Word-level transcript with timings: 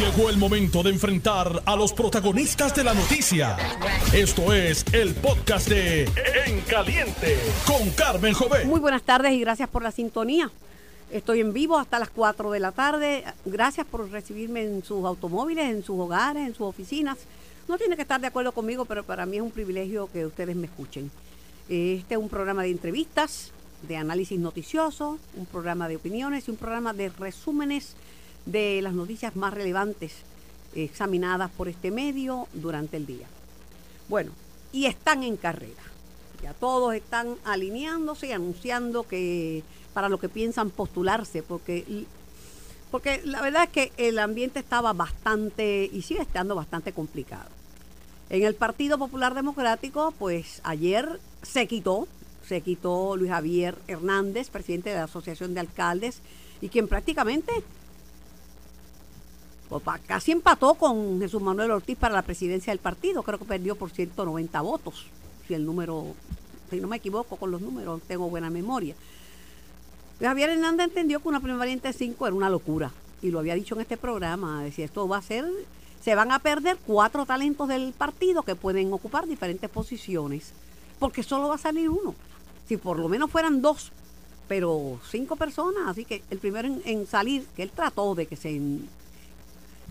Llegó 0.00 0.30
el 0.30 0.38
momento 0.38 0.82
de 0.82 0.88
enfrentar 0.88 1.62
a 1.66 1.76
los 1.76 1.92
protagonistas 1.92 2.74
de 2.74 2.84
la 2.84 2.94
noticia. 2.94 3.58
Esto 4.14 4.50
es 4.54 4.82
el 4.94 5.14
podcast 5.14 5.68
de 5.68 6.04
En 6.46 6.62
Caliente 6.62 7.36
con 7.66 7.90
Carmen 7.90 8.32
Jovet. 8.32 8.64
Muy 8.64 8.80
buenas 8.80 9.02
tardes 9.02 9.32
y 9.32 9.40
gracias 9.40 9.68
por 9.68 9.82
la 9.82 9.90
sintonía. 9.90 10.50
Estoy 11.10 11.40
en 11.40 11.52
vivo 11.52 11.78
hasta 11.78 11.98
las 11.98 12.08
4 12.08 12.50
de 12.50 12.60
la 12.60 12.72
tarde. 12.72 13.24
Gracias 13.44 13.86
por 13.86 14.10
recibirme 14.10 14.62
en 14.62 14.82
sus 14.82 15.04
automóviles, 15.04 15.66
en 15.66 15.84
sus 15.84 16.00
hogares, 16.00 16.46
en 16.46 16.54
sus 16.54 16.66
oficinas. 16.66 17.18
No 17.68 17.76
tiene 17.76 17.94
que 17.94 18.02
estar 18.02 18.22
de 18.22 18.28
acuerdo 18.28 18.52
conmigo, 18.52 18.86
pero 18.86 19.04
para 19.04 19.26
mí 19.26 19.36
es 19.36 19.42
un 19.42 19.50
privilegio 19.50 20.08
que 20.10 20.24
ustedes 20.24 20.56
me 20.56 20.64
escuchen. 20.64 21.10
Este 21.68 22.14
es 22.14 22.18
un 22.18 22.30
programa 22.30 22.62
de 22.62 22.70
entrevistas, 22.70 23.52
de 23.86 23.98
análisis 23.98 24.40
noticioso, 24.40 25.18
un 25.36 25.44
programa 25.44 25.88
de 25.88 25.96
opiniones 25.96 26.48
y 26.48 26.52
un 26.52 26.56
programa 26.56 26.94
de 26.94 27.10
resúmenes 27.10 27.96
de 28.46 28.80
las 28.82 28.94
noticias 28.94 29.36
más 29.36 29.54
relevantes 29.54 30.12
examinadas 30.74 31.50
por 31.50 31.68
este 31.68 31.90
medio 31.90 32.48
durante 32.52 32.96
el 32.96 33.06
día. 33.06 33.26
Bueno, 34.08 34.32
y 34.72 34.86
están 34.86 35.22
en 35.22 35.36
carrera. 35.36 35.82
Ya 36.42 36.54
todos 36.54 36.94
están 36.94 37.36
alineándose 37.44 38.28
y 38.28 38.32
anunciando 38.32 39.02
que 39.02 39.62
para 39.92 40.08
lo 40.08 40.18
que 40.18 40.28
piensan 40.28 40.70
postularse, 40.70 41.42
porque, 41.42 42.06
porque 42.90 43.20
la 43.24 43.42
verdad 43.42 43.64
es 43.64 43.70
que 43.70 43.92
el 43.96 44.18
ambiente 44.18 44.60
estaba 44.60 44.92
bastante 44.92 45.88
y 45.92 46.02
sigue 46.02 46.22
estando 46.22 46.54
bastante 46.54 46.92
complicado. 46.92 47.50
En 48.30 48.44
el 48.44 48.54
Partido 48.54 48.96
Popular 48.96 49.34
Democrático, 49.34 50.14
pues 50.18 50.60
ayer 50.62 51.20
se 51.42 51.66
quitó, 51.66 52.06
se 52.46 52.60
quitó 52.60 53.16
Luis 53.16 53.30
Javier 53.30 53.76
Hernández, 53.88 54.50
presidente 54.50 54.90
de 54.90 54.96
la 54.96 55.04
Asociación 55.04 55.52
de 55.52 55.60
Alcaldes, 55.60 56.20
y 56.60 56.68
quien 56.68 56.88
prácticamente 56.88 57.52
casi 60.06 60.32
empató 60.32 60.74
con 60.74 61.20
Jesús 61.20 61.40
Manuel 61.40 61.70
Ortiz 61.70 61.96
para 61.96 62.14
la 62.14 62.22
presidencia 62.22 62.72
del 62.72 62.80
partido, 62.80 63.22
creo 63.22 63.38
que 63.38 63.44
perdió 63.44 63.76
por 63.76 63.90
190 63.90 64.60
votos, 64.60 65.06
si 65.46 65.54
el 65.54 65.64
número, 65.64 66.14
si 66.70 66.80
no 66.80 66.88
me 66.88 66.96
equivoco 66.96 67.36
con 67.36 67.50
los 67.50 67.60
números, 67.60 68.00
tengo 68.06 68.28
buena 68.28 68.50
memoria. 68.50 68.94
Javier 70.20 70.50
Hernández 70.50 70.88
entendió 70.88 71.20
que 71.20 71.28
una 71.28 71.40
primaria 71.40 71.76
de 71.76 71.92
5 71.92 72.26
era 72.26 72.36
una 72.36 72.50
locura, 72.50 72.90
y 73.22 73.30
lo 73.30 73.38
había 73.38 73.54
dicho 73.54 73.74
en 73.74 73.82
este 73.82 73.96
programa, 73.96 74.64
decía, 74.64 74.84
esto 74.84 75.06
va 75.06 75.18
a 75.18 75.22
ser, 75.22 75.44
se 76.02 76.14
van 76.14 76.32
a 76.32 76.38
perder 76.38 76.78
cuatro 76.86 77.26
talentos 77.26 77.68
del 77.68 77.92
partido 77.92 78.42
que 78.42 78.56
pueden 78.56 78.92
ocupar 78.92 79.26
diferentes 79.26 79.68
posiciones, 79.70 80.52
porque 80.98 81.22
solo 81.22 81.48
va 81.48 81.54
a 81.54 81.58
salir 81.58 81.88
uno. 81.88 82.14
Si 82.66 82.76
por 82.76 82.98
lo 82.98 83.08
menos 83.08 83.30
fueran 83.30 83.62
dos, 83.62 83.92
pero 84.48 84.98
cinco 85.10 85.36
personas, 85.36 85.86
así 85.86 86.04
que 86.04 86.22
el 86.30 86.38
primero 86.38 86.68
en, 86.84 87.06
salir, 87.06 87.46
que 87.54 87.62
él 87.62 87.70
trató 87.74 88.14
de 88.14 88.26
que 88.26 88.36
se, 88.36 88.60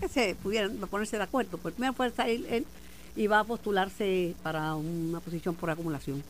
que 0.00 0.08
se 0.08 0.34
pudieran 0.34 0.76
ponerse 0.90 1.16
de 1.16 1.22
acuerdo, 1.22 1.58
pues 1.58 1.72
el 1.72 1.76
primero 1.76 1.92
fue 1.92 2.10
salir 2.10 2.46
él 2.50 2.66
y 3.16 3.26
va 3.26 3.40
a 3.40 3.44
postularse 3.44 4.34
para 4.42 4.74
una 4.74 5.20
posición 5.20 5.54
por 5.54 5.70
acumulación 5.70 6.22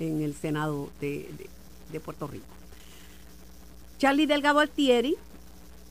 en 0.00 0.22
el 0.22 0.34
Senado 0.34 0.90
de, 1.00 1.28
de 1.90 2.00
Puerto 2.00 2.26
Rico. 2.26 2.46
Charlie 3.98 4.26
Delgado 4.26 4.58
Altieri, 4.58 5.14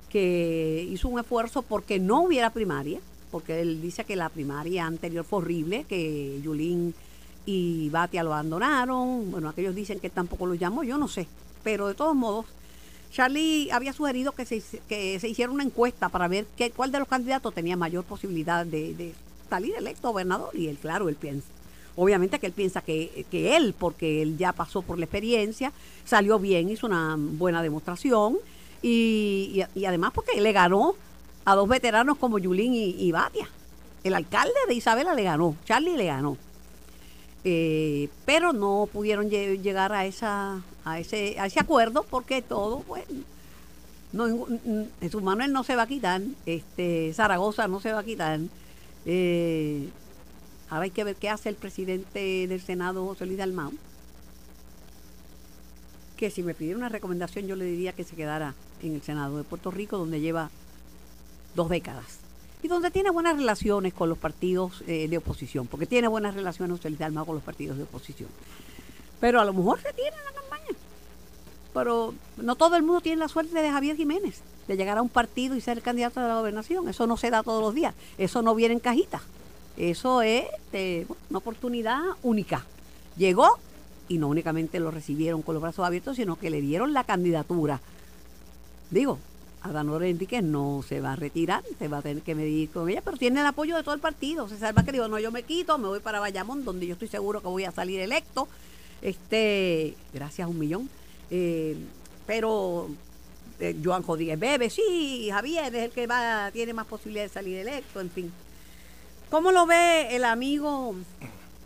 que 0.09 0.85
hizo 0.89 1.07
un 1.07 1.19
esfuerzo 1.19 1.61
porque 1.61 1.99
no 1.99 2.23
hubiera 2.23 2.49
primaria, 2.49 2.99
porque 3.31 3.61
él 3.61 3.81
dice 3.81 4.03
que 4.03 4.17
la 4.17 4.27
primaria 4.29 4.85
anterior 4.85 5.23
fue 5.23 5.39
horrible, 5.39 5.85
que 5.87 6.41
Yulín 6.43 6.93
y 7.45 7.89
Batia 7.89 8.23
lo 8.23 8.33
abandonaron. 8.33 9.31
Bueno, 9.31 9.49
aquellos 9.49 9.73
dicen 9.73 9.99
que 9.99 10.09
tampoco 10.09 10.45
lo 10.45 10.55
llamó, 10.55 10.83
yo 10.83 10.97
no 10.97 11.07
sé. 11.07 11.27
Pero 11.63 11.87
de 11.87 11.93
todos 11.93 12.15
modos, 12.15 12.45
Charlie 13.11 13.69
había 13.71 13.93
sugerido 13.93 14.31
que 14.31 14.45
se, 14.45 14.61
que 14.87 15.19
se 15.19 15.27
hiciera 15.27 15.51
una 15.51 15.63
encuesta 15.63 16.09
para 16.09 16.27
ver 16.27 16.45
qué, 16.57 16.71
cuál 16.71 16.91
de 16.91 16.99
los 16.99 17.07
candidatos 17.07 17.53
tenía 17.53 17.75
mayor 17.75 18.03
posibilidad 18.03 18.65
de, 18.65 18.93
de 18.93 19.13
salir 19.49 19.75
electo 19.75 20.09
gobernador. 20.09 20.49
Y 20.55 20.67
él, 20.67 20.77
claro, 20.77 21.09
él 21.09 21.15
piensa 21.15 21.47
Obviamente 21.95 22.39
que 22.39 22.47
él 22.47 22.53
piensa 22.53 22.81
que, 22.81 23.25
él, 23.31 23.75
porque 23.77 24.21
él 24.21 24.37
ya 24.37 24.53
pasó 24.53 24.81
por 24.81 24.97
la 24.97 25.05
experiencia, 25.05 25.73
salió 26.05 26.39
bien, 26.39 26.69
hizo 26.69 26.87
una 26.87 27.15
buena 27.17 27.61
demostración 27.61 28.37
y, 28.81 29.61
además 29.85 30.11
porque 30.13 30.39
le 30.39 30.51
ganó 30.53 30.95
a 31.43 31.55
dos 31.55 31.67
veteranos 31.67 32.17
como 32.17 32.39
Yulín 32.39 32.73
y, 32.73 33.11
Batia. 33.11 33.47
El 34.03 34.15
alcalde 34.15 34.53
de 34.67 34.73
Isabela 34.73 35.13
le 35.13 35.23
ganó, 35.23 35.55
Charlie 35.65 35.97
le 35.97 36.05
ganó. 36.05 36.37
Eh, 37.43 38.09
pero 38.25 38.53
no 38.53 38.87
pudieron 38.91 39.29
llegar 39.29 39.93
a 39.93 40.05
esa 40.05 40.61
a 40.85 40.99
ese 40.99 41.39
a 41.39 41.47
ese 41.47 41.59
acuerdo 41.59 42.03
porque 42.03 42.43
todo 42.43 42.81
pues 42.81 43.03
no 44.13 44.27
Jesús 44.99 45.23
Manuel 45.23 45.51
no 45.51 45.63
se 45.63 45.75
va 45.75 45.83
a 45.83 45.87
quitar 45.87 46.21
este 46.45 47.11
Zaragoza 47.15 47.67
no 47.67 47.79
se 47.79 47.93
va 47.93 48.01
a 48.01 48.03
quitar 48.03 48.39
eh, 49.07 49.89
Ahora 50.71 50.85
hay 50.85 50.91
que 50.91 51.03
ver 51.03 51.17
qué 51.17 51.29
hace 51.29 51.49
el 51.49 51.55
presidente 51.55 52.47
del 52.47 52.61
Senado, 52.61 53.05
José 53.05 53.25
Luis 53.25 53.37
Dalmau. 53.37 53.73
Que 56.15 56.31
si 56.31 56.43
me 56.43 56.53
pidiera 56.53 56.77
una 56.77 56.87
recomendación, 56.87 57.45
yo 57.45 57.57
le 57.57 57.65
diría 57.65 57.91
que 57.91 58.05
se 58.05 58.15
quedara 58.15 58.55
en 58.81 58.95
el 58.95 59.01
Senado 59.01 59.35
de 59.35 59.43
Puerto 59.43 59.69
Rico, 59.69 59.97
donde 59.97 60.21
lleva 60.21 60.49
dos 61.55 61.67
décadas. 61.67 62.19
Y 62.63 62.67
donde 62.67 62.91
tiene 62.91 63.09
buenas 63.09 63.35
relaciones 63.35 63.93
con 63.93 64.09
los 64.09 64.17
partidos 64.17 64.83
eh, 64.87 65.07
de 65.07 65.17
oposición, 65.17 65.67
porque 65.67 65.85
tiene 65.85 66.07
buenas 66.07 66.35
relaciones 66.35 66.77
José 66.77 66.89
Luis 66.89 67.01
con 67.25 67.35
los 67.35 67.43
partidos 67.43 67.77
de 67.77 67.83
oposición. 67.83 68.29
Pero 69.19 69.39
a 69.39 69.45
lo 69.45 69.53
mejor 69.53 69.79
se 69.81 69.93
tiene 69.93 70.15
en 70.15 70.25
la 70.25 70.41
campaña. 70.41 70.77
Pero 71.73 72.13
no 72.37 72.55
todo 72.55 72.75
el 72.75 72.83
mundo 72.83 73.01
tiene 73.01 73.17
la 73.17 73.27
suerte 73.27 73.59
de 73.59 73.71
Javier 73.71 73.95
Jiménez, 73.95 74.41
de 74.67 74.77
llegar 74.77 74.97
a 74.97 75.01
un 75.01 75.09
partido 75.09 75.55
y 75.55 75.61
ser 75.61 75.81
candidato 75.81 76.19
a 76.19 76.27
la 76.27 76.35
gobernación. 76.35 76.87
Eso 76.87 77.07
no 77.07 77.17
se 77.17 77.29
da 77.29 77.43
todos 77.43 77.61
los 77.61 77.73
días. 77.73 77.95
Eso 78.17 78.41
no 78.41 78.53
viene 78.53 78.73
en 78.75 78.79
cajita. 78.79 79.21
Eso 79.77 80.21
es 80.21 80.45
una 81.29 81.39
oportunidad 81.39 82.01
única. 82.23 82.65
Llegó 83.17 83.57
y 84.07 84.17
no 84.17 84.27
únicamente 84.27 84.79
lo 84.79 84.91
recibieron 84.91 85.41
con 85.41 85.55
los 85.55 85.61
brazos 85.61 85.85
abiertos, 85.85 86.17
sino 86.17 86.35
que 86.35 86.49
le 86.49 86.59
dieron 86.59 86.93
la 86.93 87.05
candidatura. 87.05 87.79
Digo, 88.89 89.19
Adanor 89.63 90.03
Enrique 90.03 90.41
no 90.41 90.83
se 90.87 91.01
va 91.01 91.13
a 91.13 91.15
retirar, 91.15 91.63
se 91.77 91.87
va 91.87 91.99
a 91.99 92.01
tener 92.01 92.23
que 92.23 92.35
medir 92.35 92.69
con 92.69 92.89
ella, 92.89 93.01
pero 93.03 93.17
tiene 93.17 93.41
el 93.41 93.45
apoyo 93.45 93.75
de 93.75 93.83
todo 93.83 93.93
el 93.93 94.01
partido. 94.01 94.49
Se 94.49 94.57
salva 94.57 94.83
que 94.83 94.91
digo, 94.91 95.07
no, 95.07 95.19
yo 95.19 95.31
me 95.31 95.43
quito, 95.43 95.77
me 95.77 95.87
voy 95.87 95.99
para 95.99 96.19
Bayamón, 96.19 96.65
donde 96.65 96.87
yo 96.87 96.93
estoy 96.93 97.07
seguro 97.07 97.41
que 97.41 97.47
voy 97.47 97.65
a 97.65 97.71
salir 97.71 97.99
electo. 97.99 98.47
Este, 99.01 99.95
gracias 100.13 100.45
a 100.45 100.49
un 100.49 100.57
millón. 100.57 100.89
Eh, 101.29 101.77
pero 102.25 102.89
eh, 103.59 103.75
Joan 103.83 104.03
Rodríguez 104.03 104.39
Bebe, 104.39 104.69
sí, 104.69 105.29
Javier 105.31 105.75
es 105.75 105.83
el 105.83 105.91
que 105.91 106.07
va, 106.07 106.49
tiene 106.51 106.73
más 106.73 106.87
posibilidad 106.87 107.23
de 107.23 107.29
salir 107.29 107.57
electo, 107.57 108.01
en 108.01 108.09
fin. 108.09 108.31
¿Cómo 109.29 109.51
lo 109.51 109.65
ve 109.65 110.15
el 110.15 110.25
amigo 110.25 110.95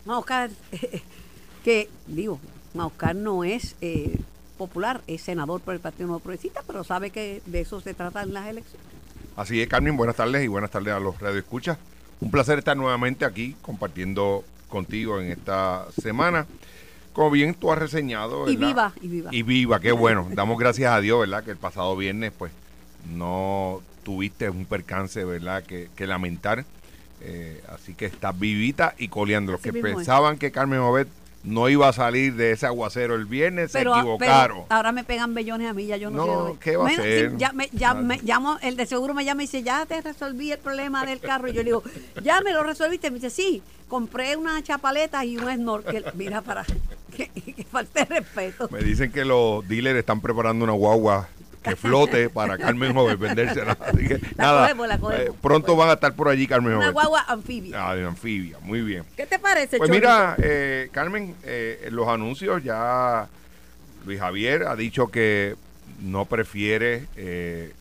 Mauscar? 0.04 0.50
que, 1.64 1.88
digo, 2.06 2.38
Mauscar 2.74 3.16
no 3.16 3.42
es 3.42 3.74
eh, 3.80 4.18
popular, 4.56 5.00
es 5.06 5.22
senador 5.22 5.60
por 5.60 5.74
el 5.74 5.80
Partido 5.80 6.06
Nuevo 6.06 6.20
Progresista, 6.20 6.62
pero 6.66 6.84
sabe 6.84 7.10
que 7.10 7.42
de 7.46 7.60
eso 7.60 7.80
se 7.80 7.94
trata 7.94 8.22
en 8.22 8.34
las 8.34 8.48
elecciones. 8.48 8.86
Así 9.36 9.60
es, 9.60 9.68
Carmen, 9.68 9.96
buenas 9.96 10.16
tardes 10.16 10.44
y 10.44 10.48
buenas 10.48 10.70
tardes 10.70 10.94
a 10.94 11.00
los 11.00 11.20
radioescuchas. 11.20 11.78
Un 12.20 12.30
placer 12.30 12.58
estar 12.58 12.76
nuevamente 12.76 13.24
aquí 13.24 13.54
compartiendo 13.60 14.44
contigo 14.68 15.20
en 15.20 15.30
esta 15.30 15.86
semana. 16.00 16.46
Como 17.12 17.30
bien 17.30 17.54
tú 17.54 17.70
has 17.72 17.78
reseñado. 17.78 18.48
Y 18.50 18.56
viva, 18.56 18.92
y 19.00 19.08
viva. 19.08 19.30
Y 19.32 19.42
viva, 19.42 19.80
qué 19.80 19.92
bueno. 19.92 20.28
Damos 20.32 20.58
gracias 20.58 20.92
a 20.92 21.00
Dios, 21.00 21.20
¿verdad? 21.20 21.44
Que 21.44 21.50
el 21.50 21.56
pasado 21.56 21.96
viernes, 21.96 22.32
pues, 22.36 22.52
no 23.14 23.80
tuviste 24.02 24.50
un 24.50 24.64
percance, 24.64 25.24
¿verdad? 25.24 25.62
Que, 25.62 25.88
que 25.96 26.06
lamentar. 26.06 26.64
Eh, 27.22 27.62
así 27.68 27.94
que 27.94 28.06
está 28.06 28.32
vivita 28.32 28.94
y 28.98 29.08
coleando. 29.08 29.52
Los 29.52 29.60
que 29.60 29.72
pensaban 29.72 30.38
que 30.38 30.50
Carmen 30.50 30.80
Obed 30.80 31.08
no 31.46 31.68
iba 31.68 31.88
a 31.88 31.92
salir 31.92 32.34
de 32.34 32.52
ese 32.52 32.66
aguacero 32.66 33.14
el 33.14 33.24
viernes, 33.24 33.72
se 33.72 33.80
equivocaron. 33.80 34.64
ahora 34.68 34.92
me 34.92 35.04
pegan 35.04 35.32
bellones 35.32 35.70
a 35.70 35.72
mí, 35.72 35.86
ya 35.86 35.96
yo 35.96 36.10
no, 36.10 36.26
no 36.26 36.58
¿qué 36.58 36.76
va 36.76 36.88
a 36.88 36.92
hacer? 36.92 37.36
ya 37.36 37.52
me, 37.52 37.68
ya 37.72 37.94
me 37.94 38.18
llamo, 38.22 38.58
el 38.62 38.76
de 38.76 38.84
seguro 38.86 39.14
me 39.14 39.24
llama 39.24 39.42
y 39.42 39.46
dice, 39.46 39.62
ya 39.62 39.86
te 39.86 40.00
resolví 40.02 40.52
el 40.52 40.58
problema 40.58 41.06
del 41.06 41.20
carro. 41.20 41.48
Y 41.48 41.52
yo 41.52 41.62
le 41.62 41.66
digo, 41.66 41.82
ya 42.22 42.40
me 42.40 42.52
lo 42.52 42.62
resolviste. 42.62 43.10
Me 43.10 43.16
dice, 43.16 43.30
sí, 43.30 43.62
compré 43.88 44.36
una 44.36 44.62
chapaleta 44.62 45.24
y 45.24 45.36
un 45.38 45.52
snorkel. 45.54 46.04
Mira, 46.14 46.42
para 46.42 46.64
que, 47.16 47.28
que 47.28 47.64
falte 47.64 48.04
respeto. 48.04 48.68
Me 48.70 48.80
dicen 48.80 49.12
que 49.12 49.24
los 49.24 49.66
dealers 49.68 49.98
están 49.98 50.20
preparando 50.20 50.64
una 50.64 50.74
guagua 50.74 51.28
que 51.66 51.76
flote 51.76 52.30
para 52.30 52.56
Carmen 52.56 52.94
Joven 52.94 53.18
vendérsela. 53.18 53.72
Así 53.80 54.06
que, 54.06 54.20
nada, 54.36 54.70
eh, 54.70 55.32
pronto 55.40 55.76
van 55.76 55.90
a 55.90 55.92
estar 55.94 56.14
por 56.14 56.28
allí 56.28 56.46
Carmen 56.46 56.74
Joven. 56.74 56.88
Una 56.88 56.92
guagua 56.92 57.24
anfibia. 57.28 57.78
Ah, 57.78 57.92
anfibia, 57.92 58.58
muy 58.62 58.80
bien. 58.82 59.04
¿Qué 59.16 59.26
te 59.26 59.38
parece, 59.38 59.78
Pues 59.78 59.90
mira, 59.90 60.36
eh, 60.38 60.88
Carmen, 60.92 61.34
eh, 61.42 61.88
los 61.90 62.08
anuncios 62.08 62.62
ya 62.62 63.28
Luis 64.04 64.20
Javier 64.20 64.64
ha 64.64 64.76
dicho 64.76 65.08
que 65.08 65.56
no 66.00 66.26
prefiere 66.26 67.06
eh, 67.16 67.72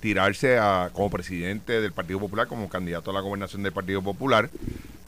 tirarse 0.00 0.58
a, 0.58 0.90
como 0.92 1.10
presidente 1.10 1.80
del 1.80 1.92
Partido 1.92 2.20
Popular, 2.20 2.46
como 2.46 2.68
candidato 2.68 3.10
a 3.10 3.14
la 3.14 3.20
gobernación 3.20 3.62
del 3.62 3.72
Partido 3.72 4.02
Popular. 4.02 4.50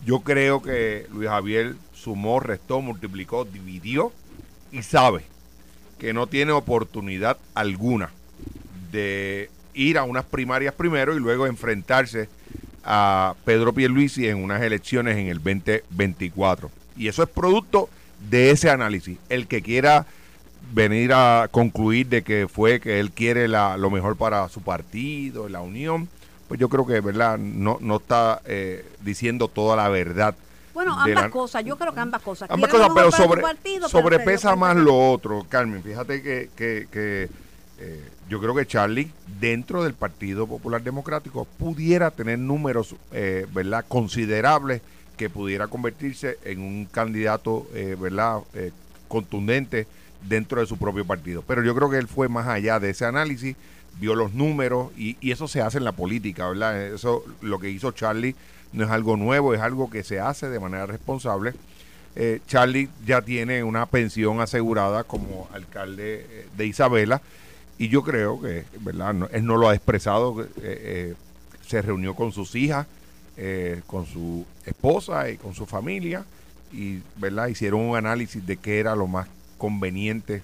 Yo 0.04 0.20
creo 0.20 0.62
que 0.62 1.06
Luis 1.12 1.28
Javier 1.28 1.74
sumó, 1.94 2.40
restó, 2.40 2.80
multiplicó, 2.80 3.44
dividió 3.44 4.12
y 4.70 4.82
sabe 4.82 5.24
que 5.98 6.12
no 6.12 6.26
tiene 6.26 6.52
oportunidad 6.52 7.36
alguna 7.54 8.10
de 8.90 9.50
ir 9.74 9.98
a 9.98 10.04
unas 10.04 10.24
primarias 10.24 10.74
primero 10.74 11.16
y 11.16 11.20
luego 11.20 11.46
enfrentarse 11.46 12.28
a 12.84 13.34
Pedro 13.44 13.72
Pierluisi 13.72 14.28
en 14.28 14.42
unas 14.42 14.62
elecciones 14.62 15.16
en 15.16 15.28
el 15.28 15.42
2024. 15.42 16.70
Y 16.96 17.08
eso 17.08 17.22
es 17.22 17.28
producto 17.28 17.88
de 18.30 18.50
ese 18.50 18.70
análisis. 18.70 19.18
El 19.28 19.46
que 19.46 19.62
quiera 19.62 20.06
venir 20.72 21.12
a 21.12 21.48
concluir 21.50 22.08
de 22.08 22.22
que 22.22 22.48
fue 22.48 22.80
que 22.80 23.00
él 23.00 23.10
quiere 23.10 23.48
la, 23.48 23.76
lo 23.76 23.90
mejor 23.90 24.16
para 24.16 24.48
su 24.48 24.60
partido, 24.62 25.48
la 25.48 25.60
unión, 25.60 26.08
pues 26.48 26.60
yo 26.60 26.68
creo 26.68 26.86
que 26.86 27.00
verdad 27.00 27.38
no, 27.38 27.78
no 27.80 27.96
está 27.96 28.40
eh, 28.44 28.84
diciendo 29.02 29.48
toda 29.48 29.76
la 29.76 29.88
verdad. 29.88 30.34
Bueno, 30.74 30.92
ambas 30.98 31.24
la- 31.24 31.30
cosas, 31.30 31.64
yo 31.64 31.76
creo 31.78 31.94
que 31.94 32.00
ambas 32.00 32.20
cosas. 32.20 32.50
Ambas 32.50 32.70
cosas, 32.70 32.88
pero 32.94 33.10
sobre, 33.12 33.40
partido, 33.40 33.88
sobrepesa 33.88 34.56
más 34.56 34.76
lo 34.76 35.12
otro, 35.12 35.46
Carmen. 35.48 35.82
Fíjate 35.82 36.20
que, 36.20 36.50
que, 36.56 36.88
que, 36.90 37.28
eh, 37.78 38.08
yo 38.28 38.40
creo 38.40 38.54
que 38.54 38.66
Charlie, 38.66 39.10
dentro 39.40 39.84
del 39.84 39.94
Partido 39.94 40.46
Popular 40.46 40.82
Democrático, 40.82 41.44
pudiera 41.58 42.10
tener 42.10 42.38
números 42.40 42.96
eh, 43.12 43.46
¿verdad? 43.54 43.84
considerables 43.86 44.82
que 45.16 45.30
pudiera 45.30 45.68
convertirse 45.68 46.38
en 46.44 46.60
un 46.60 46.86
candidato 46.86 47.68
eh, 47.72 47.96
¿verdad? 47.98 48.40
Eh, 48.54 48.72
contundente 49.06 49.86
dentro 50.28 50.60
de 50.60 50.66
su 50.66 50.76
propio 50.76 51.04
partido. 51.06 51.44
Pero 51.46 51.62
yo 51.62 51.74
creo 51.74 51.88
que 51.88 51.98
él 51.98 52.08
fue 52.08 52.28
más 52.28 52.48
allá 52.48 52.80
de 52.80 52.90
ese 52.90 53.04
análisis, 53.04 53.54
vio 54.00 54.16
los 54.16 54.34
números 54.34 54.90
y, 54.96 55.16
y 55.20 55.30
eso 55.30 55.46
se 55.46 55.60
hace 55.60 55.78
en 55.78 55.84
la 55.84 55.92
política, 55.92 56.48
¿verdad? 56.48 56.80
Eso 56.94 57.22
lo 57.42 57.60
que 57.60 57.70
hizo 57.70 57.92
Charlie 57.92 58.34
no 58.74 58.84
es 58.84 58.90
algo 58.90 59.16
nuevo, 59.16 59.54
es 59.54 59.60
algo 59.60 59.88
que 59.90 60.02
se 60.02 60.20
hace 60.20 60.48
de 60.50 60.60
manera 60.60 60.86
responsable. 60.86 61.54
Eh, 62.16 62.40
Charlie 62.46 62.88
ya 63.06 63.22
tiene 63.22 63.64
una 63.64 63.86
pensión 63.86 64.40
asegurada 64.40 65.04
como 65.04 65.48
alcalde 65.52 66.26
eh, 66.28 66.46
de 66.56 66.66
Isabela 66.66 67.20
y 67.78 67.88
yo 67.88 68.02
creo 68.02 68.40
que, 68.40 68.64
¿verdad? 68.80 69.14
No- 69.14 69.28
él 69.32 69.44
no 69.44 69.56
lo 69.56 69.68
ha 69.68 69.74
expresado, 69.74 70.42
eh, 70.42 70.48
eh, 70.62 71.14
se 71.66 71.82
reunió 71.82 72.14
con 72.14 72.30
sus 72.32 72.54
hijas, 72.54 72.86
con 73.88 74.06
su 74.06 74.46
esposa 74.64 75.28
y 75.28 75.38
con 75.38 75.54
su 75.54 75.66
familia 75.66 76.24
y, 76.72 77.00
¿verdad? 77.16 77.48
Hicieron 77.48 77.80
un 77.80 77.96
análisis 77.96 78.46
de 78.46 78.58
qué 78.58 78.78
era 78.78 78.94
lo 78.94 79.08
más 79.08 79.26
conveniente 79.58 80.42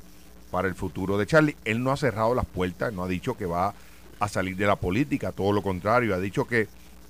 para 0.50 0.66
el 0.66 0.74
futuro 0.74 1.16
de 1.16 1.24
Charlie. 1.26 1.54
Él 1.64 1.84
no 1.84 1.92
ha 1.92 1.96
cerrado 1.96 2.34
las 2.34 2.46
puertas, 2.46 2.92
no 2.92 3.04
ha 3.04 3.08
dicho 3.08 3.36
que 3.36 3.46
va 3.46 3.74
a 4.18 4.28
salir 4.28 4.56
de 4.56 4.66
la 4.66 4.74
política, 4.74 5.30
todo 5.30 5.52
lo 5.52 5.62
contrario, 5.62 6.16
ha 6.16 6.18
dicho 6.18 6.46
que 6.46 6.66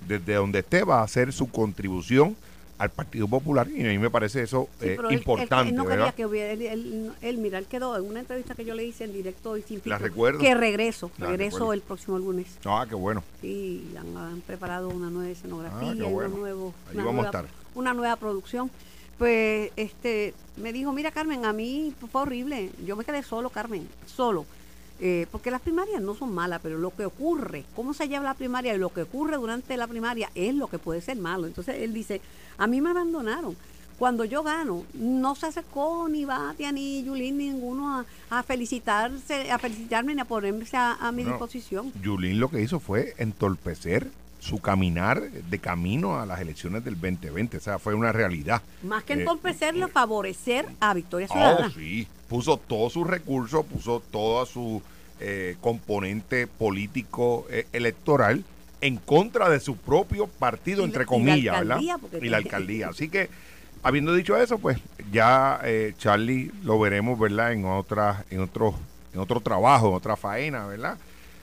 desde 0.07 0.35
donde 0.35 0.61
esté 0.61 0.85
va 0.85 1.01
a 1.01 1.05
hacer 1.05 1.33
su 1.33 1.51
contribución 1.51 2.37
al 2.79 2.89
Partido 2.91 3.29
Popular 3.29 3.69
y 3.69 3.85
a 3.85 3.89
mí 3.89 3.99
me 3.99 4.09
parece 4.09 4.43
eso 4.43 4.69
Sí, 4.81 4.87
eh, 4.89 4.97
él- 5.09 5.13
importante, 5.13 5.69
él 5.71 5.77
no 5.77 5.85
¿verdad? 5.85 6.07
quería 6.07 6.13
que 6.17 6.25
hubiera, 6.27 6.51
él, 6.53 6.63
él- 6.63 7.13
él, 7.21 7.37
mira, 7.39 7.59
él 7.59 7.67
quedó 7.67 7.95
en 7.97 8.05
una 8.05 8.21
entrevista 8.21 8.55
que 8.55 8.65
yo 8.65 8.75
le 8.75 8.85
hice 8.85 9.05
en 9.05 9.13
directo 9.13 9.59
y 9.59 9.63
sin 9.63 9.77
La 9.79 9.83
filtro, 9.83 9.99
recuerdo. 9.99 10.39
que 10.41 10.55
regreso, 10.55 11.11
La 11.19 11.27
regreso 11.27 11.57
recuerdo. 11.59 11.73
el 11.75 11.81
próximo 11.83 12.19
lunes. 12.19 12.47
Ah, 12.65 12.87
qué 12.89 12.95
bueno. 12.95 13.23
Sí, 13.43 13.87
han, 13.99 14.17
han 14.17 14.41
preparado 14.41 14.89
una 14.89 15.11
nueva 15.11 15.31
escenografía, 15.31 15.91
Ah, 15.91 15.95
qué 15.95 16.03
una, 16.05 16.09
bueno. 16.09 16.37
nuevo- 16.39 16.75
Ahí 16.89 16.95
una 16.97 17.05
vamos 17.05 17.27
a 17.27 17.31
nueva, 17.33 17.41
estar. 17.49 17.55
una 17.75 17.93
nueva 17.95 18.17
producción. 18.17 18.71
Pues 19.19 19.71
este 19.77 20.33
me 20.57 20.73
dijo, 20.73 20.91
mira 20.95 21.11
Carmen, 21.11 21.45
a 21.45 21.53
mí 21.53 21.93
fue 22.11 22.23
horrible. 22.23 22.71
Yo 22.87 22.97
me 22.97 23.05
quedé 23.05 23.23
solo, 23.23 23.51
Carmen, 23.51 23.87
solo. 24.07 24.47
Eh, 25.03 25.27
porque 25.33 25.51
las 25.51 25.63
primarias 25.63 26.03
no 26.03 26.15
son 26.15 26.33
malas, 26.35 26.61
pero 26.63 26.77
lo 26.79 26.95
que 26.95 27.07
ocurre, 27.07 27.65
cómo 27.75 27.95
se 27.95 28.07
lleva 28.07 28.25
la 28.25 28.35
primaria 28.35 28.75
y 28.75 28.79
lo 28.79 28.91
que 28.91 29.03
ocurre 29.03 29.37
durante 29.37 29.77
la 29.79 29.87
primaria 29.87 30.31
es 30.35 30.55
lo 30.55 30.67
que 30.69 30.79
puede 30.79 31.01
ser 31.01 31.17
malo. 31.17 31.47
Entonces 31.47 31.77
él 31.81 31.95
dice, 31.95 32.21
a 32.59 32.67
mí 32.67 32.81
me 32.83 32.91
abandonaron. 32.91 33.57
Cuando 33.99 34.25
yo 34.25 34.43
gano, 34.43 34.85
no 34.95 35.35
se 35.35 35.47
acercó 35.47 36.09
ni 36.09 36.25
Batia 36.25 36.73
ni 36.73 37.03
Yulín, 37.03 37.37
ninguno 37.39 37.97
a, 37.99 38.05
a 38.31 38.43
felicitarse, 38.43 39.51
a 39.51 39.59
felicitarme 39.59 40.15
ni 40.15 40.21
a 40.23 40.25
ponerse 40.25 40.77
a, 40.77 40.95
a 40.95 41.13
mi 41.13 41.23
No. 41.25 41.31
disposición. 41.31 41.93
Yulín 42.03 42.41
lo 42.41 42.49
que 42.51 42.63
hizo 42.63 42.81
fue 42.81 43.15
entorpecer 43.19 44.11
su 44.41 44.59
caminar 44.59 45.21
de 45.31 45.59
camino 45.61 46.19
a 46.19 46.27
las 46.27 46.41
elecciones 46.41 46.85
del 46.85 46.95
2020. 47.01 47.59
O 47.59 47.61
sea, 47.61 47.79
fue 47.79 47.95
una 47.95 48.11
realidad. 48.11 48.63
Más 48.83 49.05
que 49.05 49.13
Eh, 49.13 49.21
entorpecerlo, 49.21 49.87
favorecer 49.89 50.67
a 50.81 50.93
Victoria 50.95 51.29
Oh, 51.31 51.33
Ciudadana. 51.35 51.73
sí. 51.73 52.09
Puso 52.29 52.57
todos 52.57 52.93
sus 52.93 53.07
recursos, 53.07 53.65
puso 53.67 54.03
todo 54.11 54.45
su 54.47 54.83
eh, 55.21 55.57
componente 55.61 56.47
político 56.47 57.47
eh, 57.51 57.67
electoral 57.73 58.43
en 58.81 58.97
contra 58.97 59.51
de 59.51 59.61
su 59.61 59.77
propio 59.77 60.27
partido, 60.27 60.81
Y 60.83 60.85
entre 60.87 61.03
y 61.03 61.05
la 61.05 61.07
comillas, 61.07 61.57
alcaldía, 61.59 61.97
¿verdad? 61.99 62.23
Y 62.23 62.29
la 62.31 62.37
alcaldía. 62.39 62.89
Así 62.91 63.09
que, 63.11 63.29
habiendo 63.83 64.15
dicho 64.15 64.37
eso, 64.39 64.59
pues 64.59 64.79
ya 65.13 65.61
eh, 65.65 65.93
Charlie 65.99 66.51
lo 66.63 66.79
veremos, 66.81 67.19
¿verdad? 67.19 67.53
En 67.53 67.67
otras, 67.67 68.25
en 68.31 68.41
otros, 68.41 68.75
en 69.13 69.21
otro 69.21 69.41
trabajo, 69.41 69.89
en 69.91 69.95
otra 69.97 70.17
faena, 70.17 70.67
¿verdad? 70.67 70.97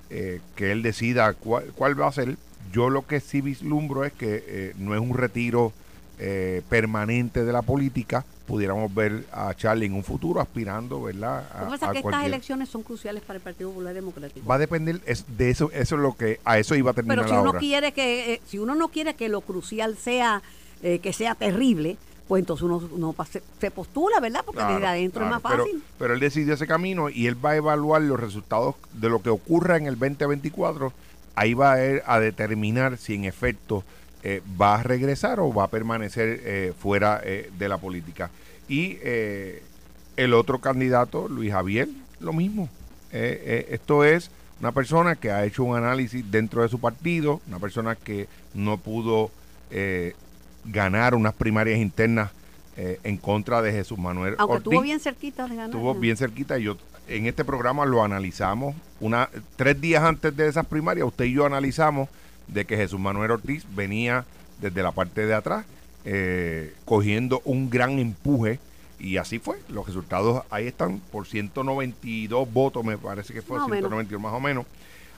Eh, 0.09 0.39
que 0.55 0.71
él 0.71 0.81
decida 0.81 1.33
cuál, 1.33 1.65
cuál 1.75 1.99
va 2.01 2.07
a 2.07 2.11
ser. 2.11 2.38
Yo 2.72 2.90
lo 2.90 3.06
que 3.06 3.19
sí 3.19 3.42
vislumbro 3.42 4.04
es 4.06 4.14
que 4.14 4.44
eh, 4.48 4.74
no 4.78 4.94
es 4.96 5.02
un 5.02 5.14
retiro 5.16 5.72
eh, 6.19 6.62
permanente 6.69 7.44
de 7.46 7.54
la 7.54 7.62
política. 7.62 8.25
Pudiéramos 8.48 8.94
ver 8.94 9.25
a 9.31 9.54
Charlie 9.54 9.88
en 9.88 9.94
un 9.94 10.04
futuro 10.04 10.40
aspirando, 10.42 11.02
¿verdad? 11.04 11.46
A, 11.54 11.60
Lo 11.60 11.66
que 11.66 11.72
pasa 11.78 11.86
es 11.88 11.92
que 11.94 12.08
estas 12.08 12.25
elecciones 12.25 12.69
son 12.69 12.81
cruciales 12.84 13.22
para 13.24 13.38
el 13.38 13.44
Partido 13.44 13.69
Popular 13.72 13.94
Democrático. 13.94 14.48
Va 14.48 14.56
a 14.56 14.60
depender 14.60 15.02
es- 15.06 15.25
de 15.38 15.50
eso, 15.50 15.69
eso 15.74 15.96
es 15.96 16.02
lo 16.02 16.16
que, 16.16 16.40
a 16.46 16.58
eso 16.58 16.74
iba 16.75 16.92
a 16.92 16.94
terminar 16.94 17.18
Pero 17.18 17.28
si 17.28 17.34
uno 17.36 17.48
ahora. 17.48 17.60
quiere 17.60 17.92
que, 17.92 18.34
eh, 18.36 18.42
si 18.48 18.58
uno 18.58 18.74
no 18.75 18.88
quiere 18.88 19.16
que 19.16 19.28
lo 19.30 19.42
crucial 19.42 19.98
sea 19.98 20.42
eh, 20.84 21.00
que 21.00 21.12
sea 21.12 21.34
terrible, 21.36 21.98
pues 22.28 22.42
entonces 22.42 22.64
uno, 22.64 23.16
se, 23.30 23.42
se 23.60 23.72
postula, 23.72 24.19
¿verdad? 24.19 24.42
Porque 24.46 24.60
Claro, 24.60 24.75
desde 24.75 24.88
adentro 24.88 25.22
claro, 25.22 25.38
es 25.38 25.44
más 25.44 25.52
pero- 25.52 25.64
fácil. 25.66 25.84
Pero, 25.98 26.14
él 26.14 26.19
decidió 26.19 26.54
ese 26.54 26.68
camino 26.68 27.10
y 27.10 27.25
él 27.28 27.44
va 27.44 27.52
a 27.52 27.56
evaluar 27.56 28.02
los 28.04 28.19
resultados 28.19 28.75
de 28.94 29.10
lo 29.10 29.22
que 29.22 29.30
ocurra 29.30 29.78
en 29.78 29.88
el 29.88 29.98
2024. 29.98 30.94
Ahí 31.38 31.54
va 31.54 31.74
a, 31.74 31.84
él 31.84 32.01
a 32.06 32.19
determinar 32.19 32.98
si 32.98 33.13
en 33.13 33.25
efecto 33.25 33.84
eh, 34.24 34.42
va 34.60 34.75
a 34.75 34.84
regresar 34.84 35.39
o 35.39 35.54
va 35.54 35.66
a 35.66 35.68
permanecer 35.69 36.42
eh, 36.44 36.74
fuera 36.78 37.22
eh, 37.24 37.50
de 37.57 37.69
la 37.69 37.78
política. 37.78 38.30
Y 38.68 38.98
el 40.18 40.34
otro 40.34 40.60
candidato, 40.60 41.30
Luis 41.30 41.54
Javier, 41.54 41.88
lo 42.19 42.34
mismo. 42.34 42.68
Esto 43.12 44.04
es 44.04 44.30
una 44.60 44.74
persona 44.74 45.16
que 45.16 45.31
ha 45.31 45.45
hecho 45.45 45.63
un 45.63 45.78
análisis 45.78 46.30
dentro 46.30 46.63
de 46.63 46.68
su 46.68 46.78
partido, 46.78 47.40
una 47.48 47.60
persona 47.60 47.95
que 47.95 48.28
no 48.54 48.78
pudo 48.78 49.31
ganar 50.66 51.16
unas 51.16 51.33
primarias 51.33 51.80
internas 51.80 52.31
eh, 52.80 53.00
en 53.04 53.18
contra 53.18 53.63
de 53.63 53.72
Jesús 53.72 53.98
Manuel 53.98 54.36
Aunque 54.38 54.57
Ortiz. 54.57 54.68
estuvo 54.68 54.81
bien 54.81 55.00
cerquita 55.00 55.48
de 55.48 55.56
ganar. 55.56 55.69
Estuvo 55.69 55.95
bien 55.95 56.16
cerquita. 56.16 56.60
y 56.60 56.63
Yo 56.63 56.78
en 57.07 57.25
este 57.25 57.45
programa 57.45 57.86
lo 57.86 58.04
analizamos 58.04 58.75
una 59.00 59.30
tres 59.56 59.80
días 59.80 60.04
antes 60.04 60.36
de 60.36 60.48
esas 60.48 60.65
primarias. 60.65 61.07
Usted 61.07 61.25
y 61.25 61.33
yo 61.33 61.45
analizamos 61.45 62.09
de 62.48 62.65
que 62.65 62.77
Jesús 62.77 63.00
Manuel 63.00 63.31
Ortiz 63.31 63.65
venía 63.75 64.26
desde 64.61 64.81
la 64.81 64.92
parte 64.92 65.26
de 65.26 65.33
atrás 65.33 65.66
eh, 66.06 66.73
cogiendo 66.85 67.42
un 67.45 67.69
gran 67.69 67.99
empuje 67.99 68.59
y 68.99 69.18
así 69.18 69.40
fue. 69.40 69.57
Los 69.69 69.87
resultados 69.87 70.44
ahí 70.49 70.68
están 70.68 70.99
por 71.11 71.28
192 71.28 72.52
votos, 72.52 72.83
me 72.83 72.97
parece 72.97 73.33
que 73.33 73.42
fue 73.42 73.57
Más 73.57 73.68
o 73.68 73.69
menos. 73.69 73.90
192 73.90 74.21
más 74.21 74.33
o 74.33 74.40
menos. 74.40 74.66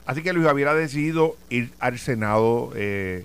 Así 0.06 0.22
que 0.22 0.32
Luis 0.32 0.46
Javier 0.46 0.68
ha 0.68 0.74
decidido 0.74 1.36
ir 1.50 1.70
al 1.78 1.98
Senado 1.98 2.72
eh, 2.74 3.24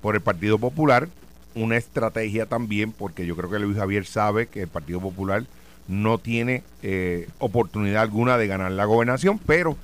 por 0.00 0.14
el 0.14 0.20
Partido 0.20 0.58
Popular. 0.58 1.08
Una 1.54 1.76
estrategia 1.76 2.46
también, 2.46 2.92
porque 2.92 3.26
yo 3.26 3.36
creo 3.36 3.50
que 3.50 3.58
Luis 3.58 3.76
Javier 3.76 4.06
sabe 4.06 4.46
que 4.46 4.62
el 4.62 4.68
Partido 4.68 5.00
Popular 5.00 5.44
no 5.88 6.18
tiene 6.18 6.62
eh, 6.82 7.28
oportunidad 7.38 8.02
alguna 8.02 8.38
de 8.38 8.46
ganar 8.46 8.72
la 8.72 8.84
gobernación, 8.84 9.38
pero 9.38 9.76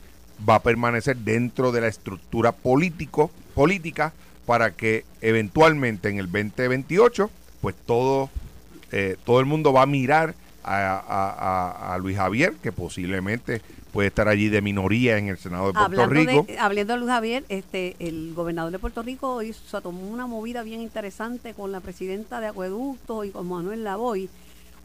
va 0.49 0.57
a 0.57 0.63
permanecer 0.63 1.17
dentro 1.17 1.73
de 1.73 1.81
la 1.81 1.89
estructura 1.89 2.53
político, 2.53 3.31
política 3.55 4.13
para 4.47 4.71
que 4.71 5.05
eventualmente 5.21 6.09
en 6.09 6.19
el 6.19 6.27
2028, 6.27 7.31
pues 7.61 7.75
todo, 7.87 8.31
eh, 8.93 9.17
todo 9.25 9.41
el 9.41 9.47
mundo 9.47 9.73
va 9.73 9.83
a 9.83 9.87
mirar 9.87 10.35
a, 10.65 10.99
a- 10.99 11.95
a- 11.95 11.99
Luis 11.99 12.17
Javier, 12.17 12.55
que 12.63 12.73
posiblemente 12.73 13.61
puede 13.93 14.09
estar 14.09 14.29
allí 14.29 14.49
de 14.49 14.61
minoría 14.63 15.17
en 15.19 15.29
el 15.29 15.39
Senado 15.39 15.69
de 15.69 15.73
Puerto 15.73 16.03
Hablando 16.03 16.15
Rico. 16.15 16.45
de, 16.47 16.59
hablando 16.59 16.93
de 16.93 16.99
Luis 17.01 17.11
Javier, 17.11 17.45
este, 17.49 17.97
el 17.99 18.33
gobernador 18.35 18.71
de 18.71 18.79
Puerto 18.79 19.03
Rico 19.03 19.43
hizo, 19.43 19.81
tomó 19.81 20.07
una 20.09 20.27
movida 20.27 20.63
bien 20.63 20.81
interesante 20.81 21.55
con 21.55 21.73
la 21.73 21.81
presidenta 21.81 22.39
de 22.41 22.49
Acueducto 22.49 23.25
y 23.25 23.31
con 23.31 23.49
Manuel 23.49 23.83
Lavoy. 23.85 24.29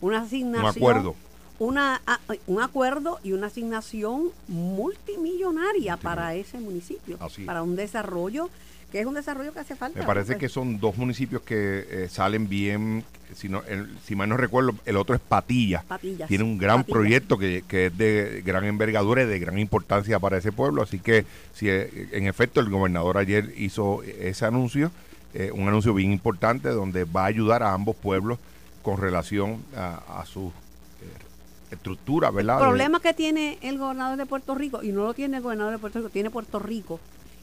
Una 0.03 0.19
asignación. 0.21 0.63
Un 0.65 0.69
acuerdo. 0.69 1.15
Una, 1.59 2.01
a- 2.05 2.19
un 2.47 2.61
acuerdo 2.61 3.19
y 3.23 3.31
una 3.31 3.47
asignación 3.47 4.31
multimillonaria 4.49 5.95
para 5.97 6.35
ese 6.35 6.57
municipio. 6.59 7.15
Así. 7.21 7.43
Para 7.45 7.63
un 7.63 7.77
desarrollo, 7.77 8.49
que 8.91 8.99
es 8.99 9.05
un 9.05 9.13
desarrollo 9.13 9.53
que 9.53 9.59
hace 9.59 9.75
falta. 9.77 9.97
Me 9.99 10.05
parece 10.05 10.33
¿no? 10.33 10.39
que 10.39 10.49
son 10.49 10.79
dos 10.79 10.97
municipios 10.97 11.41
que 11.43 11.87
eh, 11.89 12.09
salen 12.09 12.49
bien, 12.49 13.05
si, 13.33 13.47
no, 13.47 13.63
el- 13.63 13.97
si 14.05 14.13
mal 14.15 14.27
no 14.27 14.35
recuerdo, 14.35 14.75
el 14.85 14.97
otro 14.97 15.15
es 15.15 15.21
Patillas. 15.21 15.85
Patillas. 15.85 16.27
Tiene 16.27 16.43
un 16.43 16.57
gran 16.57 16.79
Patillas. 16.81 16.93
proyecto 16.99 17.37
que, 17.37 17.63
que 17.65 17.85
es 17.85 17.97
de 17.97 18.43
gran 18.45 18.65
envergadura 18.65 19.23
y 19.23 19.27
de 19.27 19.39
gran 19.39 19.57
importancia 19.57 20.19
para 20.19 20.37
ese 20.37 20.51
pueblo. 20.51 20.81
Así 20.81 20.99
que, 20.99 21.25
si 21.53 21.69
eh, 21.69 22.09
en 22.11 22.27
efecto 22.27 22.59
el 22.59 22.69
gobernador 22.69 23.17
ayer 23.17 23.53
hizo 23.57 24.03
ese 24.03 24.45
anuncio, 24.45 24.91
eh, 25.33 25.51
un 25.53 25.65
anuncio 25.67 25.93
bien 25.93 26.11
importante 26.11 26.67
donde 26.69 27.05
va 27.05 27.23
a 27.23 27.27
ayudar 27.27 27.63
a 27.63 27.73
ambos 27.73 27.95
pueblos 27.95 28.37
con 28.83 28.97
relación 28.97 29.63
a, 29.75 30.19
a 30.19 30.25
sus 30.25 30.51
eh, 30.51 31.71
estructura, 31.71 32.29
¿verdad? 32.29 32.57
El 32.59 32.63
problema 32.67 32.99
que 32.99 33.13
tiene 33.15 33.57
el 33.61 33.77
gobernador 33.79 34.17
de 34.17 34.25
Puerto 34.27 34.53
Rico, 34.53 34.83
y 34.83 34.91
no 34.91 35.03
lo 35.05 35.13
tiene 35.15 35.37
el 35.37 35.43
gobernador 35.43 35.71
de 35.73 35.79
Puerto 35.79 35.99
Rico, 35.99 36.09
tiene 36.11 36.29
Puerto 36.29 36.59
Rico, 36.59 36.99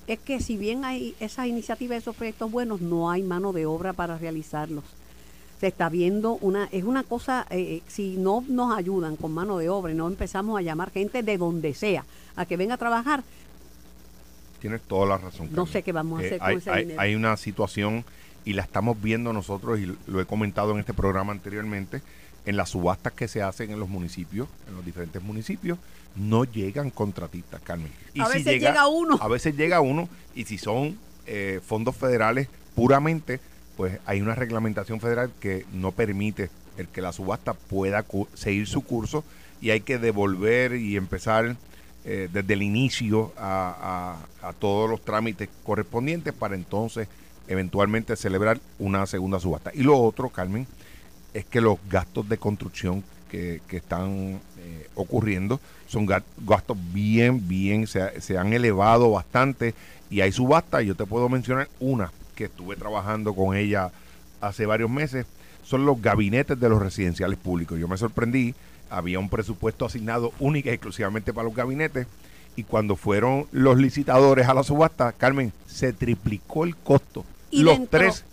es 0.07 0.19
que 0.21 0.41
si 0.41 0.57
bien 0.57 0.85
hay 0.85 1.15
esas 1.19 1.47
iniciativas, 1.47 1.99
esos 1.99 2.15
proyectos 2.15 2.51
buenos, 2.51 2.81
no 2.81 3.11
hay 3.11 3.23
mano 3.23 3.53
de 3.53 3.67
obra 3.67 3.93
para 3.93 4.17
realizarlos. 4.19 4.85
Se 5.61 5.67
está 5.67 5.89
viendo 5.91 6.33
una, 6.41 6.69
es 6.73 6.85
una 6.85 7.03
cosa, 7.05 7.47
eh, 7.51 7.59
eh, 7.77 7.83
si 7.87 8.17
no 8.17 8.43
nos 8.49 8.77
ayudan 8.77 9.17
con 9.17 9.33
mano 9.33 9.59
de 9.59 9.69
obra 9.69 9.93
y 9.93 9.95
no 9.97 10.07
empezamos 10.09 10.59
a 10.59 10.63
llamar 10.63 10.91
gente 10.91 11.23
de 11.23 11.37
donde 11.37 11.75
sea 11.75 12.05
a 12.37 12.47
que 12.47 12.57
venga 12.57 12.75
a 12.75 12.79
trabajar, 12.79 13.23
Tienes 14.61 14.83
toda 14.83 15.07
la 15.07 15.19
razón. 15.19 15.47
no 15.51 15.57
Carmen. 15.65 15.73
sé 15.73 15.83
qué 15.83 15.93
vamos 15.93 16.21
a 16.21 16.23
Eh, 16.23 16.27
hacer 16.27 16.39
con 16.39 16.49
hay, 16.49 16.57
ese 16.57 16.71
hay- 16.71 16.83
dinero. 16.85 17.01
hay 17.01 17.15
una 17.15 17.37
situación 17.37 18.05
y 18.45 18.53
la 18.55 18.63
estamos 18.63 19.01
viendo 19.01 19.33
nosotros 19.33 19.79
y 19.81 19.95
lo 20.07 20.21
he 20.21 20.25
comentado 20.27 20.73
en 20.73 20.79
este 20.79 20.95
programa 20.95 21.33
anteriormente 21.33 22.03
en 22.47 22.57
las 22.57 22.71
subastas 22.71 23.13
que 23.13 23.29
se 23.29 23.43
hacen 23.43 23.71
en 23.71 23.79
los 23.79 23.89
municipios, 23.89 24.49
en 24.69 24.75
los 24.75 24.85
diferentes 24.85 25.23
municipios, 25.23 25.79
no 26.17 26.45
llegan 26.45 26.91
contratistas, 26.91 27.61
Carmen. 27.63 27.93
A 28.21 28.29
veces 28.29 28.45
llega 28.69 28.89
uno. 28.89 29.19
A 29.21 29.29
veces 29.29 29.57
llega 29.57 29.81
uno 29.81 30.09
y 30.35 30.45
si 30.47 30.57
son 30.59 30.99
eh, 31.27 31.61
fondos 31.65 31.97
federales 31.97 32.49
puramente, 32.75 33.41
pues 33.77 33.99
hay 34.07 34.21
una 34.23 34.35
reglamentación 34.35 35.01
federal 35.01 35.31
que 35.39 35.67
no 35.73 35.93
permite 35.93 36.49
el 36.79 36.89
que 36.89 37.03
la 37.03 37.13
subasta 37.13 37.53
pueda 37.53 38.05
seguir 38.35 38.67
su 38.67 38.81
curso 38.83 39.23
y 39.61 39.71
hay 39.71 39.83
que 39.83 39.99
devolver 39.99 40.75
y 40.77 40.97
empezar 40.97 41.57
eh, 42.07 42.29
desde 42.33 42.55
el 42.55 42.63
inicio 42.63 43.33
a, 43.37 44.17
a- 44.43 44.49
a 44.49 44.53
todos 44.55 44.89
los 44.89 45.03
trámites 45.05 45.51
correspondientes 45.63 46.33
para 46.33 46.55
entonces 46.55 47.07
eventualmente 47.50 48.16
celebrar 48.16 48.59
una 48.78 49.04
segunda 49.07 49.38
subasta. 49.38 49.71
Y 49.75 49.83
lo 49.83 49.99
otro, 49.99 50.30
Carmen, 50.30 50.66
es 51.35 51.45
que 51.45 51.61
los 51.61 51.78
gastos 51.90 52.28
de 52.28 52.38
construcción 52.38 53.04
que, 53.30 53.61
que 53.69 53.76
están 53.76 54.40
eh, 54.59 54.88
ocurriendo 54.95 55.61
son 55.87 56.07
ga- 56.07 56.23
gastos 56.47 56.76
bien, 56.92 57.47
bien, 57.47 57.87
se, 57.87 58.21
se 58.21 58.38
han 58.38 58.52
elevado 58.52 59.11
bastante 59.11 59.75
y 60.11 60.23
hay 60.23 60.33
subastas. 60.33 60.85
Yo 60.85 60.95
te 60.95 61.07
puedo 61.07 61.28
mencionar 61.28 61.69
una 61.78 62.11
que 62.35 62.45
estuve 62.45 62.76
trabajando 62.76 63.35
con 63.35 63.57
ella 63.57 63.90
hace 64.40 64.64
varios 64.64 64.88
meses, 64.90 65.26
son 65.64 65.85
los 65.85 66.00
gabinetes 66.00 66.59
de 66.59 66.69
los 66.69 66.80
residenciales 66.80 67.38
públicos. 67.38 67.78
Yo 67.78 67.87
me 67.87 67.99
sorprendí, 67.99 68.54
había 68.88 69.19
un 69.19 69.28
presupuesto 69.28 69.85
asignado 69.85 70.33
única 70.40 70.71
y 70.71 70.75
exclusivamente 70.75 71.33
para 71.33 71.47
los 71.47 71.54
gabinetes 71.54 72.07
y 72.57 72.64
cuando 72.64 72.97
fueron 72.97 73.47
los 73.52 73.76
licitadores 73.78 74.49
a 74.49 74.54
la 74.54 74.62
subasta, 74.62 75.12
Carmen, 75.12 75.52
se 75.66 75.92
triplicó 75.92 76.64
el 76.64 76.75
costo. 76.75 77.25
Y 77.50 77.62
los 77.62 77.75
dentro- 77.78 77.99
tres 78.00 78.25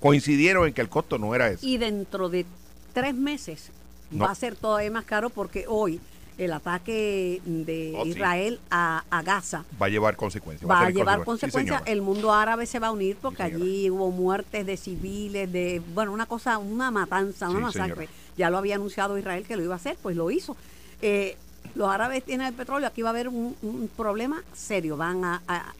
coincidieron 0.00 0.66
en 0.66 0.72
que 0.74 0.80
el 0.80 0.88
costo 0.88 1.18
no 1.18 1.34
era 1.34 1.48
ese. 1.50 1.66
Y 1.66 1.78
dentro 1.78 2.28
de 2.28 2.44
tres 2.92 3.14
meses 3.14 3.70
No. 4.10 4.24
va 4.24 4.30
a 4.30 4.34
ser 4.34 4.56
todavía 4.56 4.90
más 4.90 5.04
caro 5.04 5.30
porque 5.30 5.64
hoy 5.68 6.00
el 6.38 6.52
ataque 6.52 7.40
de 7.44 7.94
Oh, 7.96 8.04
sí. 8.04 8.10
Israel 8.10 8.58
a, 8.70 9.04
a 9.10 9.22
Gaza 9.22 9.64
va 9.80 9.86
a 9.86 9.88
llevar 9.90 10.16
consecuencias. 10.16 10.68
va 10.68 10.80
a 10.86 10.90
llevar 10.90 11.24
consecuencias. 11.24 11.82
el 11.86 12.00
mundo 12.02 12.32
árabe 12.32 12.66
se 12.66 12.78
va 12.78 12.88
a 12.88 12.92
unir 12.92 13.16
porque 13.20 13.46
Sí, 13.46 13.54
allí 13.54 13.90
hubo 13.90 14.10
muertes 14.10 14.64
de 14.66 14.76
civiles, 14.76 15.52
de, 15.52 15.80
bueno, 15.94 16.12
una 16.12 16.26
cosa, 16.26 16.58
una 16.58 16.90
matanza, 16.90 17.48
una 17.50 17.60
masacre. 17.60 17.94
señora. 18.06 18.12
Ya 18.36 18.50
lo 18.50 18.58
había 18.58 18.76
anunciado 18.76 19.18
Israel 19.18 19.44
que 19.46 19.56
lo 19.56 19.62
iba 19.62 19.74
a 19.74 19.76
hacer, 19.76 19.96
pues 20.02 20.16
lo 20.16 20.30
hizo. 20.30 20.56
Eh, 21.02 21.36
los 21.74 21.88
árabes 21.88 22.24
tienen 22.24 22.46
el 22.48 22.54
petróleo, 22.54 22.88
aquí 22.88 23.02
va 23.02 23.10
a 23.10 23.12
haber 23.12 23.28
un, 23.28 23.54
un 23.62 23.90
problema 23.94 24.42
serio. 24.54 24.96
Van 24.96 25.24
a, 25.24 25.42
a- 25.46 25.74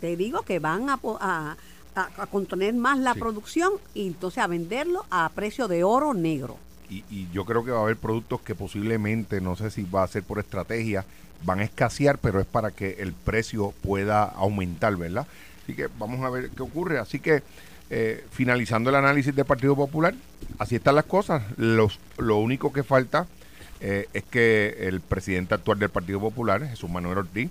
te- 0.00 0.16
digo 0.16 0.42
que 0.42 0.58
van 0.58 0.88
a, 0.90 0.98
a- 1.96 2.10
a 2.18 2.26
contener 2.26 2.74
más 2.74 2.98
la 2.98 3.14
Sí. 3.14 3.20
producción 3.20 3.72
y 3.94 4.06
entonces 4.06 4.38
a 4.42 4.46
venderlo 4.46 5.04
a 5.10 5.28
precio 5.34 5.66
de 5.66 5.82
oro 5.82 6.14
negro. 6.14 6.58
y, 6.88 7.02
y 7.10 7.28
yo 7.32 7.44
creo 7.44 7.64
que 7.64 7.72
va 7.72 7.78
a 7.80 7.82
haber 7.82 7.96
productos 7.96 8.40
que 8.42 8.54
posiblemente, 8.54 9.40
no 9.40 9.56
sé 9.56 9.72
si 9.72 9.82
va 9.82 10.04
a 10.04 10.06
ser 10.06 10.22
por 10.22 10.38
estrategia, 10.38 11.04
van 11.44 11.58
a 11.58 11.64
escasear, 11.64 12.18
pero 12.18 12.38
es 12.38 12.46
para 12.46 12.70
que 12.70 12.98
el 13.00 13.12
precio 13.12 13.74
pueda 13.82 14.22
aumentar, 14.22 14.94
¿verdad? 14.96 15.26
Así 15.64 15.74
que 15.74 15.88
vamos 15.98 16.24
a 16.24 16.30
ver 16.30 16.50
qué 16.50 16.62
ocurre. 16.62 17.00
Así 17.00 17.18
que 17.18 17.42
eh, 17.90 18.24
finalizando 18.30 18.90
el 18.90 18.96
análisis 18.96 19.34
del 19.34 19.44
Partido 19.44 19.74
Popular, 19.74 20.14
así 20.60 20.76
están 20.76 20.94
las 20.94 21.06
cosas. 21.06 21.42
Los, 21.56 21.98
lo 22.18 22.36
único 22.36 22.72
que 22.72 22.84
falta 22.84 23.26
eh, 23.80 24.08
es 24.12 24.22
que 24.22 24.76
el 24.86 25.00
presidente 25.00 25.54
actual 25.54 25.80
del 25.80 25.90
Partido 25.90 26.20
Popular, 26.20 26.64
Jesús 26.68 26.88
Manuel 26.88 27.18
Ortiz, 27.18 27.50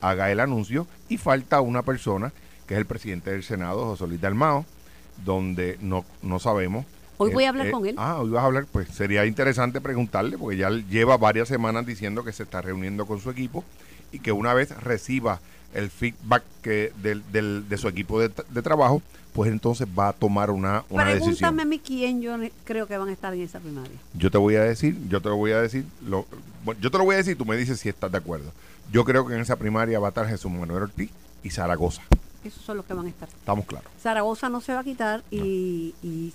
haga 0.00 0.30
el 0.30 0.38
anuncio 0.38 0.86
y 1.08 1.16
falta 1.18 1.60
una 1.60 1.82
persona, 1.82 2.32
que 2.66 2.74
es 2.74 2.78
el 2.78 2.86
presidente 2.86 3.30
del 3.30 3.42
Senado, 3.42 3.84
José 3.86 4.06
Luis 4.06 4.20
Dalmao, 4.20 4.64
donde 5.24 5.78
no, 5.80 6.04
no 6.22 6.38
sabemos 6.38 6.84
Hoy 7.18 7.32
voy 7.32 7.44
a 7.44 7.46
eh, 7.46 7.48
hablar 7.48 7.66
eh, 7.68 7.70
con 7.70 7.86
él. 7.86 7.94
Ah, 7.96 8.18
hoy 8.20 8.28
vas 8.28 8.42
a 8.42 8.46
hablar. 8.46 8.66
Pues 8.70 8.88
sería 8.88 9.24
interesante 9.24 9.80
preguntarle, 9.80 10.36
porque 10.36 10.58
ya 10.58 10.68
lleva 10.68 11.16
varias 11.16 11.48
semanas 11.48 11.86
diciendo 11.86 12.22
que 12.22 12.32
se 12.32 12.42
está 12.42 12.60
reuniendo 12.60 13.06
con 13.06 13.20
su 13.20 13.30
equipo 13.30 13.64
y 14.12 14.18
que 14.18 14.32
una 14.32 14.52
vez 14.52 14.68
reciba 14.82 15.40
el 15.72 15.88
feedback 15.88 16.42
que 16.60 16.92
del, 17.02 17.22
del- 17.32 17.66
de 17.70 17.76
su 17.78 17.88
equipo 17.88 18.20
de, 18.20 18.30
de 18.50 18.60
trabajo, 18.62 19.00
pues 19.32 19.50
entonces 19.50 19.88
va 19.98 20.08
a 20.08 20.12
tomar 20.12 20.50
una, 20.50 20.84
una 20.90 21.04
Pregúntame 21.04 21.14
decisión. 21.30 21.60
a 21.60 21.64
mí 21.64 21.78
quién 21.78 22.20
yo 22.20 22.36
creo 22.64 22.86
que 22.86 22.98
van 22.98 23.08
a 23.08 23.12
estar 23.12 23.32
en 23.32 23.40
esa 23.40 23.60
primaria. 23.60 23.96
Yo 24.12 24.30
te 24.30 24.36
voy 24.36 24.56
a 24.56 24.62
decir, 24.64 24.98
yo 25.08 25.22
te 25.22 25.30
lo 25.30 25.36
voy 25.36 25.52
a 25.52 25.60
decir, 25.62 25.86
lo, 26.06 26.26
bueno, 26.66 26.78
yo 26.82 26.90
te 26.90 26.98
lo 26.98 27.04
voy 27.04 27.14
a 27.14 27.18
decir, 27.18 27.36
tú 27.38 27.46
me 27.46 27.56
dices 27.56 27.80
si 27.80 27.88
estás 27.88 28.12
de 28.12 28.18
acuerdo. 28.18 28.52
Yo 28.92 29.04
creo 29.06 29.26
que 29.26 29.34
en 29.34 29.40
esa 29.40 29.56
primaria 29.56 29.98
va 29.98 30.08
a 30.08 30.10
estar 30.10 30.28
Jesús 30.28 30.50
Manuel 30.52 30.82
Ortiz 30.82 31.10
y 31.42 31.48
Zaragoza. 31.48 32.02
Esos 32.46 32.62
son 32.64 32.76
los 32.78 32.86
que 32.86 32.94
van 32.94 33.06
a 33.06 33.08
estar. 33.08 33.28
Estamos 33.28 33.64
claros. 33.66 33.90
Zaragoza 34.00 34.48
no 34.48 34.60
se 34.60 34.72
va 34.74 34.80
a 34.80 34.84
quitar 34.84 35.22
y... 35.30 35.94
y 36.02 36.32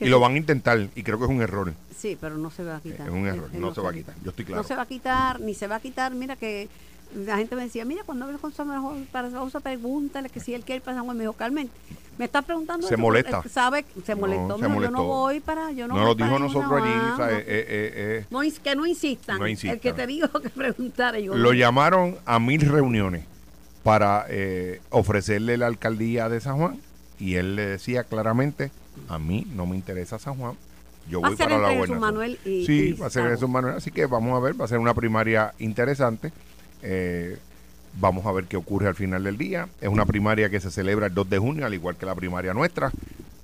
Y 0.00 0.08
lo 0.08 0.20
van 0.20 0.34
a 0.34 0.38
intentar, 0.38 0.88
y 0.94 1.02
creo 1.02 1.18
que 1.18 1.24
es 1.24 1.30
un 1.30 1.40
error. 1.42 1.72
Sí, 1.96 2.16
pero 2.20 2.36
no 2.36 2.50
se 2.50 2.64
va 2.64 2.76
a 2.76 2.80
quitar. 2.80 3.06
Es 3.08 3.12
un 3.12 3.26
error, 3.26 3.48
no 3.54 3.74
se 3.74 3.80
va 3.80 3.90
a 3.90 3.92
quitar. 3.92 4.14
Yo 4.22 4.30
estoy 4.30 4.44
claro. 4.44 4.62
No 4.62 4.68
se 4.68 4.74
va 4.74 4.82
a 4.82 4.86
quitar, 4.86 5.40
ni 5.40 5.54
se 5.54 5.66
va 5.66 5.76
a 5.76 5.80
quitar. 5.80 6.14
Mira 6.14 6.36
que 6.36 6.68
la 7.14 7.36
gente 7.36 7.54
me 7.56 7.62
decía, 7.62 7.84
mira, 7.84 8.02
cuando 8.04 8.24
hables 8.24 8.40
con 8.40 8.52
Samuel 8.52 9.06
para 9.12 9.28
Zaragoza, 9.28 9.60
pregúntale 9.60 10.28
que 10.28 10.40
si 10.40 10.54
él 10.54 10.64
quiere 10.64 10.76
ir 10.78 10.82
para 10.82 10.96
San 10.96 11.04
Juan. 11.04 11.16
Me 11.16 11.22
dijo, 11.22 11.32
Carmen, 11.34 11.70
me 12.18 12.24
estás 12.26 12.44
preguntando. 12.44 12.86
Se 12.86 12.96
molesta. 12.96 13.36
porque, 13.36 13.48
¿Sabe? 13.48 13.84
Se 14.04 14.14
molestó. 14.14 14.58
se 14.58 14.62
me 14.62 14.68
dijo, 14.68 14.68
Yo 14.68 14.74
molestó. 14.74 14.96
no 14.96 15.04
voy 15.04 15.40
para... 15.40 15.70
Yo 15.72 15.86
no 15.88 15.94
No 15.94 16.04
lo 16.04 16.14
dijo 16.14 16.38
nosotros 16.38 16.72
allí, 16.82 16.92
Juan, 16.92 17.12
o 17.12 17.16
sea, 17.16 17.26
no. 17.26 17.32
eh, 17.32 17.44
eh, 17.46 17.92
eh, 17.96 18.26
No 18.30 18.40
que 18.62 18.76
no 18.76 18.86
insistan. 18.86 19.38
No 19.38 19.46
insistan. 19.46 19.74
El 19.74 19.80
que 19.80 19.92
te 19.92 20.06
dijo 20.06 20.28
que 20.40 20.50
preguntara. 20.50 21.18
Yo, 21.18 21.34
Lo 21.34 21.50
no. 21.50 21.52
llamaron 21.54 22.16
a 22.24 22.38
mil 22.38 22.60
reuniones 22.60 23.24
para 23.84 24.26
eh, 24.28 24.80
ofrecerle 24.90 25.56
la 25.56 25.66
alcaldía 25.68 26.28
de 26.28 26.40
San 26.40 26.56
Juan 26.56 26.80
y 27.20 27.36
él 27.36 27.54
le 27.54 27.66
decía 27.66 28.02
claramente, 28.02 28.72
a 29.08 29.18
mí 29.20 29.46
no 29.54 29.66
me 29.66 29.76
interesa 29.76 30.18
San 30.18 30.34
Juan, 30.36 30.54
yo 31.08 31.20
Va 31.20 31.28
voy 31.28 31.36
para 31.36 31.58
la 31.58 31.68
gobernación. 31.68 32.00
Manuel 32.00 32.38
y- 32.44 32.66
Sí, 32.66 32.72
y 32.88 32.92
va 32.94 33.06
a 33.06 33.10
ser 33.10 33.22
Zaragoza. 33.22 33.36
Jesús 33.36 33.48
Manuel, 33.50 33.76
así 33.76 33.90
que 33.92 34.06
vamos 34.06 34.36
a 34.36 34.40
ver, 34.40 34.58
va 34.60 34.64
a 34.64 34.68
ser 34.68 34.78
una 34.78 34.94
primaria 34.94 35.52
interesante. 35.58 36.32
Eh, 36.82 37.36
vamos 38.00 38.24
a 38.26 38.32
ver 38.32 38.46
qué 38.46 38.56
ocurre 38.56 38.88
al 38.88 38.94
final 38.94 39.22
del 39.22 39.36
día. 39.38 39.68
Es 39.80 39.88
una 39.88 40.06
primaria 40.06 40.48
que 40.50 40.60
se 40.60 40.70
celebra 40.70 41.06
el 41.06 41.14
2 41.14 41.28
de 41.30 41.38
junio, 41.38 41.66
al 41.66 41.74
igual 41.74 41.96
que 41.96 42.06
la 42.06 42.14
primaria 42.14 42.54
nuestra, 42.54 42.90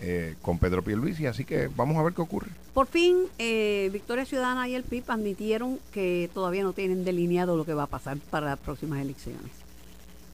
eh, 0.00 0.34
con 0.40 0.58
Pedro 0.58 0.82
Pierluisi, 0.82 1.26
así 1.26 1.44
que 1.44 1.68
vamos 1.76 1.96
a 1.98 2.02
ver 2.02 2.14
qué 2.14 2.22
ocurre. 2.22 2.48
Por 2.72 2.86
fin, 2.86 3.16
eh, 3.38 3.90
Victoria 3.92 4.24
Ciudadana 4.24 4.66
y 4.66 4.74
el 4.74 4.82
PIB 4.84 5.04
admitieron 5.10 5.78
que 5.92 6.30
todavía 6.32 6.62
no 6.62 6.72
tienen 6.72 7.04
delineado 7.04 7.56
lo 7.58 7.66
que 7.66 7.74
va 7.74 7.82
a 7.82 7.86
pasar 7.88 8.16
para 8.30 8.46
las 8.46 8.58
próximas 8.58 9.00
elecciones. 9.02 9.50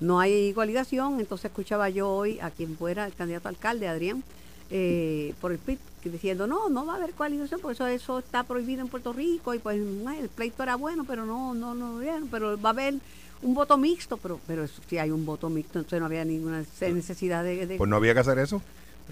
No 0.00 0.20
hay 0.20 0.52
coaligación, 0.52 1.20
entonces 1.20 1.46
escuchaba 1.46 1.88
yo 1.88 2.10
hoy 2.10 2.38
a 2.40 2.50
quien 2.50 2.76
fuera 2.76 3.06
el 3.06 3.14
candidato 3.14 3.48
a 3.48 3.50
alcalde, 3.50 3.88
Adrián, 3.88 4.22
eh, 4.70 5.32
por 5.40 5.52
el 5.52 5.58
PIB, 5.58 5.78
que 6.02 6.10
diciendo, 6.10 6.46
no, 6.46 6.68
no 6.68 6.84
va 6.84 6.94
a 6.94 6.96
haber 6.96 7.12
coaligación, 7.12 7.60
por 7.60 7.72
eso 7.72 7.86
eso 7.86 8.18
está 8.18 8.42
prohibido 8.42 8.82
en 8.82 8.88
Puerto 8.88 9.12
Rico, 9.12 9.54
y 9.54 9.58
pues 9.58 9.78
el 9.80 10.28
pleito 10.28 10.62
era 10.62 10.76
bueno, 10.76 11.04
pero 11.04 11.24
no, 11.24 11.54
no, 11.54 11.74
no, 11.74 12.00
pero 12.30 12.60
va 12.60 12.70
a 12.70 12.72
haber 12.72 12.94
un 13.42 13.54
voto 13.54 13.76
mixto, 13.78 14.16
pero, 14.18 14.38
pero 14.46 14.64
eso, 14.64 14.80
si 14.88 14.98
hay 14.98 15.10
un 15.10 15.24
voto 15.24 15.48
mixto, 15.48 15.78
entonces 15.78 16.00
no 16.00 16.06
había 16.06 16.24
ninguna 16.24 16.62
necesidad 16.80 17.42
de- 17.44 17.66
de 17.66 17.76
Pues 17.76 17.88
no 17.88 17.96
había 17.96 18.12
que 18.14 18.20
hacer 18.20 18.38
eso. 18.38 18.60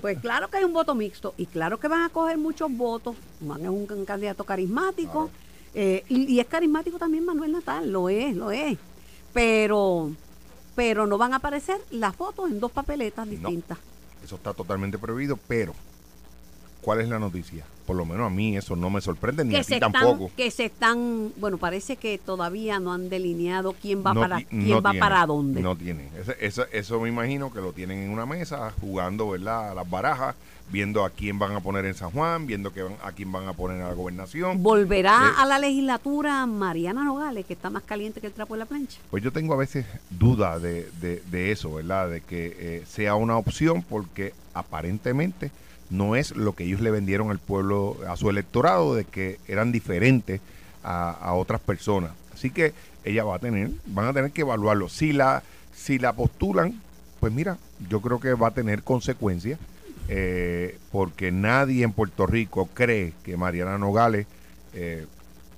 pues 0.01 0.19
claro 0.19 0.49
que 0.49 0.57
hay 0.59 0.65
un 0.65 0.73
voto 0.73 0.95
mixto 0.95 1.35
y 1.37 1.47
claro 1.47 1.79
que 1.79 1.89
van 1.89 2.03
a 2.03 2.09
coger 2.09 2.37
muchos 2.37 2.71
votos, 2.77 3.15
van 3.41 3.65
a 3.65 3.71
un, 3.71 3.87
un 3.91 4.05
candidato 4.05 4.43
carismático 4.45 5.31
eh, 5.75 6.05
y, 6.09 6.25
y 6.35 6.41
es 6.41 6.47
carismático 6.47 6.99
también 6.99 7.25
Manuel 7.25 7.53
Natal, 7.53 7.91
lo 7.93 8.09
es, 8.09 8.35
lo 8.35 8.51
es, 8.51 8.77
pero 9.33 10.11
pero 10.75 11.07
no 11.07 11.19
van 11.19 11.33
a 11.33 11.37
aparecer 11.37 11.81
las 11.91 12.15
fotos 12.17 12.51
en 12.51 12.61
dos 12.61 12.73
papeletas 12.73 13.29
distintas. 13.29 13.79
Eso 14.25 14.37
está 14.37 14.55
totalmente 14.55 14.99
prohibido, 14.99 15.39
pero 15.49 15.75
¿cuál 16.81 17.01
es 17.01 17.09
la 17.09 17.19
noticia? 17.19 17.65
Por 17.87 17.97
lo 17.97 18.07
menos 18.07 18.27
a 18.27 18.31
mí 18.31 18.57
eso 18.57 18.77
no 18.77 18.89
me 18.89 19.01
sorprende, 19.03 19.45
ni 19.45 19.55
a 19.57 19.61
están, 19.61 19.93
tampoco. 19.93 20.31
que 20.37 20.51
se 20.51 20.65
están, 20.67 21.33
bueno, 21.37 21.59
parece 21.59 21.97
que 21.97 22.17
todavía 22.19 22.81
no 22.81 22.93
han 22.95 23.11
delineado 23.11 23.75
quién 23.81 24.03
va 24.05 24.15
No 24.15 24.21
para 24.23 24.37
quién 24.43 24.69
no 24.71 24.81
va 24.81 24.91
tiene, 24.93 25.01
para 25.05 25.27
dónde. 25.27 25.61
No 25.61 25.77
tiene. 25.77 26.09
Ese- 26.19 26.37
eso, 26.41 26.65
eso 26.73 26.99
me 27.01 27.11
imagino 27.11 27.53
que 27.53 27.61
lo 27.61 27.73
tienen 27.73 27.99
en 27.99 28.11
una 28.11 28.25
mesa, 28.25 28.73
jugando, 28.81 29.29
¿verdad? 29.29 29.71
A 29.73 29.75
las 29.75 29.91
barajas, 29.91 30.35
viendo 30.71 31.05
a 31.05 31.11
quién 31.11 31.39
van 31.39 31.53
a 31.53 31.61
poner 31.61 31.85
en 31.85 31.93
San 31.93 32.11
Juan, 32.11 32.47
viendo 32.47 32.73
que 32.73 32.83
van- 32.85 32.97
a 33.05 33.13
quién 33.13 33.31
van 33.31 33.47
a 33.49 33.53
poner 33.53 33.83
a 33.83 33.89
la 33.89 33.93
gobernación. 33.95 34.63
Volverá 34.63 35.33
Eh, 35.33 35.35
a 35.43 35.45
la 35.45 35.59
legislatura 35.59 36.47
Mariana 36.47 37.05
Nogales, 37.05 37.45
que 37.45 37.53
está 37.53 37.69
más 37.69 37.83
caliente 37.83 38.23
que 38.23 38.29
el 38.29 38.33
trapo 38.33 38.55
de 38.55 38.61
la 38.61 38.65
plancha. 38.67 38.99
Pues 39.11 39.23
yo 39.23 39.31
tengo 39.31 39.53
a 39.53 39.59
veces 39.59 39.85
duda 40.09 40.59
de, 40.59 40.89
de- 41.03 41.23
de 41.31 41.53
eso, 41.53 41.75
¿verdad? 41.75 42.09
De 42.09 42.23
que 42.23 42.57
eh, 42.59 42.85
sea 42.89 43.15
una 43.15 43.37
opción 43.37 43.83
porque 43.83 44.33
aparentemente 44.55 45.51
no 45.95 46.17
es 46.17 46.37
lo 46.37 46.55
que 46.55 46.65
ellos 46.65 46.81
le 46.81 46.91
vendieron 46.91 47.31
al 47.31 47.39
pueblo, 47.39 47.97
a 48.09 48.17
su 48.17 48.29
electorado, 48.31 48.95
de 48.95 49.05
que 49.05 49.39
eran 49.49 49.73
diferentes 49.73 50.41
a, 50.83 51.33
otras 51.35 51.61
personas. 51.61 52.13
Así 52.35 52.51
que 52.51 52.75
ella 53.05 53.25
va 53.25 53.37
a 53.37 53.39
tener, 53.39 53.71
van 53.87 54.07
a 54.07 54.13
tener 54.13 54.31
que 54.33 54.43
evaluarlo. 54.43 54.89
Si 54.89 55.13
la, 55.13 55.43
si 55.75 55.99
la 55.99 56.13
postulan, 56.13 56.81
pues 57.21 57.33
mira, 57.33 57.57
yo 57.89 58.01
creo 58.01 58.21
que 58.21 58.35
va 58.35 58.49
a 58.49 58.51
tener 58.51 58.83
consecuencias, 58.83 59.59
eh, 60.09 60.79
porque 60.93 61.33
nadie 61.33 61.85
en 61.85 61.93
Puerto 61.93 62.27
Rico 62.27 62.69
cree 62.75 63.15
que 63.23 63.37
Mariana 63.37 63.79
Nogales, 63.79 64.27
eh, 64.75 65.07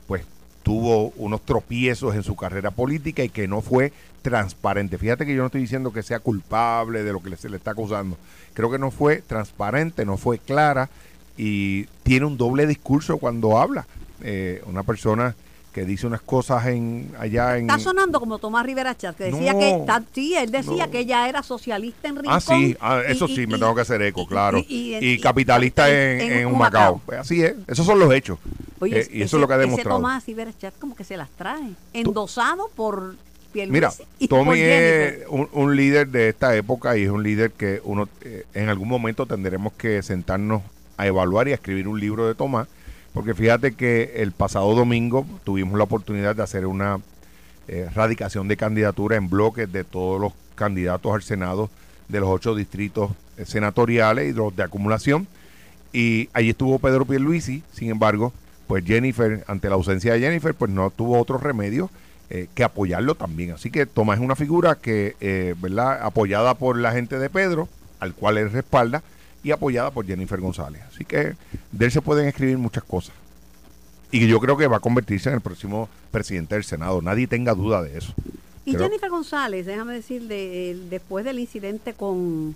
pues 0.06 0.22
tuvo 0.62 1.10
unos 1.16 1.42
tropiezos 1.44 2.14
en 2.14 2.22
su 2.22 2.36
carrera 2.36 2.70
política 2.70 3.24
y 3.24 3.28
que 3.28 3.48
no 3.48 3.62
fue 3.62 3.92
transparente. 4.22 4.98
Fíjate 4.98 5.24
que 5.24 5.34
yo 5.34 5.40
no 5.40 5.46
estoy 5.46 5.60
diciendo 5.60 5.92
que 5.92 6.02
sea 6.02 6.18
culpable 6.18 7.04
de 7.04 7.12
lo 7.12 7.22
que 7.22 7.36
se 7.36 7.48
le 7.48 7.56
está 7.56 7.70
acusando. 7.70 8.16
Creo 8.56 8.70
que 8.70 8.78
no 8.78 8.90
fue 8.90 9.18
transparente, 9.18 10.06
no 10.06 10.16
fue 10.16 10.38
clara 10.38 10.88
y 11.36 11.84
tiene 12.02 12.24
un 12.24 12.38
doble 12.38 12.66
discurso 12.66 13.18
cuando 13.18 13.58
habla. 13.58 13.86
Eh, 14.22 14.62
una 14.64 14.82
persona 14.82 15.34
que 15.74 15.84
dice 15.84 16.06
unas 16.06 16.22
cosas 16.22 16.64
en 16.68 17.10
allá 17.18 17.58
en 17.58 17.68
Está 17.68 17.78
sonando 17.78 18.18
como 18.18 18.38
Tomás 18.38 18.64
Rivera 18.64 18.96
Chat, 18.96 19.14
que 19.14 19.24
decía 19.24 19.52
No, 19.52 19.58
que 19.58 19.70
está- 19.76 20.02
sí, 20.14 20.34
él 20.34 20.50
decía 20.50 20.86
no. 20.86 20.90
que 20.90 21.00
ella 21.00 21.28
era 21.28 21.42
socialista 21.42 22.08
en 22.08 22.16
Rincón. 22.16 22.32
Ah, 22.34 22.40
sí, 22.40 22.74
ah, 22.80 23.02
y- 23.06 23.12
eso 23.12 23.26
y- 23.26 23.36
sí, 23.36 23.46
me 23.46 23.58
y- 23.58 23.60
tengo 23.60 23.74
que 23.74 23.82
hacer 23.82 24.00
eco, 24.00 24.26
claro. 24.26 24.58
y- 24.66 25.20
capitalista 25.20 25.90
en, 25.90 26.18
en- 26.22 26.32
en, 26.32 26.38
en 26.38 26.46
un. 26.46 26.56
Macao. 26.56 27.02
Pues 27.04 27.18
así 27.20 27.42
es, 27.42 27.54
esos 27.66 27.84
son 27.84 27.98
los 27.98 28.10
hechos. 28.14 28.38
Oye, 28.80 28.96
Eh, 28.96 29.00
ese- 29.00 29.16
y 29.18 29.20
eso 29.22 29.36
es 29.36 29.40
lo 29.42 29.46
que 29.46 29.52
ha 29.52 29.56
ese 29.58 29.64
demostrado. 29.66 29.98
Tomás 29.98 30.24
Rivera 30.26 30.50
Chat 30.58 30.72
como 30.78 30.96
que 30.96 31.04
se 31.04 31.18
las 31.18 31.28
trae. 31.32 31.72
Endosado 31.92 32.70
por 32.74 33.16
Mira, 33.64 33.92
Tommy 34.28 34.60
es 34.60 35.26
un, 35.28 35.48
un 35.52 35.76
líder 35.76 36.08
de 36.08 36.28
esta 36.28 36.54
época 36.54 36.96
y 36.98 37.04
es 37.04 37.10
un 37.10 37.22
líder 37.22 37.52
que 37.52 37.80
uno 37.84 38.08
eh, 38.20 38.44
en 38.52 38.68
algún 38.68 38.88
momento 38.88 39.24
tendremos 39.24 39.72
que 39.72 40.02
sentarnos 40.02 40.62
a 40.98 41.06
evaluar 41.06 41.48
y 41.48 41.52
a 41.52 41.54
escribir 41.54 41.88
un 41.88 41.98
libro 41.98 42.26
de 42.26 42.34
Tomás, 42.34 42.68
porque 43.14 43.34
fíjate 43.34 43.72
que 43.72 44.14
el 44.16 44.32
pasado 44.32 44.74
domingo 44.74 45.26
tuvimos 45.44 45.78
la 45.78 45.84
oportunidad 45.84 46.36
de 46.36 46.42
hacer 46.42 46.66
una 46.66 47.00
eh, 47.68 47.88
radicación 47.94 48.48
de 48.48 48.56
candidatura 48.56 49.16
en 49.16 49.28
bloques 49.28 49.72
de 49.72 49.84
todos 49.84 50.20
los 50.20 50.32
candidatos 50.54 51.14
al 51.14 51.22
Senado 51.22 51.70
de 52.08 52.20
los 52.20 52.28
ocho 52.28 52.54
distritos 52.54 53.10
eh, 53.36 53.44
senatoriales 53.44 54.30
y 54.30 54.32
los 54.32 54.54
de 54.54 54.62
acumulación. 54.62 55.26
Y 55.92 56.28
allí 56.32 56.50
estuvo 56.50 56.78
Pedro 56.78 57.06
Pierluisi, 57.06 57.62
sin 57.72 57.90
embargo, 57.90 58.32
pues 58.66 58.84
Jennifer, 58.84 59.44
ante 59.46 59.68
la 59.68 59.76
ausencia 59.76 60.12
de 60.12 60.20
Jennifer, 60.20 60.54
pues 60.54 60.70
no 60.70 60.90
tuvo 60.90 61.18
otro 61.18 61.38
remedio 61.38 61.90
eh, 62.30 62.48
que 62.54 62.64
apoyarlo 62.64 63.14
también. 63.14 63.52
Así 63.52 63.70
que 63.70 63.86
Tomás 63.86 64.18
es 64.18 64.24
una 64.24 64.36
figura 64.36 64.74
que, 64.76 65.16
eh, 65.20 65.54
¿verdad? 65.58 66.00
Apoyada 66.02 66.54
por 66.54 66.76
la 66.78 66.92
gente 66.92 67.18
de 67.18 67.30
Pedro, 67.30 67.68
al 68.00 68.14
cual 68.14 68.38
él 68.38 68.50
respalda, 68.50 69.02
y 69.42 69.52
apoyada 69.52 69.90
por 69.92 70.06
Jennifer 70.06 70.40
González. 70.40 70.82
Así 70.92 71.04
que 71.04 71.34
de 71.72 71.84
él 71.84 71.92
se 71.92 72.02
pueden 72.02 72.26
escribir 72.26 72.58
muchas 72.58 72.82
cosas. 72.84 73.14
Y 74.10 74.26
yo 74.28 74.40
creo 74.40 74.56
que 74.56 74.66
va 74.66 74.78
a 74.78 74.80
convertirse 74.80 75.28
en 75.28 75.36
el 75.36 75.40
próximo 75.40 75.88
presidente 76.10 76.54
del 76.54 76.64
Senado. 76.64 77.00
Nadie 77.02 77.26
tenga 77.26 77.54
duda 77.54 77.82
de 77.82 77.98
eso. 77.98 78.12
Y 78.64 78.72
Creo- 78.74 78.84
Jennifer 78.86 79.10
González, 79.10 79.66
déjame 79.66 79.94
decirle, 79.94 80.70
el- 80.70 80.90
después 80.90 81.24
del 81.24 81.38
incidente 81.38 81.92
con, 81.94 82.54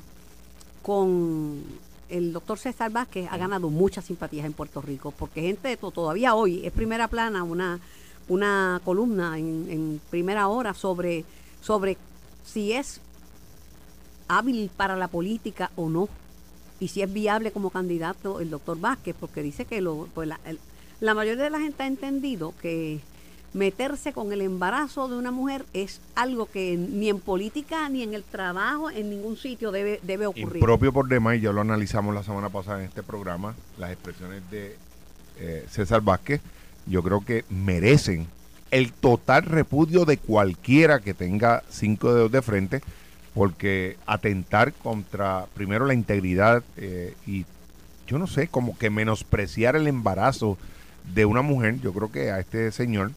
con 0.83 1.62
el 2.09 2.33
doctor 2.33 2.59
César 2.59 2.91
Vázquez, 2.91 3.29
ha 3.31 3.37
ganado 3.37 3.71
muchas 3.71 4.05
simpatías 4.07 4.45
en 4.47 4.53
Puerto 4.53 4.81
Rico, 4.83 5.12
porque 5.17 5.43
gente 5.43 5.69
de 5.69 5.77
to- 5.77 5.91
todavía 5.93 6.35
hoy 6.35 6.67
es 6.67 6.73
primera 6.73 7.07
plana 7.09 7.43
una, 7.45 7.79
una 8.30 8.80
columna 8.84 9.37
en, 9.38 9.66
en 9.68 10.00
primera 10.08 10.49
hora 10.49 10.72
sobre, 10.72 11.25
sobre 11.60 11.99
si 12.44 12.72
es 12.72 13.00
hábil 14.28 14.70
para 14.76 14.96
la 14.96 15.08
política 15.08 15.70
o 15.76 15.88
no, 15.88 16.08
y 16.78 16.88
si 16.88 17.02
es 17.02 17.12
viable 17.12 17.50
como 17.50 17.70
candidato 17.70 18.40
el 18.40 18.49
doctor 18.50 18.78
Vázquez, 18.80 19.14
porque 19.18 19.42
dice 19.42 19.64
que 19.66 19.80
lo, 19.80 20.08
pues 20.14 20.28
la, 20.28 20.40
el- 20.46 20.58
la 21.00 21.14
mayoría 21.14 21.44
de 21.44 21.50
la 21.50 21.60
gente 21.60 21.82
ha 21.82 21.87
entendido 21.87 22.54
que 22.62 23.00
meterse 23.52 24.12
con 24.12 24.32
el 24.32 24.42
embarazo 24.42 25.08
de 25.08 25.16
una 25.16 25.30
mujer 25.32 25.64
es 25.72 26.00
algo 26.14 26.46
que 26.46 26.76
ni 26.76 27.08
en 27.08 27.18
política 27.18 27.88
ni 27.88 28.02
en 28.04 28.14
el 28.14 28.22
trabajo, 28.22 28.90
en 28.90 29.10
ningún 29.10 29.37
sitio 29.37 29.72
debe, 29.72 29.99
debe 30.04 30.26
ocurrir. 30.28 30.56
Impropio 30.58 30.92
por 30.92 31.08
demás, 31.08 31.37
y 31.37 31.40
ya 31.40 31.52
lo 31.52 31.60
analizamos 31.62 32.14
la 32.14 32.22
semana 32.22 32.49
pasada 32.49 32.78
en 32.80 32.84
este 32.84 33.02
programa, 33.02 33.54
las 33.78 33.90
expresiones 33.90 34.49
de 34.50 34.76
eh, 35.38 35.66
César 35.69 36.00
Vázquez, 36.02 36.40
yo 36.91 37.03
creo 37.03 37.25
que 37.25 37.45
merecen 37.49 38.26
el 38.71 38.93
total 38.93 39.45
repudio 39.45 40.05
de 40.05 40.17
cualquiera 40.17 41.00
que 41.00 41.15
tenga 41.15 41.63
cinco 41.69 42.15
dedos 42.15 42.31
de 42.31 42.43
frente, 42.43 42.81
porque 43.35 43.97
atentar 44.07 44.73
contra, 44.73 45.47
primero, 45.55 45.87
la 45.87 45.95
integridad 45.95 46.63
eh, 46.76 47.15
y 47.26 47.47
yo 48.07 48.19
no 48.19 48.26
sé, 48.26 48.49
como 48.49 48.76
que 48.76 48.91
menospreciar 48.91 49.76
el 49.76 49.87
embarazo 49.87 50.59
de 51.15 51.25
una 51.25 51.43
mujer, 51.43 51.81
yo 51.81 51.93
creo 51.93 52.11
que 52.11 52.31
a 52.31 52.41
este 52.41 52.73
señor 52.73 53.13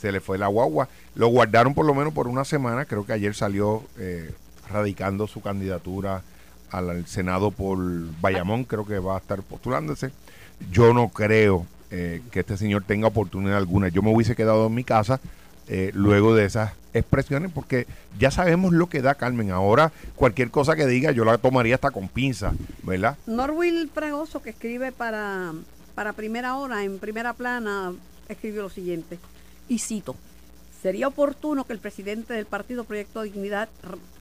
se 0.00 0.10
le 0.10 0.20
fue 0.20 0.38
la 0.38 0.46
guagua. 0.46 0.88
Lo 1.14 1.28
guardaron 1.28 1.74
por 1.74 1.84
lo 1.84 1.94
menos 1.94 2.14
por 2.14 2.28
una 2.28 2.44
semana, 2.44 2.86
creo 2.86 3.04
que 3.04 3.12
ayer 3.12 3.34
salió 3.34 3.82
eh, 3.98 4.30
radicando 4.70 5.26
su 5.26 5.42
candidatura 5.42 6.22
al, 6.70 6.90
al 6.90 7.06
Senado 7.06 7.50
por 7.50 7.78
Bayamón, 8.20 8.64
creo 8.64 8.86
que 8.86 8.98
va 8.98 9.16
a 9.16 9.18
estar 9.18 9.42
postulándose. 9.42 10.12
Yo 10.70 10.94
no 10.94 11.08
creo 11.08 11.66
eh, 11.90 12.22
que 12.30 12.40
este 12.40 12.56
señor 12.56 12.84
tenga 12.84 13.08
oportunidad 13.08 13.56
alguna. 13.56 13.88
Yo 13.88 14.02
me 14.02 14.12
hubiese 14.12 14.36
quedado 14.36 14.66
en 14.66 14.74
mi 14.74 14.84
casa 14.84 15.20
eh, 15.68 15.90
luego 15.94 16.34
de 16.34 16.46
esas 16.46 16.72
expresiones 16.94 17.52
porque 17.52 17.86
ya 18.18 18.30
sabemos 18.30 18.72
lo 18.72 18.88
que 18.88 19.02
da 19.02 19.14
Carmen. 19.14 19.50
Ahora 19.50 19.92
cualquier 20.16 20.50
cosa 20.50 20.76
que 20.76 20.86
diga 20.86 21.12
yo 21.12 21.24
la 21.24 21.38
tomaría 21.38 21.74
hasta 21.74 21.90
con 21.90 22.08
pinza, 22.08 22.52
¿verdad? 22.82 23.16
Norwil 23.26 23.90
Fregoso, 23.92 24.40
que 24.42 24.50
escribe 24.50 24.92
para, 24.92 25.52
para 25.94 26.12
Primera 26.12 26.56
Hora, 26.56 26.84
en 26.84 26.98
Primera 26.98 27.34
Plana, 27.34 27.92
escribió 28.28 28.62
lo 28.62 28.70
siguiente, 28.70 29.18
y 29.68 29.78
cito, 29.78 30.16
sería 30.82 31.08
oportuno 31.08 31.64
que 31.64 31.72
el 31.72 31.78
presidente 31.78 32.34
del 32.34 32.46
Partido 32.46 32.84
Proyecto 32.84 33.22
Dignidad 33.22 33.68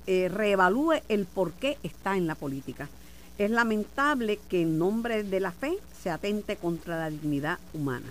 eh, 0.05 0.29
reevalúe 0.29 1.01
el 1.07 1.25
por 1.25 1.53
qué 1.53 1.77
está 1.83 2.17
en 2.17 2.27
la 2.27 2.35
política. 2.35 2.89
Es 3.37 3.51
lamentable 3.51 4.39
que 4.49 4.61
en 4.63 4.77
nombre 4.79 5.23
de 5.23 5.39
la 5.39 5.51
fe 5.51 5.77
se 6.01 6.09
atente 6.09 6.55
contra 6.55 6.97
la 6.97 7.09
dignidad 7.09 7.59
humana. 7.73 8.07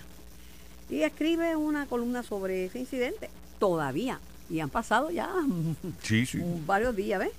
Y 0.89 1.01
escribe 1.01 1.55
una 1.55 1.85
columna 1.85 2.23
sobre 2.23 2.65
ese 2.65 2.79
incidente, 2.79 3.29
todavía, 3.59 4.19
y 4.49 4.61
han 4.61 4.69
pasado 4.69 5.09
ya 5.11 5.29
Sí, 6.03 6.25
sí. 6.25 6.39
varios 6.65 6.95
días, 6.95 7.19
¿ves? 7.19 7.31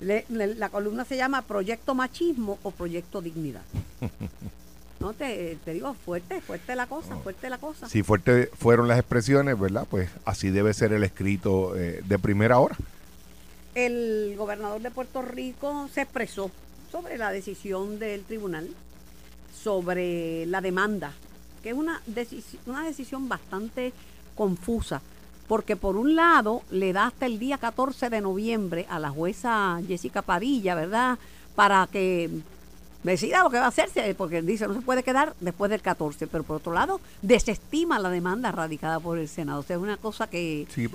Le- 0.00 0.26
le- 0.28 0.54
la 0.56 0.68
columna 0.68 1.04
se 1.06 1.16
llama 1.16 1.40
Proyecto 1.42 1.94
Machismo 1.94 2.58
o 2.62 2.70
Proyecto 2.70 3.20
Dignidad. 3.22 3.62
No, 5.00 5.12
te, 5.12 5.58
te 5.66 5.74
digo, 5.74 5.92
fuerte, 5.92 6.40
fuerte 6.40 6.74
la 6.74 6.86
cosa, 6.86 7.16
fuerte 7.18 7.50
la 7.50 7.58
cosa. 7.58 7.86
Si 7.90 8.02
fuerte 8.02 8.48
fueron 8.56 8.88
las 8.88 8.98
expresiones, 8.98 9.58
¿verdad? 9.58 9.86
Pues 9.90 10.08
así 10.24 10.48
debe 10.48 10.72
ser 10.72 10.94
el 10.94 11.04
escrito 11.04 11.76
eh, 11.76 12.00
de 12.06 12.18
primera 12.18 12.58
hora. 12.58 12.74
El 13.74 14.34
gobernador 14.38 14.80
de 14.80 14.90
Puerto 14.90 15.20
Rico 15.20 15.90
se 15.92 16.02
expresó 16.02 16.50
sobre 16.94 17.18
la 17.18 17.32
decisión 17.32 17.98
del 17.98 18.22
tribunal 18.22 18.68
sobre 19.64 20.46
la 20.46 20.60
demanda, 20.60 21.10
que 21.60 21.70
es 21.70 21.74
una, 21.74 22.00
decisi- 22.06 22.58
una 22.66 22.84
decisión 22.84 23.28
bastante 23.28 23.92
confusa, 24.36 25.02
porque 25.48 25.74
por 25.74 25.96
un 25.96 26.14
lado 26.14 26.62
le 26.70 26.92
da 26.92 27.06
hasta 27.08 27.26
el 27.26 27.40
día 27.40 27.58
14 27.58 28.10
de 28.10 28.20
noviembre 28.20 28.86
a 28.88 29.00
la 29.00 29.10
jueza 29.10 29.80
Jessica 29.88 30.22
Padilla, 30.22 30.76
¿verdad? 30.76 31.18
Para 31.56 31.88
que 31.90 32.30
decida 33.02 33.42
lo 33.42 33.50
que 33.50 33.58
va 33.58 33.64
a 33.64 33.68
hacerse, 33.68 34.14
porque 34.14 34.40
dice 34.40 34.68
no 34.68 34.74
se 34.74 34.80
puede 34.82 35.02
quedar 35.02 35.34
después 35.40 35.72
del 35.72 35.82
14, 35.82 36.28
pero 36.28 36.44
por 36.44 36.58
otro 36.58 36.72
lado 36.72 37.00
desestima 37.22 37.98
la 37.98 38.10
demanda 38.10 38.52
radicada 38.52 39.00
por 39.00 39.18
el 39.18 39.26
Senado. 39.28 39.58
O 39.58 39.62
sea, 39.64 39.74
es 39.76 39.82
una 39.82 39.96
cosa 39.96 40.28
que... 40.28 40.68
Sí, 40.72 40.88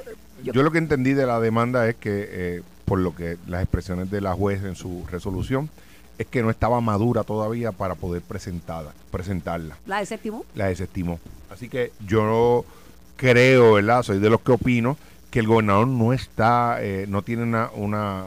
Yo- 0.45 0.53
yo, 0.53 0.63
lo 0.63 0.71
que 0.71 0.77
entendí 0.77 1.11
de 1.13 1.25
la 1.25 1.41
demanda 1.41 1.89
es 1.89 1.95
que, 1.95 2.27
eh, 2.31 2.61
por 2.85 2.99
lo 2.99 3.13
que 3.13 3.37
las 3.47 3.61
expresiones 3.63 4.09
de 4.09 4.21
la 4.21 4.33
juez 4.33 4.63
en 4.63 4.75
su 4.77 5.05
resolución, 5.11 5.69
es 6.19 6.27
que 6.27 6.43
no 6.43 6.49
estaba 6.51 6.81
madura 6.81 7.23
todavía 7.23 7.71
para 7.71 7.95
poder 7.95 8.21
presentada, 8.21 8.93
presentarla. 9.09 9.77
La 9.85 9.99
desestimó. 9.99 10.45
La 10.53 10.67
desestimó. 10.67 11.17
Así 11.49 11.69
que 11.69 11.93
yo 12.05 12.65
creo, 13.15 13.73
¿verdad? 13.73 14.03
Soy 14.03 14.19
de 14.19 14.29
los 14.29 14.41
que 14.41 14.51
opino 14.51 14.97
que 15.31 15.39
el 15.39 15.47
gobernador 15.47 15.87
no 15.87 16.11
está, 16.11 16.77
eh, 16.81 17.05
no 17.07 17.21
tiene 17.21 17.43
una, 17.43 17.69
una 17.73 18.25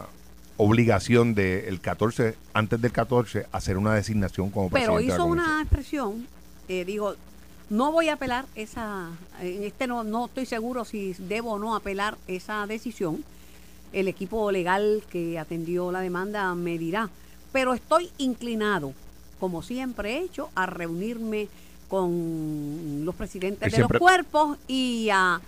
obligación 0.56 1.34
del 1.34 1.66
el 1.66 1.80
14, 1.80 2.34
antes 2.54 2.80
del 2.80 2.92
14, 2.92 3.46
hacer 3.52 3.76
una 3.76 3.94
designación 3.94 4.50
como 4.50 4.70
Pero 4.70 4.94
presidente. 4.94 5.02
de 5.02 5.08
la 5.08 5.14
hizo 5.14 5.24
una 5.26 5.60
expresión, 5.60 6.26
eh, 6.68 6.86
digo, 6.86 7.14
no 7.68 7.92
voy 7.92 8.08
a 8.08 8.14
apelar 8.14 8.46
esa, 8.54 9.10
en 9.40 9.64
este 9.64 9.86
no, 9.86 10.02
no 10.02 10.26
estoy 10.26 10.46
seguro 10.46 10.86
si 10.86 11.14
debo 11.18 11.52
o 11.52 11.58
no 11.58 11.76
apelar 11.76 12.16
esa 12.26 12.66
decisión. 12.66 13.22
El 13.92 14.08
equipo 14.08 14.50
legal 14.50 15.02
que 15.10 15.38
atendió 15.38 15.92
la 15.92 16.00
demanda 16.00 16.54
me 16.54 16.78
dirá, 16.78 17.10
pero 17.52 17.74
estoy 17.74 18.10
inclinado, 18.18 18.92
como 19.38 19.62
siempre 19.62 20.14
he 20.18 20.24
hecho, 20.24 20.48
a 20.54 20.66
reunirme 20.66 21.48
con 21.88 23.04
los 23.04 23.14
presidentes 23.14 23.70
de 23.72 23.78
los 23.78 23.90
cuerpos 23.92 24.56
y 24.66 25.08
a 25.12 25.40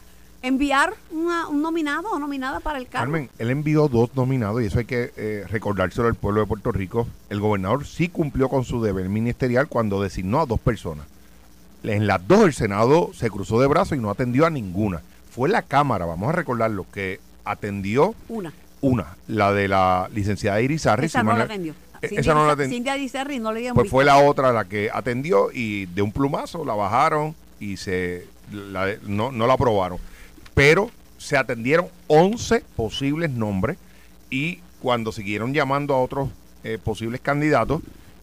enviar 0.43 0.93
una- 1.11 1.49
un 1.49 1.63
nominado 1.63 2.11
o 2.11 2.19
nominada 2.19 2.61
para 2.61 2.79
el 2.79 2.87
cargo. 2.87 3.05
Carmen, 3.13 3.31
él 3.39 3.51
envió 3.51 3.89
dos 3.89 4.11
nominados 4.15 4.63
y 4.63 4.67
eso 4.67 4.79
hay 4.79 4.85
que 4.85 5.11
eh, 5.17 5.45
recordárselo 5.49 6.07
al 6.07 6.15
pueblo 6.17 6.43
de 6.43 6.47
Puerto 6.47 6.71
Rico. 6.71 7.07
El 7.31 7.41
gobernador 7.41 7.87
sí 7.87 8.09
cumplió 8.09 8.49
con 8.51 8.65
su 8.65 8.83
deber 8.83 9.09
ministerial 9.09 9.69
cuando 9.69 10.03
designó 10.03 10.41
a 10.41 10.47
dos 10.47 10.61
personas. 10.61 11.07
en 11.83 12.07
las 12.07 12.27
dos 12.27 12.45
el 12.47 12.55
Senado 12.55 13.11
se 13.13 13.29
cruzó 13.31 13.61
de 13.61 13.67
brazos 13.67 13.99
y 13.99 14.01
no 14.01 14.09
atendió 14.11 14.47
a 14.47 14.51
ninguna. 14.51 15.03
Fue 15.31 15.51
la 15.51 15.61
Cámara, 15.61 16.07
vamos 16.07 16.31
a 16.31 16.33
recordarlo, 16.33 16.87
que 16.93 17.21
atendió 17.45 18.15
Una. 18.29 18.55
una, 18.81 19.17
la 19.29 19.53
de 19.53 19.69
la 19.69 20.09
licenciada 20.15 20.63
Irizarry. 20.63 21.05
Esa 21.07 21.21
si 21.21 21.27
no 21.27 21.37
la 21.37 21.45
atendió. 21.45 21.75
Cindy 22.09 22.21
esa 22.21 22.35
no 22.35 22.47
la 22.47 22.53
atendió. 22.53 22.95
Irizarry 22.97 23.39
no 23.39 23.53
le 23.53 23.61
dieron 23.61 23.75
Pues 23.77 23.91
fue 23.91 24.05
la 24.05 24.19
otra 24.19 24.53
la 24.53 24.65
que 24.65 24.91
atendió 24.93 25.51
y 25.53 25.87
de 25.87 26.03
un 26.03 26.13
plumazo 26.13 26.65
la 26.65 26.75
bajaron 26.75 27.35
y 27.61 27.77
se 27.77 28.27
la- 28.53 28.95
no, 29.07 29.33
no 29.33 29.47
la 29.47 29.55
aprobaron. 29.55 29.99
Pero 30.55 30.91
se 31.19 31.37
atendieron 31.37 31.87
11 32.07 32.63
posibles 32.77 33.31
nombres 33.31 33.77
y 34.31 34.59
cuando 34.81 35.13
siguieron 35.13 35.55
llamando 35.55 35.95
a 35.95 36.01
otros 36.01 36.29
eh, 36.63 36.79
posibles 36.83 37.21
candidatos 37.21 37.81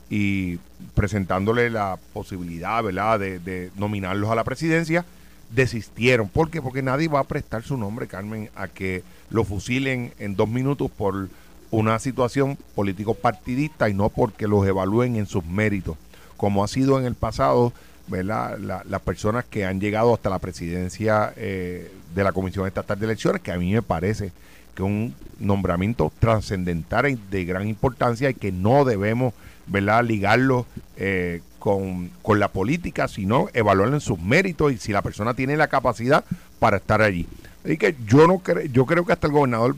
y 0.10 0.58
presentándole 0.94 1.70
la 1.70 1.98
posibilidad, 2.14 2.84
¿verdad?, 2.84 3.20
de, 3.20 3.40
de 3.40 3.72
nominarlos 3.78 4.30
a 4.30 4.36
la 4.36 4.44
presidencia, 4.44 5.06
desistieron. 5.52 6.28
¿Por 6.30 6.50
qué? 6.50 6.62
Porque 6.62 6.82
nadie 6.82 7.08
va 7.08 7.20
a 7.20 7.24
prestar 7.24 7.64
su 7.64 7.78
nombre, 7.78 8.08
Carmen, 8.08 8.50
a 8.56 8.68
que 8.68 9.04
lo 9.30 9.44
fusilen 9.44 10.14
en 10.20 10.36
dos 10.36 10.48
minutos 10.50 10.90
por 10.92 11.30
una 11.72 11.98
situación 12.00 12.58
político 12.76 13.14
partidista 13.14 13.90
y 13.90 13.94
no 13.94 14.10
porque 14.10 14.48
los 14.48 14.66
evalúen 14.68 15.16
en 15.16 15.26
sus 15.26 15.46
méritos, 15.46 15.98
como 16.38 16.64
ha 16.64 16.68
sido 16.68 17.00
en 17.00 17.06
el 17.06 17.16
pasado, 17.16 17.74
¿verdad? 18.08 18.58
La- 18.60 18.84
las 18.88 19.02
personas 19.02 19.46
que 19.46 19.66
han 19.66 19.80
llegado 19.80 20.14
hasta 20.14 20.30
la 20.30 20.40
presidencia 20.40 21.34
eh, 21.38 21.92
de 22.14 22.24
la 22.24 22.34
Comisión 22.34 22.68
Estatal 22.68 23.00
de 23.00 23.06
Elecciones, 23.06 23.42
que 23.42 23.52
a 23.52 23.58
mí 23.58 23.72
me 23.74 23.82
parece 23.82 24.32
que 24.76 24.84
un 24.84 25.14
nombramiento 25.40 26.12
trascendental 26.20 27.10
y 27.10 27.20
de 27.30 27.46
gran 27.46 27.68
importancia 27.68 28.30
y 28.30 28.34
que 28.34 28.52
no 28.52 28.84
debemos, 28.86 29.34
¿verdad?, 29.68 30.04
ligarlo 30.04 30.66
eh, 30.98 31.42
con, 31.60 32.10
con 32.22 32.40
la 32.40 32.48
política, 32.50 33.08
sino 33.08 33.48
evaluarlo 33.54 33.96
en 33.96 34.02
sus 34.02 34.20
méritos 34.20 34.74
y 34.74 34.78
si 34.78 34.92
la 34.92 35.02
persona 35.02 35.34
tiene 35.34 35.56
la 35.58 35.68
capacidad 35.68 36.26
para 36.60 36.78
estar 36.78 37.02
allí. 37.02 37.28
Así 37.64 37.78
que 37.78 37.96
yo 38.08 38.28
no 38.28 38.40
creo, 38.40 38.66
yo 38.66 38.86
creo 38.86 39.06
que 39.06 39.14
hasta 39.14 39.28
el 39.28 39.34
gobernador 39.34 39.76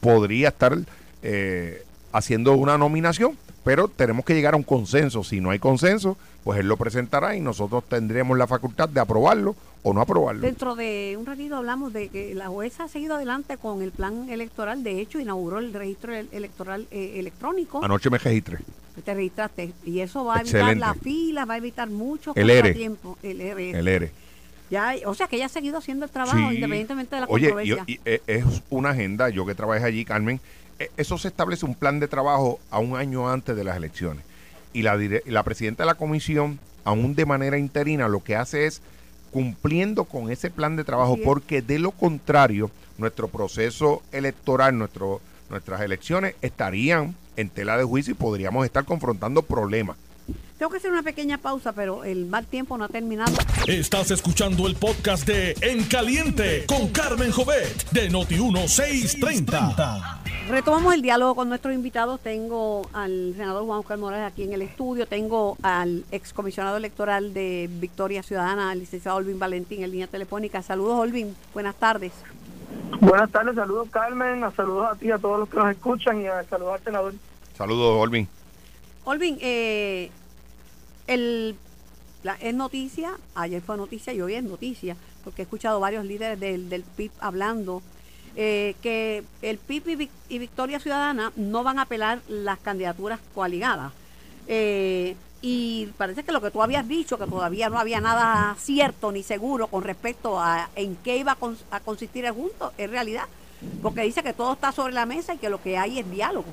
podría 0.00 0.48
estar 0.48 0.76
eh, 1.22 1.82
haciendo 2.12 2.52
una 2.54 2.76
nominación, 2.78 3.36
pero 3.64 3.88
tenemos 3.88 4.24
que 4.24 4.34
llegar 4.34 4.54
a 4.54 4.56
un 4.56 4.62
consenso. 4.64 5.22
Si 5.24 5.40
no 5.40 5.50
hay 5.50 5.58
consenso, 5.58 6.16
pues 6.44 6.58
él 6.60 6.66
lo 6.66 6.76
presentará 6.76 7.36
y 7.36 7.40
nosotros 7.40 7.84
tendremos 7.88 8.36
la 8.36 8.46
facultad 8.46 8.88
de 8.88 9.00
aprobarlo 9.00 9.54
o 9.84 9.92
no 9.92 10.00
aprobarlo. 10.00 10.40
Dentro 10.42 10.74
de 10.74 11.16
un 11.18 11.26
ratito 11.26 11.56
hablamos 11.56 11.92
de 11.92 12.08
que 12.08 12.34
la 12.34 12.48
jueza 12.48 12.84
ha 12.84 12.88
seguido 12.88 13.16
adelante 13.16 13.56
con 13.56 13.82
el 13.82 13.90
plan 13.92 14.28
electoral. 14.30 14.82
De 14.84 15.00
hecho, 15.00 15.20
inauguró 15.20 15.58
el 15.58 15.72
registro 15.72 16.14
el- 16.14 16.28
electoral 16.32 16.86
eh, 16.90 17.14
electrónico. 17.16 17.84
Anoche 17.84 18.10
me 18.10 18.18
registré. 18.18 18.58
Te 19.04 19.14
registraste. 19.14 19.72
Y 19.84 20.00
eso 20.00 20.24
va 20.24 20.36
a 20.36 20.40
evitar 20.40 20.76
la 20.76 20.94
fila, 20.94 21.44
va 21.44 21.54
a 21.54 21.58
evitar 21.58 21.88
muchos 21.88 22.36
El 22.36 22.50
ERE. 22.50 22.60
contratiempos. 22.62 23.18
El 23.22 23.40
ERE. 23.40 23.70
El 23.70 23.88
ERE. 23.88 24.10
Ya, 24.70 24.94
o 25.06 25.14
sea 25.14 25.26
que 25.26 25.36
ella 25.36 25.46
ha 25.46 25.50
seguido 25.50 25.78
haciendo 25.78 26.04
el 26.06 26.10
trabajo 26.10 26.36
Sí. 26.48 26.54
independientemente 26.54 27.14
de 27.14 27.20
la 27.20 27.26
Oye, 27.28 27.50
controversia. 27.50 27.84
y, 27.86 28.00
eh, 28.06 28.22
es 28.26 28.44
una 28.70 28.90
agenda, 28.90 29.28
yo 29.28 29.44
que 29.46 29.54
trabajé 29.54 29.84
allí, 29.84 30.04
Carmen, 30.04 30.40
eso 30.96 31.18
se 31.18 31.28
establece 31.28 31.66
un 31.66 31.74
plan 31.74 32.00
de 32.00 32.08
trabajo 32.08 32.58
a 32.70 32.78
un 32.78 32.96
año 32.96 33.28
antes 33.30 33.56
de 33.56 33.64
las 33.64 33.76
elecciones. 33.76 34.24
Y 34.72 34.82
la, 34.82 34.98
la 35.26 35.42
presidenta 35.42 35.82
de 35.82 35.86
la 35.86 35.94
comisión, 35.94 36.58
aún 36.84 37.14
de 37.14 37.26
manera 37.26 37.58
interina, 37.58 38.08
lo 38.08 38.22
que 38.24 38.36
hace 38.36 38.66
es 38.66 38.80
cumpliendo 39.30 40.04
con 40.04 40.30
ese 40.30 40.50
plan 40.50 40.76
de 40.76 40.84
trabajo, 40.84 41.16
porque 41.24 41.62
de 41.62 41.78
lo 41.78 41.90
contrario, 41.90 42.70
nuestro 42.98 43.28
proceso 43.28 44.02
electoral, 44.12 44.76
nuestro, 44.76 45.20
nuestras 45.50 45.80
elecciones 45.80 46.34
estarían 46.42 47.14
en 47.36 47.48
tela 47.48 47.78
de 47.78 47.84
juicio 47.84 48.12
y 48.12 48.14
podríamos 48.14 48.64
estar 48.64 48.84
confrontando 48.84 49.42
problemas. 49.42 49.96
Tengo 50.58 50.70
que 50.70 50.78
hacer 50.78 50.92
una 50.92 51.02
pequeña 51.02 51.38
pausa, 51.38 51.72
pero 51.72 52.04
el 52.04 52.26
mal 52.26 52.46
tiempo 52.46 52.78
no 52.78 52.84
ha 52.84 52.88
terminado. 52.88 53.32
Estás 53.66 54.10
escuchando 54.12 54.66
el 54.66 54.76
podcast 54.76 55.26
de 55.26 55.56
En 55.60 55.84
Caliente 55.84 56.64
con 56.66 56.88
Carmen 56.88 57.32
Jovet 57.32 57.90
de 57.90 58.10
Noti1630. 58.10 60.20
Retomamos 60.48 60.94
el 60.94 61.02
diálogo 61.02 61.34
con 61.34 61.48
nuestros 61.48 61.74
invitados. 61.74 62.20
Tengo 62.20 62.88
al 62.92 63.34
senador 63.36 63.64
Juan 63.64 63.80
Oscar 63.80 63.98
Morales 63.98 64.26
aquí 64.26 64.44
en 64.44 64.52
el 64.52 64.62
estudio. 64.62 65.06
Tengo 65.06 65.56
al 65.62 66.04
excomisionado 66.12 66.76
electoral 66.76 67.34
de 67.34 67.68
Victoria 67.80 68.22
Ciudadana, 68.22 68.72
el 68.72 68.80
licenciado 68.80 69.16
Olvin 69.16 69.38
Valentín, 69.38 69.82
en 69.82 69.90
línea 69.90 70.06
telefónica. 70.06 70.62
Saludos, 70.62 70.98
Olvin. 70.98 71.34
Buenas 71.54 71.74
tardes. 71.74 72.12
Buenas 73.00 73.30
tardes, 73.30 73.56
saludos 73.56 73.88
Carmen, 73.90 74.44
a 74.44 74.50
saludos 74.52 74.88
a 74.92 74.94
ti, 74.94 75.10
a 75.10 75.18
todos 75.18 75.40
los 75.40 75.48
que 75.48 75.56
nos 75.56 75.70
escuchan 75.70 76.20
y 76.20 76.26
a 76.26 76.44
saludos 76.44 76.74
al 76.74 76.84
senador. 76.84 77.14
Saludos, 77.56 77.96
Olvin. 77.98 78.28
Olvin, 79.04 79.38
eh, 79.40 80.10
el, 81.06 81.56
es 82.40 82.54
noticia, 82.54 83.12
ayer 83.34 83.60
fue 83.62 83.76
noticia 83.76 84.12
y 84.12 84.20
hoy 84.20 84.34
es 84.34 84.44
noticia, 84.44 84.96
porque 85.24 85.42
he 85.42 85.44
escuchado 85.44 85.80
varios 85.80 86.04
líderes 86.04 86.38
del, 86.38 86.68
del 86.68 86.82
PIB 86.82 87.10
hablando 87.20 87.82
eh, 88.36 88.74
que 88.82 89.24
el 89.42 89.58
PIB 89.58 89.88
y, 89.88 89.96
Vic- 89.96 90.10
y 90.28 90.38
Victoria 90.38 90.78
Ciudadana 90.80 91.32
no 91.36 91.62
van 91.64 91.78
a 91.78 91.82
apelar 91.82 92.20
las 92.28 92.58
candidaturas 92.60 93.20
coaligadas. 93.34 93.92
Eh, 94.46 95.16
y 95.44 95.86
parece 95.98 96.22
que 96.22 96.30
lo 96.32 96.40
que 96.40 96.52
tú 96.52 96.62
habías 96.62 96.86
dicho, 96.86 97.18
que 97.18 97.26
todavía 97.26 97.68
no 97.68 97.78
había 97.78 98.00
nada 98.00 98.54
cierto 98.60 99.10
ni 99.10 99.24
seguro 99.24 99.66
con 99.66 99.82
respecto 99.82 100.38
a 100.38 100.70
en 100.76 100.94
qué 100.96 101.16
iba 101.16 101.32
a, 101.32 101.76
a 101.76 101.80
consistir 101.80 102.24
el 102.24 102.32
junto, 102.32 102.72
es 102.78 102.88
realidad. 102.88 103.24
Porque 103.82 104.02
dice 104.02 104.22
que 104.22 104.32
todo 104.32 104.52
está 104.52 104.70
sobre 104.72 104.92
la 104.92 105.04
mesa 105.06 105.34
y 105.34 105.38
que 105.38 105.50
lo 105.50 105.60
que 105.60 105.76
hay 105.78 105.98
es 105.98 106.08
diálogo. 106.10 106.46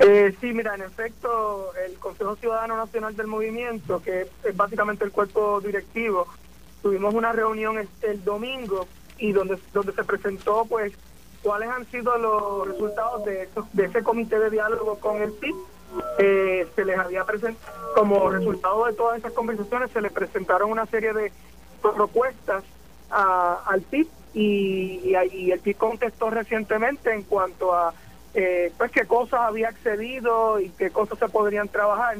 Eh, 0.00 0.34
sí, 0.40 0.52
mira, 0.52 0.74
en 0.74 0.82
efecto, 0.82 1.72
el 1.86 1.94
Consejo 1.98 2.36
Ciudadano 2.36 2.76
Nacional 2.76 3.16
del 3.16 3.26
Movimiento, 3.28 4.02
que 4.02 4.26
es 4.44 4.56
básicamente 4.56 5.04
el 5.04 5.12
cuerpo 5.12 5.60
directivo, 5.60 6.26
tuvimos 6.82 7.14
una 7.14 7.32
reunión 7.32 7.78
el, 8.02 8.24
domingo 8.24 8.86
y 9.18 9.32
donde, 9.32 9.58
donde 9.72 9.92
se 9.92 10.04
presentó, 10.04 10.66
pues, 10.68 10.92
cuáles 11.42 11.70
han 11.70 11.86
sido 11.90 12.16
los 12.18 12.68
resultados 12.68 13.24
de, 13.24 13.44
estos- 13.44 13.66
de 13.72 13.86
ese 13.86 14.02
comité 14.02 14.38
de 14.38 14.50
diálogo 14.50 14.98
con 14.98 15.22
el 15.22 15.32
PIB. 15.32 15.54
Eh, 16.18 16.66
se 16.74 16.84
les 16.84 16.98
había 16.98 17.24
presentado, 17.24 17.94
como 17.94 18.28
resultado 18.28 18.84
de 18.86 18.92
todas 18.92 19.18
esas 19.18 19.32
conversaciones, 19.32 19.90
se 19.92 20.00
le 20.02 20.10
presentaron 20.10 20.70
una 20.70 20.84
serie 20.86 21.12
de 21.14 21.32
propuestas 21.80 22.64
a- 23.10 23.62
al 23.66 23.80
PIB 23.82 24.06
y, 24.34 25.00
y, 25.04 25.16
y 25.32 25.52
el 25.52 25.60
PIB 25.60 25.76
contestó 25.76 26.28
recientemente 26.28 27.12
en 27.14 27.22
cuanto 27.22 27.72
a 27.74 27.94
eh, 28.38 28.70
pues 28.76 28.92
qué 28.92 29.06
cosas 29.06 29.40
había 29.40 29.68
accedido 29.70 30.60
y 30.60 30.68
qué 30.70 30.90
cosas 30.90 31.18
se 31.18 31.28
podrían 31.28 31.68
trabajar. 31.68 32.18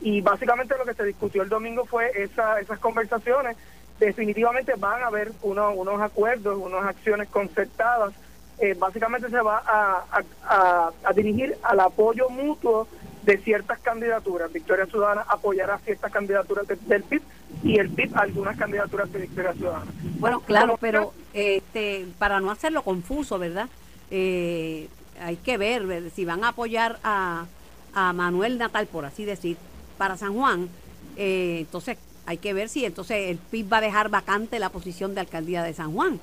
Y 0.00 0.20
básicamente 0.20 0.76
lo 0.76 0.84
que 0.84 0.92
se 0.94 1.04
discutió 1.04 1.42
el 1.42 1.48
domingo 1.48 1.86
fue 1.86 2.10
esa, 2.14 2.60
esas 2.60 2.78
conversaciones. 2.78 3.56
Definitivamente 3.98 4.74
van 4.76 5.02
a 5.02 5.06
haber 5.06 5.32
uno- 5.42 5.72
unos 5.72 6.00
acuerdos, 6.02 6.58
unas 6.60 6.84
acciones 6.84 7.28
concertadas. 7.28 8.12
Eh, 8.58 8.74
básicamente 8.78 9.30
se 9.30 9.40
va 9.40 9.58
a, 9.66 10.04
a- 10.12 10.22
a- 10.46 10.90
a 11.02 11.12
dirigir 11.14 11.56
al 11.62 11.80
apoyo 11.80 12.28
mutuo 12.28 12.86
de 13.22 13.38
ciertas 13.38 13.78
candidaturas. 13.80 14.52
Victoria 14.52 14.84
Ciudadana 14.86 15.24
apoyará 15.28 15.78
ciertas 15.78 16.12
candidaturas 16.12 16.66
de- 16.68 16.76
del 16.76 17.02
PIB 17.04 17.22
y 17.62 17.78
el 17.78 17.88
PIB 17.88 18.14
algunas 18.16 18.56
candidaturas 18.58 19.10
de 19.10 19.18
Victoria 19.20 19.54
Ciudadana. 19.54 19.90
Bueno, 20.18 20.40
claro, 20.40 20.76
pero 20.78 21.14
este, 21.32 22.06
para 22.18 22.40
no 22.40 22.50
hacerlo 22.50 22.82
confuso, 22.82 23.38
¿verdad? 23.38 23.68
Eh, 24.10 24.88
hay 25.20 25.36
que 25.36 25.58
ver, 25.58 26.10
si 26.14 26.24
van 26.24 26.44
a 26.44 26.48
apoyar 26.48 26.98
a, 27.02 27.46
a 27.94 28.12
Manuel 28.12 28.58
Natal, 28.58 28.86
por 28.86 29.04
así 29.04 29.24
decir, 29.24 29.56
para 29.98 30.16
San 30.16 30.34
Juan. 30.34 30.68
eh, 31.16 31.58
entonces, 31.60 31.98
hay 32.26 32.38
que 32.38 32.54
ver 32.54 32.70
si 32.70 32.86
entonces 32.86 33.30
el 33.30 33.36
PIB 33.36 33.72
va 33.72 33.76
a 33.78 33.80
dejar 33.82 34.08
vacante 34.08 34.58
la 34.58 34.70
posición 34.70 35.14
de 35.14 35.20
alcaldía 35.20 35.62
de 35.62 35.74
San 35.74 35.92
Juan. 35.92 36.20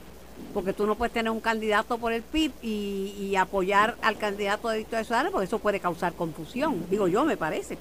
Porque 0.53 0.73
tú 0.73 0.87
no 0.87 0.95
puedes 0.95 1.13
tener 1.13 1.31
un 1.31 1.39
candidato 1.39 1.99
por 1.99 2.11
el 2.11 2.23
PIB 2.23 2.51
y, 2.63 3.13
y 3.19 3.35
apoyar 3.35 3.95
al 4.01 4.17
candidato 4.17 4.69
de 4.69 4.79
Victoria 4.79 5.05
Ciudadana, 5.05 5.29
porque 5.29 5.45
eso 5.45 5.59
puede 5.59 5.79
causar 5.79 6.13
confusión. 6.13 6.83
Digo 6.89 7.07
yo, 7.07 7.23
me 7.25 7.37
parece. 7.37 7.77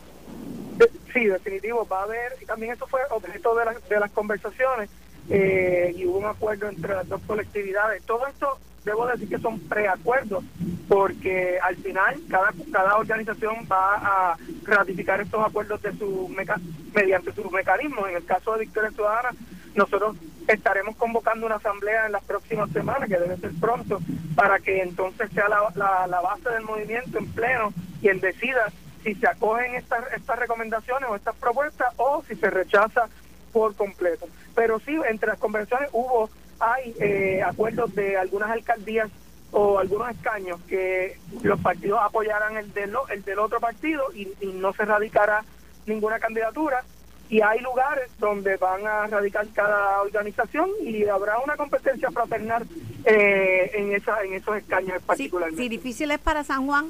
Sí, 1.15 1.25
definitivo, 1.25 1.87
va 1.91 2.01
a 2.01 2.03
haber, 2.05 2.37
y 2.41 2.45
también 2.45 2.73
eso 2.73 2.87
fue 2.87 3.01
objeto 3.11 3.55
de, 3.55 3.65
de 3.89 4.01
las 4.01 4.11
conversaciones, 4.11 4.91
eh, 5.31 5.95
y 5.97 6.07
hubo 6.07 6.19
un 6.19 6.27
acuerdo 6.27 6.69
entre 6.69 6.95
las 6.95 7.09
dos 7.09 7.21
colectividades. 7.27 8.03
Todo 8.05 8.27
esto, 8.27 8.59
debo 8.85 9.07
decir 9.07 9.29
que 9.29 9.39
son 9.39 9.61
preacuerdos, 9.61 10.45
porque 10.89 11.59
al 11.63 11.77
final 11.77 12.17
cada, 12.29 12.53
cada 12.73 12.97
organización 12.97 13.67
va 13.71 13.95
a 14.33 14.37
ratificar 14.65 15.21
estos 15.21 15.47
acuerdos 15.47 15.81
de 15.83 15.97
su 15.97 16.29
meca- 16.29 16.61
mediante 16.95 17.33
sus 17.33 17.51
mecanismos. 17.53 18.09
En 18.09 18.17
el 18.17 18.25
caso 18.25 18.53
de 18.55 18.61
Victoria 18.61 18.91
Ciudadana, 18.91 19.31
nosotros 19.75 20.17
estaremos 20.49 20.97
convocando 20.97 21.47
una 21.47 21.57
asamblea 21.57 22.07
en 22.07 22.13
las 22.13 22.25
próximas 22.25 22.71
semanas, 22.71 23.09
que 23.09 23.19
debe 23.19 23.37
ser 23.37 23.53
pronto, 23.61 24.01
para 24.35 24.59
que 24.59 24.83
entonces 24.83 25.31
sea 25.33 25.49
la, 25.49 26.07
la, 26.07 26.21
base 26.21 26.49
del 26.51 26.65
movimiento 26.65 27.19
en 27.19 27.27
pleno 27.33 27.73
él 28.09 28.21
decida 28.21 28.73
si 29.05 29.15
se 29.15 29.27
acogen 29.29 29.75
estas, 29.75 30.13
estas 30.13 30.39
recomendaciones 30.39 31.09
o 31.09 31.17
estas 31.17 31.37
propuestas 31.37 31.93
o 31.97 32.23
si 32.27 32.35
se 32.37 32.51
rechaza 32.51 33.09
por 33.53 33.75
completo. 33.75 34.27
Pero 34.55 34.81
sí, 34.81 34.97
entre 35.09 35.29
las 35.29 35.39
conversaciones 35.39 35.91
hubo, 35.93 36.29
hay 36.59 36.95
eh, 37.01 37.43
acuerdos 37.43 37.95
de 37.95 38.17
algunas 38.17 38.51
alcaldías 38.51 39.11
o 39.53 39.79
algunos 39.79 40.11
escaños 40.11 40.61
que 40.69 41.19
los 41.43 41.61
partidos 41.61 42.01
apoyarán 42.03 42.57
el 42.57 42.73
del, 42.73 42.93
el 43.09 43.25
del 43.25 43.39
otro 43.39 43.59
partido 43.61 44.05
y, 44.15 44.29
y 44.41 44.47
no 44.53 44.73
se 44.73 44.85
radicará 44.85 45.45
ninguna 45.87 46.19
candidatura. 46.19 46.85
y 47.31 47.41
hay 47.43 47.61
lugares 47.61 48.11
donde 48.19 48.57
van 48.57 48.85
a 48.87 49.07
radicar 49.07 49.47
cada 49.55 50.03
organización 50.03 50.69
y 50.83 51.07
habrá 51.07 51.39
una 51.39 51.57
competencia 51.57 52.11
fraternal 52.11 52.67
eh, 53.05 53.71
en 53.75 53.93
esa 53.95 54.23
en 54.25 54.35
esos 54.35 54.57
escaños 54.57 55.01
particularmente. 55.07 55.63
Si, 55.63 55.69
difícil 55.69 56.11
es 56.11 56.19
para 56.19 56.43
San 56.43 56.67
Juan, 56.67 56.87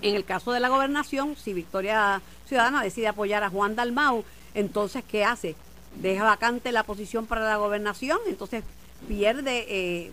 en 0.00 0.14
el 0.14 0.24
caso 0.24 0.52
de 0.52 0.60
la 0.60 0.68
gobernación, 0.68 1.34
si 1.36 1.52
Victoria 1.52 2.22
Ciudadana 2.46 2.82
decide 2.82 3.08
apoyar 3.08 3.42
a 3.42 3.50
Juan 3.50 3.74
Dalmau, 3.74 4.24
entonces 4.54 5.02
¿qué 5.04 5.24
hace? 5.24 5.56
Deja 6.00 6.24
vacante 6.24 6.72
la 6.72 6.82
posición 6.82 7.26
para 7.26 7.44
la 7.44 7.56
gobernación, 7.56 8.18
entonces 8.26 8.64
pierde 9.06 9.66
eh, 9.68 10.12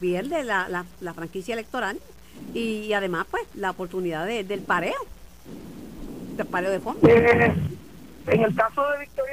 pierde 0.00 0.44
la, 0.44 0.84
la, 1.00 1.14
franquicia 1.14 1.54
electoral 1.54 1.98
y, 2.54 2.92
además 2.92 3.26
pues 3.30 3.44
la 3.54 3.70
oportunidad 3.70 4.26
del 4.26 4.60
pareo, 4.60 4.94
del 6.36 6.46
pareo 6.46 6.70
de 6.70 6.80
fondo. 6.80 7.08
Eh, 7.08 7.54
en 8.26 8.42
el 8.42 8.54
caso 8.54 8.88
de 8.90 9.00
Victoria 9.00 9.32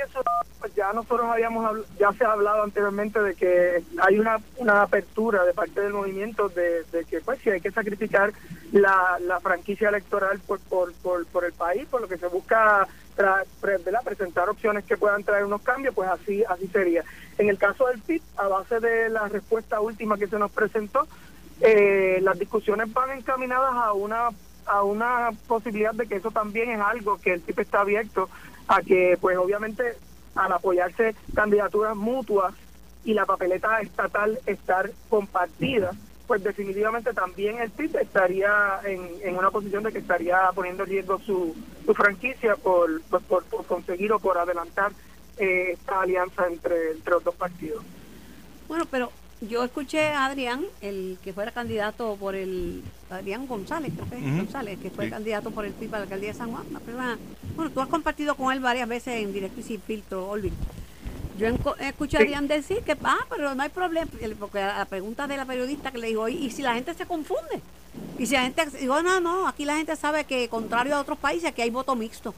pues 0.59 0.75
ya 0.75 0.91
nosotros 0.91 1.27
habíamos 1.29 1.87
ya 1.97 2.11
se 2.13 2.25
ha 2.25 2.33
hablado 2.33 2.63
anteriormente 2.63 3.21
de 3.21 3.33
que 3.33 3.81
hay 4.01 4.19
una, 4.19 4.39
una 4.57 4.81
apertura 4.81 5.45
de 5.45 5.53
parte 5.53 5.79
del 5.79 5.93
movimiento 5.93 6.49
de, 6.49 6.83
que 7.09 7.21
pues 7.21 7.39
si 7.39 7.49
hay 7.49 7.61
que 7.61 7.71
sacrificar 7.71 8.33
la, 8.73 9.17
la 9.21 9.39
franquicia 9.39 9.89
electoral 9.89 10.39
por, 10.39 10.59
por, 10.59 10.93
por, 11.25 11.45
el 11.45 11.53
país, 11.53 11.87
por 11.89 12.01
lo 12.01 12.07
que 12.07 12.17
se 12.17 12.27
busca 12.27 12.87
presentar 14.03 14.49
opciones 14.49 14.83
que 14.85 14.97
puedan 14.97 15.23
traer 15.23 15.45
unos 15.45 15.61
cambios, 15.61 15.95
pues 15.95 16.09
así 16.09 16.43
así 16.47 16.67
sería. 16.67 17.03
En 17.37 17.49
el 17.49 17.57
caso 17.57 17.87
del 17.87 17.99
PIB, 18.01 18.21
a 18.37 18.47
base 18.47 18.79
de 18.79 19.09
la 19.09 19.27
respuesta 19.27 19.79
última 19.79 20.17
que 20.17 20.27
se 20.27 20.39
nos 20.39 20.51
presentó, 20.51 21.07
eh, 21.61 22.19
las 22.21 22.37
discusiones 22.37 22.91
van 22.93 23.11
encaminadas 23.11 23.73
a 23.73 23.93
una 23.93 24.29
a 24.65 24.83
una 24.83 25.31
posibilidad 25.47 25.93
de 25.93 26.05
que 26.05 26.17
eso 26.17 26.31
también 26.31 26.69
es 26.69 26.79
algo 26.79 27.17
que 27.17 27.33
el 27.33 27.41
PIB 27.41 27.61
está 27.61 27.81
abierto 27.81 28.29
a 28.69 28.81
que 28.83 29.17
pues 29.19 29.35
obviamente 29.37 29.95
al 30.35 30.53
apoyarse 30.53 31.15
candidaturas 31.33 31.97
mutuas 31.97 32.53
y 33.03 33.13
la 33.13 33.25
papeleta 33.25 33.81
estatal 33.81 34.39
estar 34.45 34.91
compartida, 35.09 35.91
pues 36.27 36.43
definitivamente 36.43 37.11
también 37.13 37.57
el 37.59 37.71
PIB 37.71 37.97
estaría 37.97 38.79
en, 38.85 39.35
una 39.35 39.49
posición 39.49 39.83
de 39.83 39.91
que 39.91 39.97
estaría 39.97 40.51
poniendo 40.53 40.83
en 40.83 40.89
riesgo 40.89 41.19
su, 41.19 41.55
su 41.83 41.93
franquicia 41.95 42.55
por, 42.55 43.01
pues, 43.09 43.23
por, 43.23 43.43
conseguir 43.65 44.13
o 44.13 44.19
por 44.19 44.37
adelantar 44.37 44.91
eh, 45.37 45.71
esta 45.73 46.01
alianza 46.01 46.45
entre, 46.47 46.91
entre 46.91 47.13
los 47.13 47.23
dos 47.23 47.35
partidos. 47.35 47.83
Bueno, 48.67 48.85
pero 48.91 49.11
yo 49.41 49.63
escuché 49.63 50.09
a 50.09 50.25
Adrián, 50.25 50.65
el 50.81 51.17
que 51.23 51.33
fuera 51.33 51.51
candidato 51.51 52.17
por 52.19 52.35
el. 52.35 52.83
Adrián 53.09 53.47
González, 53.47 53.91
creo 53.95 54.09
que 54.09 54.37
González, 54.37 54.77
que 54.79 54.89
fue 54.91 55.09
candidato 55.09 55.49
por 55.49 55.65
el 55.65 55.73
PIB 55.73 55.95
a 55.95 55.97
la 55.97 56.03
alcaldía 56.03 56.29
de 56.29 56.37
San 56.37 56.51
Juan. 56.51 56.65
bueno, 57.55 57.71
tú 57.71 57.81
has 57.81 57.87
compartido 57.87 58.35
con 58.35 58.53
él 58.53 58.59
varias 58.59 58.87
veces 58.87 59.15
en 59.15 59.33
directo 59.33 59.61
y 59.61 59.63
sin 59.63 59.81
filtro, 59.81 60.29
Olvin. 60.29 60.53
Yo 61.39 61.47
escuché 61.79 62.17
a 62.17 62.19
Adrián 62.19 62.47
decir 62.47 62.79
que, 62.83 62.97
ah, 63.03 63.25
pero 63.29 63.55
no 63.55 63.63
hay 63.63 63.69
problema, 63.69 64.11
porque 64.37 64.59
la 64.59 64.85
pregunta 64.85 65.25
de 65.25 65.37
la 65.37 65.45
periodista 65.45 65.89
que 65.91 65.97
le 65.97 66.07
dijo, 66.07 66.27
¿y 66.27 66.51
si 66.51 66.61
la 66.61 66.75
gente 66.75 66.93
se 66.93 67.05
confunde? 67.05 67.61
Y 68.17 68.25
si 68.25 68.33
la 68.33 68.43
gente 68.43 68.65
digo, 68.79 69.01
no, 69.01 69.19
no, 69.21 69.47
aquí 69.47 69.63
la 69.63 69.77
gente 69.77 69.95
sabe 69.95 70.25
que 70.25 70.49
contrario 70.49 70.95
a 70.95 70.99
otros 70.99 71.17
países, 71.17 71.49
aquí 71.49 71.61
hay 71.61 71.69
voto 71.69 71.95
mixto. 71.95 72.35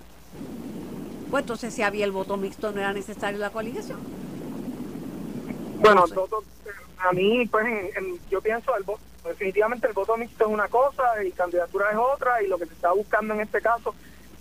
Pues 1.31 1.41
entonces 1.41 1.73
si 1.73 1.81
había 1.81 2.05
el 2.05 2.11
voto 2.11 2.37
mixto 2.37 2.71
no 2.71 2.79
era 2.79 2.93
necesario 2.93 3.39
la 3.39 3.49
coalición. 3.49 3.99
Bueno, 5.81 6.05
a 6.99 7.11
mí, 7.11 7.47
pues, 7.47 7.67
yo 8.29 8.39
pienso, 8.41 8.75
el 8.77 8.83
voto, 8.83 9.01
definitivamente 9.25 9.87
el 9.87 9.93
voto 9.93 10.15
mixto 10.15 10.45
es 10.45 10.51
una 10.51 10.67
cosa 10.67 11.23
y 11.23 11.31
candidatura 11.31 11.89
es 11.91 11.97
otra 11.97 12.41
y 12.43 12.47
lo 12.47 12.59
que 12.59 12.67
se 12.67 12.73
está 12.73 12.91
buscando 12.91 13.33
en 13.33 13.41
este 13.41 13.61
caso 13.61 13.95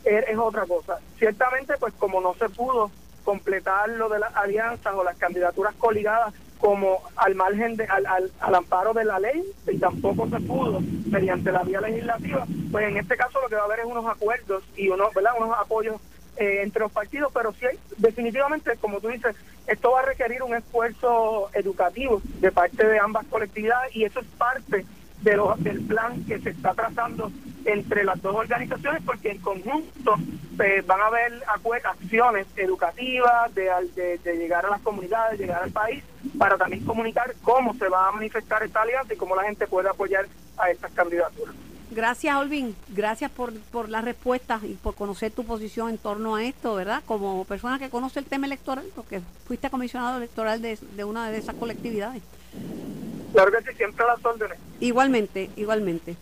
es, 0.04 0.36
otra 0.36 0.66
cosa. 0.66 0.98
Ciertamente, 1.18 1.74
pues, 1.78 1.94
como 1.94 2.20
no 2.20 2.34
se 2.34 2.50
pudo 2.50 2.90
completar 3.24 3.88
lo 3.88 4.10
de 4.10 4.18
las 4.18 4.34
alianzas 4.36 4.94
o 4.94 5.02
las 5.02 5.16
candidaturas 5.16 5.74
coligadas 5.76 6.34
como 6.58 7.00
al 7.16 7.34
margen 7.34 7.76
de, 7.76 7.84
al, 7.84 8.06
al, 8.06 8.54
amparo 8.54 8.92
de 8.92 9.04
la 9.04 9.18
ley 9.18 9.42
y 9.66 9.78
tampoco 9.78 10.28
se 10.28 10.40
pudo 10.40 10.80
mediante 11.06 11.52
la 11.52 11.62
vía 11.62 11.80
legislativa, 11.80 12.46
pues 12.70 12.86
en 12.86 12.98
este 12.98 13.16
caso 13.16 13.40
lo 13.40 13.48
que 13.48 13.54
va 13.54 13.62
a 13.62 13.64
haber 13.64 13.80
es 13.80 13.86
unos 13.86 14.06
acuerdos 14.06 14.62
y 14.76 14.90
unos, 14.90 15.14
¿verdad? 15.14 15.32
unos 15.38 15.58
apoyos 15.58 15.96
eh, 16.40 16.62
entre 16.62 16.80
los 16.80 16.90
partidos, 16.90 17.30
pero 17.34 17.52
sí, 17.52 17.66
definitivamente, 17.98 18.74
como 18.80 18.98
tú 18.98 19.08
dices, 19.08 19.36
esto 19.66 19.90
va 19.90 20.00
a 20.00 20.06
requerir 20.06 20.42
un 20.42 20.54
esfuerzo 20.54 21.50
educativo 21.52 22.22
de 22.40 22.50
parte 22.50 22.86
de 22.86 22.98
ambas 22.98 23.26
colectividades 23.26 23.94
y 23.94 24.04
eso 24.04 24.20
es 24.20 24.26
parte 24.38 24.86
de 25.20 25.38
del 25.58 25.82
plan 25.82 26.24
que 26.24 26.40
se 26.40 26.48
está 26.48 26.72
trazando 26.72 27.30
entre 27.66 28.04
las 28.04 28.22
dos 28.22 28.34
organizaciones 28.34 29.02
porque 29.04 29.32
en 29.32 29.38
conjunto 29.38 30.14
pues, 30.56 30.86
van 30.86 31.02
a 31.02 31.08
haber 31.08 31.42
acciones 31.84 32.46
educativas 32.56 33.54
de, 33.54 33.68
de, 33.94 34.16
de, 34.16 34.36
llegar 34.38 34.64
a 34.64 34.70
las 34.70 34.80
comunidades, 34.80 35.38
llegar 35.38 35.62
al 35.62 35.70
país, 35.70 36.02
para 36.38 36.56
también 36.56 36.86
comunicar 36.86 37.34
cómo 37.42 37.74
se 37.74 37.86
va 37.90 38.08
a 38.08 38.12
manifestar 38.12 38.62
esta 38.62 38.80
alianza 38.80 39.12
y 39.12 39.18
cómo 39.18 39.36
la 39.36 39.44
gente 39.44 39.66
puede 39.66 39.90
apoyar 39.90 40.26
a 40.56 40.70
estas 40.70 40.90
candidaturas. 40.92 41.54
Gracias, 41.90 42.36
Olvin. 42.36 42.76
Gracias 42.88 43.30
por, 43.32 43.52
por 43.52 43.88
la 43.88 44.00
respuesta 44.00 44.60
y 44.62 44.74
por 44.74 44.94
conocer 44.94 45.32
tu 45.32 45.44
posición 45.44 45.90
en 45.90 45.98
torno 45.98 46.36
a 46.36 46.44
esto, 46.44 46.74
¿verdad? 46.76 47.02
Como 47.04 47.44
persona 47.44 47.80
que 47.80 47.90
conoce 47.90 48.20
el 48.20 48.26
tema 48.26 48.46
electoral, 48.46 48.86
porque 48.94 49.20
fuiste 49.46 49.70
comisionado 49.70 50.18
electoral 50.18 50.62
de, 50.62 50.78
de 50.96 51.04
una 51.04 51.30
de 51.30 51.38
esas 51.38 51.56
colectividades. 51.56 52.22
Claro 53.32 53.50
que 53.50 53.70
sí, 53.70 53.76
siempre 53.76 54.06
las 54.06 54.24
órdenes. 54.24 54.58
Igualmente, 54.78 55.50
igualmente. 55.56 56.16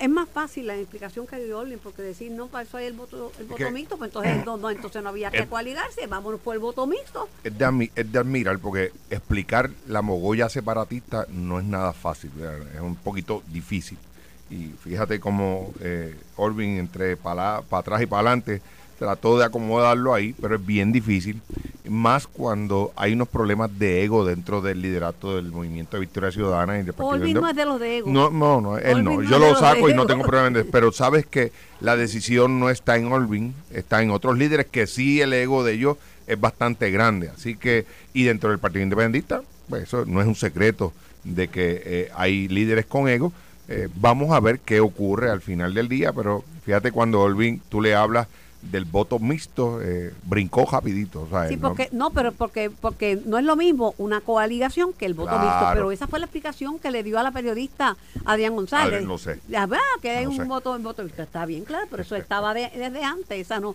es 0.00 0.08
más 0.08 0.28
fácil 0.28 0.68
la 0.68 0.76
explicación 0.76 1.26
que 1.26 1.36
dio 1.36 1.58
Olvin, 1.58 1.80
porque 1.80 2.02
decir, 2.02 2.30
no, 2.30 2.46
para 2.46 2.62
eso 2.62 2.76
hay 2.76 2.86
el 2.86 2.92
voto, 2.92 3.32
el 3.40 3.46
voto 3.46 3.70
mixto, 3.72 3.96
pues 3.96 4.08
entonces 4.08 4.46
no, 4.46 4.70
entonces 4.70 5.02
no 5.02 5.08
había 5.08 5.32
que 5.32 5.48
coaligarse, 5.48 6.06
vámonos 6.06 6.40
por 6.40 6.54
el 6.54 6.60
voto 6.60 6.86
mixto. 6.86 7.28
Es 7.42 7.58
de, 7.58 7.90
es 7.96 8.12
de 8.12 8.18
admirar, 8.20 8.60
porque 8.60 8.92
explicar 9.10 9.70
la 9.88 10.00
mogolla 10.00 10.48
separatista 10.48 11.26
no 11.28 11.58
es 11.58 11.64
nada 11.64 11.92
fácil, 11.92 12.30
es 12.72 12.80
un 12.80 12.94
poquito 12.94 13.42
difícil 13.48 13.98
y 14.52 14.74
fíjate 14.82 15.18
cómo 15.18 15.72
eh, 15.80 16.14
Orvin 16.36 16.78
entre 16.78 17.16
para 17.16 17.62
atrás 17.70 18.02
y 18.02 18.06
para 18.06 18.20
adelante 18.20 18.60
trató 18.98 19.38
de 19.38 19.44
acomodarlo 19.44 20.14
ahí, 20.14 20.34
pero 20.40 20.56
es 20.56 20.64
bien 20.64 20.92
difícil, 20.92 21.40
más 21.88 22.28
cuando 22.28 22.92
hay 22.94 23.14
unos 23.14 23.26
problemas 23.26 23.76
de 23.76 24.04
ego 24.04 24.24
dentro 24.24 24.60
del 24.60 24.80
liderato 24.80 25.34
del 25.34 25.50
movimiento 25.50 25.96
de 25.96 26.02
Victoria 26.02 26.30
Ciudadana 26.30 26.78
y 26.78 26.84
del 26.84 26.94
Partido 26.94 27.40
no 27.40 27.48
es 27.48 27.56
de 27.56 27.64
los 27.64 27.80
de 27.80 27.98
ego. 27.98 28.10
No, 28.10 28.30
no, 28.30 28.60
no 28.60 28.78
él 28.78 29.02
no. 29.02 29.22
Yo 29.22 29.38
lo 29.40 29.56
saco 29.56 29.88
y 29.88 29.94
no 29.94 30.06
tengo 30.06 30.22
problema, 30.22 30.56
de, 30.56 30.64
pero 30.64 30.92
sabes 30.92 31.26
que 31.26 31.50
la 31.80 31.96
decisión 31.96 32.60
no 32.60 32.70
está 32.70 32.96
en 32.96 33.10
Orvin, 33.10 33.54
está 33.72 34.02
en 34.02 34.10
otros 34.10 34.38
líderes 34.38 34.66
que 34.66 34.86
sí 34.86 35.20
el 35.20 35.32
ego 35.32 35.64
de 35.64 35.72
ellos 35.72 35.96
es 36.28 36.38
bastante 36.38 36.90
grande, 36.92 37.30
así 37.30 37.56
que 37.56 37.86
y 38.12 38.22
dentro 38.22 38.50
del 38.50 38.60
Partido 38.60 38.84
Independentista, 38.84 39.42
pues 39.68 39.84
eso 39.84 40.04
no 40.06 40.20
es 40.20 40.28
un 40.28 40.36
secreto 40.36 40.92
de 41.24 41.48
que 41.48 41.82
eh, 41.84 42.10
hay 42.14 42.46
líderes 42.46 42.86
con 42.86 43.08
ego 43.08 43.32
eh, 43.72 43.88
vamos 43.96 44.30
a 44.32 44.40
ver 44.40 44.60
qué 44.60 44.80
ocurre 44.80 45.30
al 45.30 45.40
final 45.40 45.72
del 45.74 45.88
día, 45.88 46.12
pero 46.12 46.44
fíjate 46.64 46.92
cuando 46.92 47.20
Olvin 47.20 47.60
tú 47.68 47.80
le 47.80 47.94
hablas 47.94 48.28
del 48.62 48.84
voto 48.84 49.18
mixto, 49.18 49.80
eh, 49.82 50.12
brincó 50.24 50.68
rapidito. 50.70 51.26
sí, 51.48 51.56
porque, 51.56 51.88
¿no? 51.90 52.10
pero 52.10 52.30
porque, 52.32 52.70
porque 52.70 53.20
no 53.24 53.38
es 53.38 53.44
lo 53.44 53.56
mismo 53.56 53.94
una 53.98 54.20
coaligación 54.20 54.92
que 54.92 55.06
el 55.06 55.14
voto 55.14 55.36
mixto, 55.38 55.70
pero 55.72 55.90
esa 55.90 56.06
fue 56.06 56.20
la 56.20 56.26
explicación 56.26 56.78
que 56.78 56.90
le 56.90 57.02
dio 57.02 57.18
a 57.18 57.22
la 57.22 57.32
periodista 57.32 57.96
Adrián 58.24 58.54
González. 58.54 59.04
no 59.04 59.18
sé. 59.18 59.40
Ya, 59.48 59.68
que 60.00 60.10
hay 60.10 60.26
un 60.26 60.46
voto 60.46 60.76
en 60.76 60.82
voto 60.82 61.02
mixto, 61.02 61.22
está 61.22 61.44
bien 61.44 61.64
claro, 61.64 61.86
pero 61.90 62.02
eso 62.02 62.14
estaba 62.16 62.54
desde 62.54 63.02
antes, 63.02 63.40
esa 63.40 63.58
no 63.58 63.74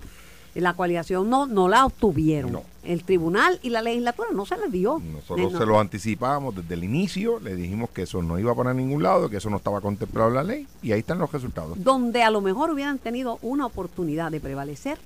la 0.61 0.73
coalición 0.73 1.29
no, 1.29 1.45
no 1.45 1.67
la 1.67 1.85
obtuvieron. 1.85 2.61
El 2.83 3.03
tribunal 3.03 3.59
y 3.61 3.69
la 3.69 3.81
legislatura 3.81 4.29
no 4.33 4.45
se 4.45 4.57
les 4.57 4.71
dio. 4.71 4.99
Nosotros 4.99 5.53
se 5.53 5.65
lo 5.65 5.79
anticipábamos 5.79 6.55
desde 6.55 6.73
el 6.73 6.83
inicio, 6.83 7.39
le 7.39 7.55
dijimos 7.55 7.89
que 7.89 8.03
eso 8.03 8.21
no 8.21 8.39
iba 8.39 8.55
para 8.55 8.73
ningún 8.73 9.03
lado, 9.03 9.29
que 9.29 9.37
eso 9.37 9.49
no 9.49 9.57
estaba 9.57 9.81
contemplado 9.81 10.29
en 10.29 10.35
la 10.35 10.43
ley, 10.43 10.67
y 10.81 10.93
ahí 10.93 10.99
están 10.99 11.19
los 11.19 11.31
resultados. 11.31 11.83
Donde 11.83 12.23
a 12.23 12.31
lo 12.31 12.41
mejor 12.41 12.71
hubieran 12.71 12.97
tenido 12.97 13.39
una 13.41 13.65
oportunidad 13.65 14.31
de 14.31 14.39
prevalecer, 14.39 14.97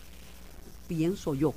pienso 0.88 1.34
yo, 1.34 1.54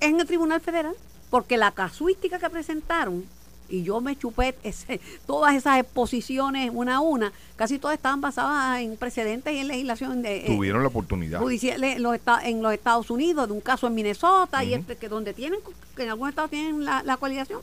en 0.00 0.20
el 0.20 0.26
Tribunal 0.26 0.60
Federal, 0.60 0.94
porque 1.30 1.56
la 1.56 1.72
casuística 1.72 2.38
que 2.38 2.50
presentaron 2.50 3.24
y 3.68 3.82
yo 3.82 4.00
me 4.00 4.16
chupé 4.16 4.54
ese, 4.62 5.00
todas 5.26 5.54
esas 5.54 5.80
exposiciones 5.80 6.70
una 6.72 6.96
a 6.96 7.00
una, 7.00 7.32
casi 7.56 7.78
todas 7.78 7.96
estaban 7.96 8.20
basadas 8.20 8.80
en 8.80 8.96
precedentes 8.96 9.52
y 9.54 9.58
en 9.58 9.68
legislación 9.68 10.22
de 10.22 10.38
eh, 10.38 10.44
tuvieron 10.46 10.82
la 10.82 10.88
oportunidad. 10.88 11.40
judicial 11.40 11.82
en 11.82 12.02
los, 12.02 12.18
en 12.42 12.62
los 12.62 12.72
Estados 12.72 13.10
Unidos 13.10 13.48
de 13.48 13.54
un 13.54 13.60
caso 13.60 13.86
en 13.86 13.94
Minnesota 13.94 14.64
y 14.64 14.74
este, 14.74 14.96
que 14.96 15.08
donde 15.08 15.34
tienen 15.34 15.60
que 15.96 16.02
en 16.02 16.10
algunos 16.10 16.30
estados 16.30 16.50
tienen 16.50 16.84
la, 16.84 17.02
la 17.02 17.16
coaligación 17.16 17.60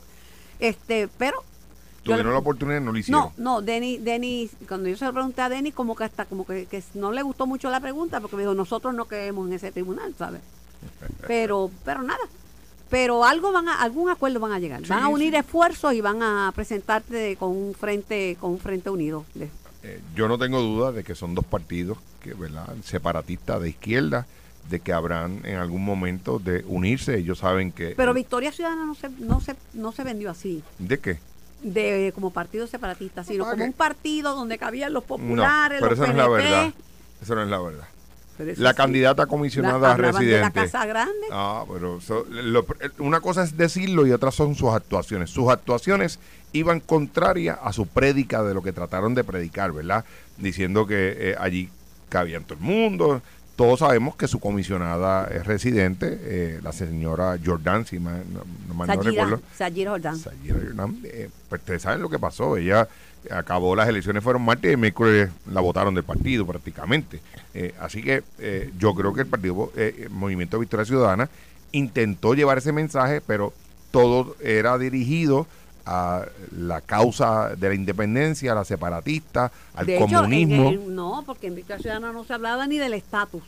este 0.60 1.08
pero 1.18 1.44
tuvieron 2.04 2.34
la 2.34 2.40
oportunidad 2.40 2.82
no 2.82 2.92
lo 2.92 2.98
hicieron. 2.98 3.32
no 3.38 3.62
no 3.62 3.62
Denis, 3.62 4.52
cuando 4.68 4.90
yo 4.90 4.98
se 4.98 5.06
lo 5.06 5.14
pregunté 5.14 5.42
a 5.42 5.50
Denis 5.50 5.74
como 5.74 5.96
que 5.96 6.04
hasta 6.04 6.26
como 6.26 6.46
que, 6.46 6.66
que 6.66 6.84
no 6.96 7.12
le 7.12 7.22
gustó 7.22 7.46
mucho 7.46 7.70
la 7.70 7.80
pregunta 7.80 8.20
porque 8.20 8.36
me 8.36 8.42
dijo 8.44 8.56
nosotros 8.56 8.94
no 8.94 9.06
creemos 9.06 9.48
en 9.48 9.54
ese 9.54 9.72
tribunal 9.72 10.16
sabes 10.18 10.42
pero 11.28 11.70
pero 11.86 12.02
nada 12.02 12.22
pero 12.92 13.24
algo 13.26 13.52
van 13.52 13.70
a, 13.70 13.82
algún 13.82 14.10
acuerdo 14.12 14.40
van 14.40 14.52
a 14.52 14.60
llegar. 14.60 14.86
van 14.86 15.02
a 15.04 15.08
unir 15.08 15.34
esfuerzos 15.34 15.94
y 15.94 16.02
van 16.02 16.22
a 16.22 16.52
presentarte 16.54 17.38
con 17.38 17.50
un 17.50 17.74
frente, 17.74 18.38
con 18.40 18.52
un 18.52 18.60
frente 18.60 18.90
unido. 18.92 19.26
Eh, 19.84 20.00
yo 20.14 20.28
no 20.28 20.38
tengo 20.38 20.60
duda 20.62 20.92
de 20.92 21.04
que 21.04 21.16
son 21.16 21.34
dos 21.34 21.46
partidos 21.46 21.98
que, 22.22 22.34
¿verdad? 22.36 22.68
separatistas 22.84 23.60
de 23.62 23.70
izquierda 23.70 24.28
de 24.70 24.80
que 24.80 24.94
habrán 24.94 25.42
en 25.44 25.56
algún 25.56 25.84
momento 25.84 26.38
de 26.38 26.64
unirse. 26.68 27.18
Ellos 27.18 27.40
saben 27.40 27.72
que... 27.72 27.96
Pero 27.98 28.14
Victoria 28.14 28.52
Ciudadana 28.52 28.86
no 28.86 28.94
se, 28.94 29.10
no 29.10 29.42
se, 29.42 29.56
no 29.74 29.92
se 29.92 30.04
vendió 30.04 30.30
así, 30.30 30.62
¿De 30.78 31.00
qué? 31.00 31.18
de 31.64 32.12
como 32.16 32.32
partido 32.32 32.66
separatista, 32.68 33.24
sino 33.24 33.48
como 33.50 33.64
un 33.64 33.74
partido 33.74 34.36
donde 34.36 34.58
cabían 34.58 34.94
los 34.94 35.04
No, 35.04 35.08
populares, 35.08 35.80
pero 35.80 35.92
los 35.96 36.00
eso 36.00 36.08
no 36.08 36.12
es 36.12 36.18
la 36.18 36.26
PNP. 36.26 36.44
verdad. 36.44 36.74
Eso 37.22 37.36
no 37.36 37.44
es 37.44 37.50
la 37.50 37.60
verdad. 37.60 37.88
La 38.58 38.72
sí. 38.72 38.76
candidata 38.76 39.24
La- 39.24 39.28
comisionada 39.28 39.94
hablaban 39.94 39.98
de 39.98 40.12
la 40.12 40.20
residente. 40.20 40.60
Casa 40.60 40.86
Grande. 40.86 41.28
Ah, 41.32 41.64
pero 41.72 41.98
eso- 41.98 42.26
lo- 42.30 42.66
una 43.00 43.22
cosa 43.22 43.44
es 43.44 43.58
decirlo 43.58 44.06
y 44.08 44.12
otra 44.12 44.32
son 44.32 44.56
sus 44.56 44.70
actuaciones. 44.74 45.30
Sus 45.30 45.50
actuaciones 45.50 46.20
iban 46.54 46.80
contrarias 46.80 47.58
a 47.64 47.72
su 47.74 47.86
prédica 47.88 48.44
de 48.44 48.54
lo 48.54 48.62
que 48.62 48.74
trataron 48.74 49.16
de 49.16 49.24
predicar, 49.24 49.72
¿verdad? 49.72 50.04
Diciendo 50.38 50.86
que 50.86 51.16
eh, 51.32 51.36
allí 51.40 51.70
cabían 52.10 52.44
todo 52.44 52.56
el 52.56 52.64
mundo. 52.66 53.22
Todos 53.62 53.78
sabemos 53.78 54.16
que 54.16 54.28
su 54.28 54.40
comisionada 54.40 55.28
es 55.28 55.46
residente, 55.46 56.20
eh, 56.24 56.60
la 56.64 56.72
señora 56.72 57.38
Jordan, 57.46 57.86
si 57.86 58.00
mal 58.00 58.24
no, 58.34 58.74
mal 58.74 58.88
no 58.88 59.04
recuerdo. 59.04 59.40
Sayira 59.56 59.92
Jordán. 59.92 60.18
Sayira 60.18 60.56
Jordan, 60.56 60.98
eh, 61.04 61.30
pues 61.48 61.62
ustedes 61.62 61.84
saben 61.84 62.02
lo 62.02 62.10
que 62.10 62.18
pasó. 62.18 62.58
Ella 62.58 62.88
acabó 63.30 63.76
las 63.76 63.88
elecciones, 63.88 64.24
fueron 64.24 64.42
martes 64.42 64.74
y 64.74 64.78
miércoles 64.78 65.30
la 65.46 65.62
votaron 65.62 65.94
del 65.94 66.04
partido 66.04 66.44
prácticamente. 66.48 67.22
Eh, 67.54 67.76
así 67.80 68.02
que 68.02 68.24
eh, 68.40 68.72
yo 68.80 68.96
creo 68.96 69.14
que 69.14 69.22
el 69.22 69.28
partido 69.28 69.72
eh, 69.76 70.06
el 70.06 70.10
Movimiento 70.10 70.58
Victoria 70.58 70.84
Ciudadana 70.84 71.30
intentó 71.72 72.34
llevar 72.34 72.58
ese 72.58 72.72
mensaje, 72.72 73.22
pero 73.22 73.54
todo 73.92 74.36
era 74.42 74.80
dirigido 74.80 75.46
a 75.86 76.26
la 76.58 76.82
causa 76.82 77.56
de 77.56 77.70
la 77.70 77.76
independencia, 77.76 78.52
a 78.52 78.56
la 78.56 78.66
separatista, 78.66 79.52
al 79.74 79.86
De 79.86 79.96
hecho, 79.96 80.06
en 80.06 80.12
comunismo. 80.14 80.70
el- 80.70 80.96
no, 80.96 81.24
porque 81.26 81.48
en 81.48 81.56
Victoria 81.56 81.82
Ciudadana 81.82 82.12
no 82.12 82.24
se 82.24 82.34
hablaba 82.34 82.68
ni 82.68 82.78
del 82.78 82.94
estatus. 82.94 83.44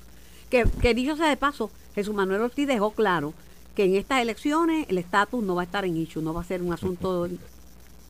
Que, 0.49 0.65
que 0.81 0.93
dicho 0.93 1.15
sea 1.15 1.29
de 1.29 1.37
paso, 1.37 1.71
Jesús 1.95 2.13
Manuel 2.13 2.41
Ortiz 2.41 2.67
dejó 2.67 2.91
claro 2.91 3.33
que 3.75 3.85
en 3.85 3.95
estas 3.95 4.21
elecciones 4.21 4.85
el 4.89 4.97
estatus 4.99 5.43
no 5.43 5.55
va 5.55 5.61
a 5.61 5.65
estar 5.65 5.83
en 5.85 5.97
issue, 5.97 6.21
no 6.21 6.33
va 6.33 6.41
a 6.41 6.45
ser 6.45 6.61
un 6.61 6.73
asunto... 6.73 7.27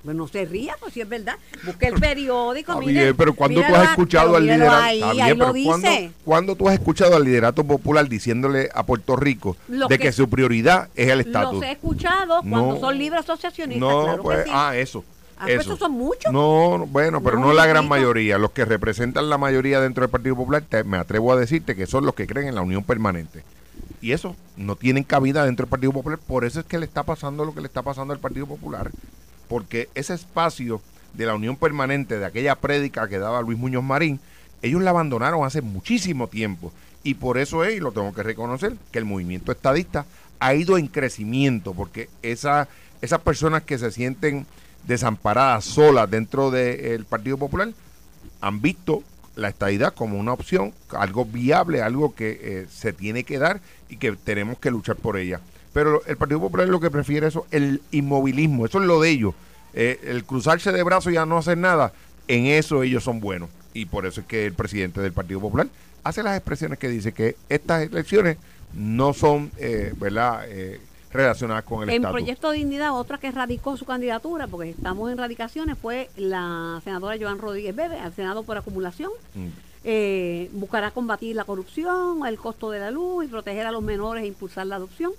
Bueno, 0.03 0.23
no 0.23 0.27
se 0.27 0.43
ría, 0.45 0.75
pues 0.79 0.93
si 0.93 0.99
es 1.01 1.07
verdad. 1.07 1.35
Busque 1.65 1.87
el 1.87 1.93
periódico, 1.99 2.73
Está 2.73 2.85
mire, 2.85 3.03
bien, 3.03 3.15
pero 3.15 3.33
cuando 3.33 3.61
tú 3.61 3.73
has 3.75 3.89
escuchado 3.91 4.35
al 4.35 4.45
liderato, 4.45 4.75
Ahí, 4.83 4.99
lo 4.99 5.07
pero 5.15 5.37
¿cuándo, 5.65 5.87
dice. 5.89 6.11
cuándo 6.25 6.55
tú 6.55 6.67
has 6.67 6.73
escuchado 6.73 7.15
al 7.15 7.23
liderato 7.23 7.63
popular 7.63 8.09
diciéndole 8.09 8.69
a 8.73 8.83
Puerto 8.85 9.15
Rico 9.15 9.55
Lo 9.69 9.87
de 9.87 9.97
que, 9.97 10.05
que- 10.05 10.11
su 10.11 10.29
prioridad 10.29 10.89
es 10.95 11.07
el 11.09 11.21
estatus? 11.21 11.53
Los 11.55 11.63
he 11.63 11.71
escuchado 11.71 12.41
cuando 12.41 12.73
No. 12.73 12.79
son 12.81 12.97
libres 12.97 13.21
asociacionistas, 13.21 13.79
No, 13.89 14.03
claro 14.03 14.23
pues, 14.23 14.37
que 14.39 14.43
sí. 14.45 14.49
ah, 14.53 14.75
eso. 14.75 15.05
Ah, 15.37 15.45
pues 15.47 15.61
esos 15.61 15.79
son 15.79 15.91
muchos. 15.93 16.31
No, 16.31 16.77
no, 16.77 16.85
bueno, 16.85 17.21
pero 17.23 17.39
No, 17.39 17.47
no, 17.47 17.53
la 17.53 17.65
gran 17.65 17.87
mayoría. 17.87 18.37
Los 18.37 18.51
que 18.51 18.65
representan 18.65 19.29
la 19.29 19.37
mayoría 19.37 19.79
dentro 19.81 20.01
del 20.01 20.09
Partido 20.11 20.35
Popular, 20.35 20.63
te- 20.67 20.83
me 20.83 20.97
atrevo 20.97 21.31
a 21.33 21.37
decirte 21.37 21.75
que 21.75 21.85
son 21.87 22.05
los 22.05 22.13
que 22.13 22.27
creen 22.27 22.47
en 22.49 22.55
la 22.55 22.61
unión 22.61 22.83
permanente. 22.83 23.43
Y 24.01 24.11
eso 24.11 24.35
no 24.57 24.75
tienen 24.75 25.03
cabida 25.05 25.45
dentro 25.45 25.65
del 25.65 25.69
Partido 25.69 25.91
Popular. 25.93 26.19
Por 26.19 26.43
eso 26.45 26.59
es 26.59 26.65
que 26.65 26.77
le 26.77 26.85
está 26.85 27.03
pasando 27.03 27.45
lo 27.45 27.53
que 27.53 27.61
le 27.61 27.67
está 27.67 27.81
pasando 27.81 28.13
al 28.13 28.19
Partido 28.19 28.45
Popular. 28.47 28.91
Porque 29.47 29.89
ese 29.95 30.13
espacio 30.13 30.81
de 31.13 31.25
la 31.25 31.35
unión 31.35 31.55
permanente, 31.55 32.17
de 32.17 32.25
aquella 32.25 32.55
prédica 32.55 33.07
que 33.07 33.19
daba 33.19 33.41
Luis 33.41 33.57
Muñoz 33.57 33.83
Marín, 33.83 34.19
ellos 34.61 34.81
la 34.81 34.91
abandonaron 34.91 35.45
hace 35.45 35.61
muchísimo 35.61 36.27
tiempo. 36.27 36.71
Y 37.03 37.15
por 37.15 37.37
eso 37.37 37.63
es, 37.63 37.75
y 37.75 37.79
lo 37.79 37.91
tengo 37.91 38.13
que 38.13 38.23
reconocer, 38.23 38.75
que 38.91 38.99
el 38.99 39.05
movimiento 39.05 39.51
estadista 39.51 40.05
ha 40.39 40.55
ido 40.55 40.77
en 40.77 40.87
crecimiento, 40.87 41.73
porque 41.73 42.09
esa, 42.21 42.67
esas 43.01 43.19
personas 43.21 43.63
que 43.63 43.77
se 43.77 43.91
sienten 43.91 44.45
desamparadas, 44.87 45.65
solas 45.65 46.09
dentro 46.09 46.51
del 46.51 47.05
Partido 47.05 47.37
Popular, 47.37 47.69
han 48.41 48.61
visto 48.61 49.03
la 49.35 49.49
estadidad 49.49 49.93
como 49.93 50.17
una 50.17 50.33
opción, 50.33 50.73
algo 50.91 51.25
viable, 51.25 51.81
algo 51.81 52.13
que 52.15 52.39
eh, 52.41 52.67
se 52.71 52.93
tiene 52.93 53.23
que 53.23 53.39
dar 53.39 53.61
y 53.89 53.97
que 53.97 54.11
tenemos 54.13 54.59
que 54.59 54.71
luchar 54.71 54.95
por 54.95 55.17
ella. 55.17 55.41
Pero 55.73 56.03
el 56.05 56.17
Partido 56.17 56.39
Popular 56.39 56.67
lo 56.67 56.79
que 56.79 56.91
prefiere 56.91 57.27
eso, 57.27 57.47
el 57.51 57.81
inmovilismo, 57.91 58.65
eso 58.65 58.79
es 58.79 58.85
lo 58.85 59.01
de 59.01 59.09
ellos. 59.09 59.33
Eh, 59.73 59.99
el 60.03 60.23
cruzarse 60.23 60.71
de 60.71 60.83
brazos 60.83 61.11
y 61.11 61.15
ya 61.15 61.25
no 61.25 61.37
hacer 61.37 61.57
nada, 61.57 61.93
en 62.27 62.45
eso 62.45 62.83
ellos 62.83 63.03
son 63.03 63.19
buenos. 63.19 63.49
Y 63.73 63.85
por 63.85 64.05
eso 64.05 64.21
es 64.21 64.27
que 64.27 64.45
el 64.45 64.53
presidente 64.53 65.01
del 65.01 65.13
Partido 65.13 65.39
Popular 65.39 65.67
hace 66.03 66.21
las 66.21 66.37
expresiones 66.37 66.77
que 66.77 66.89
dice 66.89 67.11
que 67.11 67.35
estas 67.49 67.83
elecciones 67.83 68.37
no 68.73 69.13
son, 69.13 69.51
eh, 69.57 69.93
¿verdad?, 69.97 70.45
eh, 70.47 70.79
relacionadas 71.11 71.63
con 71.63 71.83
el 71.83 71.89
En 71.89 71.95
estatus. 71.95 72.19
Proyecto 72.19 72.51
Dignidad, 72.51 72.91
otra 72.97 73.19
que 73.19 73.31
radicó 73.31 73.77
su 73.77 73.85
candidatura, 73.85 74.47
porque 74.47 74.71
estamos 74.71 75.11
en 75.11 75.17
radicaciones, 75.17 75.77
fue 75.77 76.09
la 76.17 76.81
senadora 76.83 77.15
Joan 77.19 77.37
Rodríguez 77.37 77.75
Bebe 77.75 77.99
al 77.99 78.13
Senado 78.13 78.43
por 78.43 78.57
acumulación. 78.57 79.11
Mm. 79.35 79.47
Eh, 79.85 80.49
buscará 80.53 80.91
combatir 80.91 81.35
la 81.35 81.43
corrupción, 81.43 82.25
el 82.25 82.37
costo 82.37 82.71
de 82.71 82.79
la 82.79 82.89
luz 82.89 83.25
y 83.25 83.27
proteger 83.27 83.67
a 83.67 83.71
los 83.71 83.83
menores 83.83 84.23
e 84.23 84.27
impulsar 84.27 84.65
la 84.65 84.77
adopción. 84.77 85.11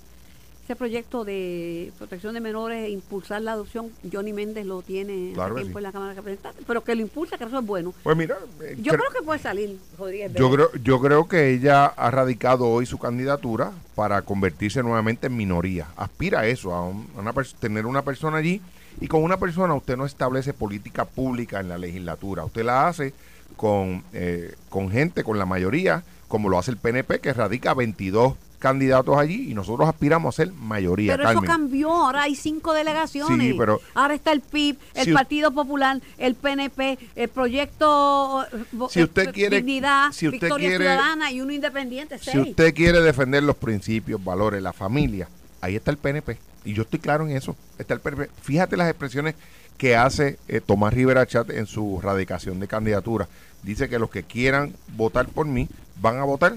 Ese 0.65 0.77
proyecto 0.77 1.25
de 1.27 1.93
protección 1.99 2.33
de 2.33 2.41
menores 2.41 2.87
e 2.87 2.89
impulsar 2.91 3.43
la 3.43 3.53
adopción, 3.53 3.91
Johnny 4.11 4.33
Méndez 4.33 4.65
lo 4.65 4.81
tiene 4.81 5.33
Claro 5.35 5.55
que 5.55 5.61
tiempo 5.61 5.79
sí. 5.79 5.81
en 5.81 5.83
la 5.83 5.93
Cámara 5.93 6.11
de 6.13 6.17
Representantes, 6.17 6.65
pero 6.67 6.83
que 6.83 6.95
lo 6.95 7.03
impulsa, 7.03 7.37
que 7.37 7.45
eso 7.45 7.59
es 7.59 7.67
bueno. 7.67 7.93
Pues 8.03 8.17
mira, 8.17 8.37
eh, 8.63 8.75
Yo 8.81 8.93
cre- 8.95 8.97
creo 8.99 9.11
que 9.11 9.23
puede 9.23 9.41
salir 9.41 9.79
Rodríguez. 9.99 10.33
Yo 10.33 10.51
creo, 10.51 10.71
yo 10.83 11.01
creo 11.03 11.29
que 11.29 11.51
ella 11.51 11.85
ha 11.85 12.11
radicado 12.11 12.67
hoy 12.69 12.87
su 12.87 12.99
candidatura 12.99 13.73
para 13.95 14.23
convertirse 14.23 14.83
nuevamente 14.83 15.27
en 15.27 15.37
minoría. 15.37 15.89
Aspira 15.97 16.41
a 16.41 16.47
eso, 16.47 16.73
a, 16.73 16.83
un- 16.89 17.09
a 17.15 17.21
una 17.21 17.35
tener 17.61 17.85
una 17.85 18.01
persona 18.03 18.39
allí. 18.39 18.63
Y 19.03 19.07
con 19.09 19.23
una 19.23 19.37
persona 19.37 19.75
usted 19.75 19.99
no 19.99 20.07
establece 20.07 20.55
política 20.55 21.05
pública 21.05 21.61
en 21.61 21.69
la 21.69 21.77
legislatura. 21.77 22.43
Usted 22.45 22.65
la 22.65 22.89
hace 22.89 23.13
con, 23.57 24.03
eh, 24.15 24.55
con 24.71 24.91
gente, 24.91 25.25
con 25.25 25.39
la 25.39 25.45
mayoría, 25.45 26.05
como 26.27 26.49
lo 26.49 26.59
hace 26.59 26.71
el 26.71 26.79
PNP, 26.79 27.21
que 27.21 27.35
radica 27.35 27.75
22 27.75 28.35
candidatos 28.65 29.15
allí 29.19 29.51
y 29.51 29.55
nosotros 29.55 29.87
aspiramos 29.87 30.35
a 30.35 30.37
ser 30.43 30.53
mayoría. 30.55 31.15
Pero 31.19 31.29
eso 31.29 31.43
cambió, 31.43 31.93
ahora 31.93 32.23
hay 32.23 32.35
cinco 32.35 32.73
delegaciones. 32.73 33.39
Sí, 33.39 33.55
pero- 33.59 33.79
ahora 33.93 34.15
está 34.15 34.33
el 34.33 34.41
PIB, 34.41 34.79
el 34.95 35.05
Si 35.05 35.13
Partido 35.13 35.51
Popular, 35.53 36.01
el 36.17 36.35
PNP, 36.35 36.99
el 37.15 37.29
Proyecto 37.29 38.45
eh, 38.51 38.65
Si 38.89 39.03
usted 39.03 39.29
eh, 39.29 39.33
quiere- 39.33 39.57
Dignidad, 39.59 40.13
si 40.13 40.29
usted 40.29 40.41
Victoria 40.41 40.69
quiere- 40.71 40.85
Ciudadana 40.87 41.31
y 41.31 41.43
uno 41.43 41.53
independiente, 41.53 42.19
Si 42.19 42.39
usted 42.39 42.73
quiere 42.75 43.03
defender 43.03 43.43
los 43.43 43.57
principios, 43.57 44.25
valores, 44.25 44.63
la 44.63 44.73
familia, 44.73 45.29
ahí 45.61 45.77
está 45.77 45.91
el 45.91 45.99
PNP. 45.99 46.39
Y 46.65 46.73
yo 46.73 46.85
estoy 46.85 47.01
claro 47.01 47.29
en 47.29 47.37
eso. 47.37 47.55
Está 47.79 47.93
el 47.93 48.01
PNP. 48.01 48.31
Fíjate 48.41 48.79
las 48.79 48.89
expresiones 48.89 49.35
que 49.77 49.95
hace 49.95 50.39
eh, 50.49 50.63
Tomás 50.65 50.95
Rivera 50.95 51.27
Chat 51.27 51.51
en 51.51 51.67
su 51.67 52.01
radicación 52.03 52.61
de 52.61 52.67
candidatura. 52.67 53.29
Dice 53.63 53.91
que 53.91 53.99
los 53.99 54.09
que 54.09 54.23
quieran 54.23 54.73
votar 54.97 55.27
por 55.29 55.47
mí 55.47 55.69
van 56.01 56.17
a 56.17 56.25
votar 56.25 56.57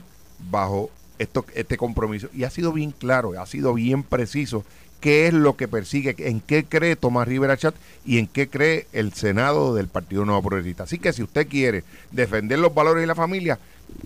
bajo 0.50 0.90
este 1.20 1.78
compromiso. 1.78 2.28
Y 2.34 2.44
ha 2.44 2.50
sido 2.50 2.72
bien 2.74 2.92
claro, 2.92 3.40
ha 3.40 3.46
sido 3.46 3.74
bien 3.74 4.04
preciso 4.04 4.64
qué 5.00 5.28
es 5.28 5.34
lo 5.34 5.56
que 5.56 5.68
persigue, 5.68 6.16
en 6.18 6.40
qué 6.42 6.64
cree 6.66 6.96
Tomás 6.96 7.28
Rivera 7.28 7.56
Chat 7.58 7.76
y 8.06 8.18
en 8.18 8.28
qué 8.28 8.48
cree 8.50 8.88
el 8.94 9.14
Senado 9.14 9.76
del 9.76 9.88
Partido 9.88 10.26
Nuevo 10.26 10.42
Progresista. 10.42 10.84
Así 10.84 10.98
que 10.98 11.14
si 11.14 11.22
usted 11.24 11.48
quiere 11.48 11.84
defender 12.12 12.58
los 12.60 12.74
valores 12.74 13.02
de 13.02 13.08
la 13.08 13.16
familia, 13.16 13.60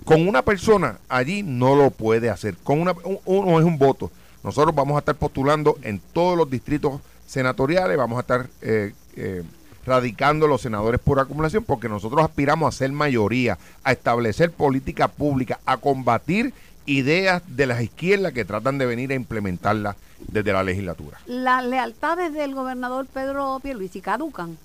con 0.04 0.28
una 0.28 0.42
persona 0.42 0.98
allí 1.08 1.42
no 1.42 1.74
lo 1.76 1.90
puede 1.90 2.28
hacer. 2.30 2.56
Con 2.62 2.80
una, 2.80 2.92
un- 3.04 3.18
uno 3.24 3.58
es 3.58 3.64
un 3.64 3.78
voto. 3.78 4.10
Nosotros 4.44 4.74
vamos 4.74 4.96
a 4.96 4.98
estar 4.98 5.14
postulando 5.14 5.78
en 5.82 6.00
todos 6.12 6.36
los 6.36 6.50
distritos 6.50 7.00
senatoriales, 7.26 7.96
vamos 7.96 8.18
a 8.18 8.20
estar 8.20 8.46
eh, 8.60 8.92
eh, 9.16 9.42
radicando 9.86 10.46
los 10.46 10.60
senadores 10.60 11.00
por 11.00 11.18
acumulación, 11.18 11.64
porque 11.64 11.88
nosotros 11.88 12.22
aspiramos 12.22 12.72
a 12.74 12.76
ser 12.76 12.92
mayoría, 12.92 13.56
a 13.82 13.92
establecer 13.92 14.50
política 14.52 15.08
pública, 15.08 15.58
a 15.64 15.76
combatir 15.78 16.52
ideas 16.86 17.42
de 17.46 17.66
las 17.66 17.80
izquierdas 17.82 18.32
que 18.32 18.44
tratan 18.44 18.78
de 18.78 18.86
venir 18.86 19.12
a 19.12 19.14
implementarlas 19.14 19.96
desde 20.28 20.52
la 20.52 20.62
legislatura. 20.62 21.18
Las 21.26 21.64
lealtades 21.64 22.32
del 22.32 22.54
gobernador 22.54 23.06
Pedro 23.06 23.60
Pierluisi 23.62 24.00
caducan. 24.00 24.56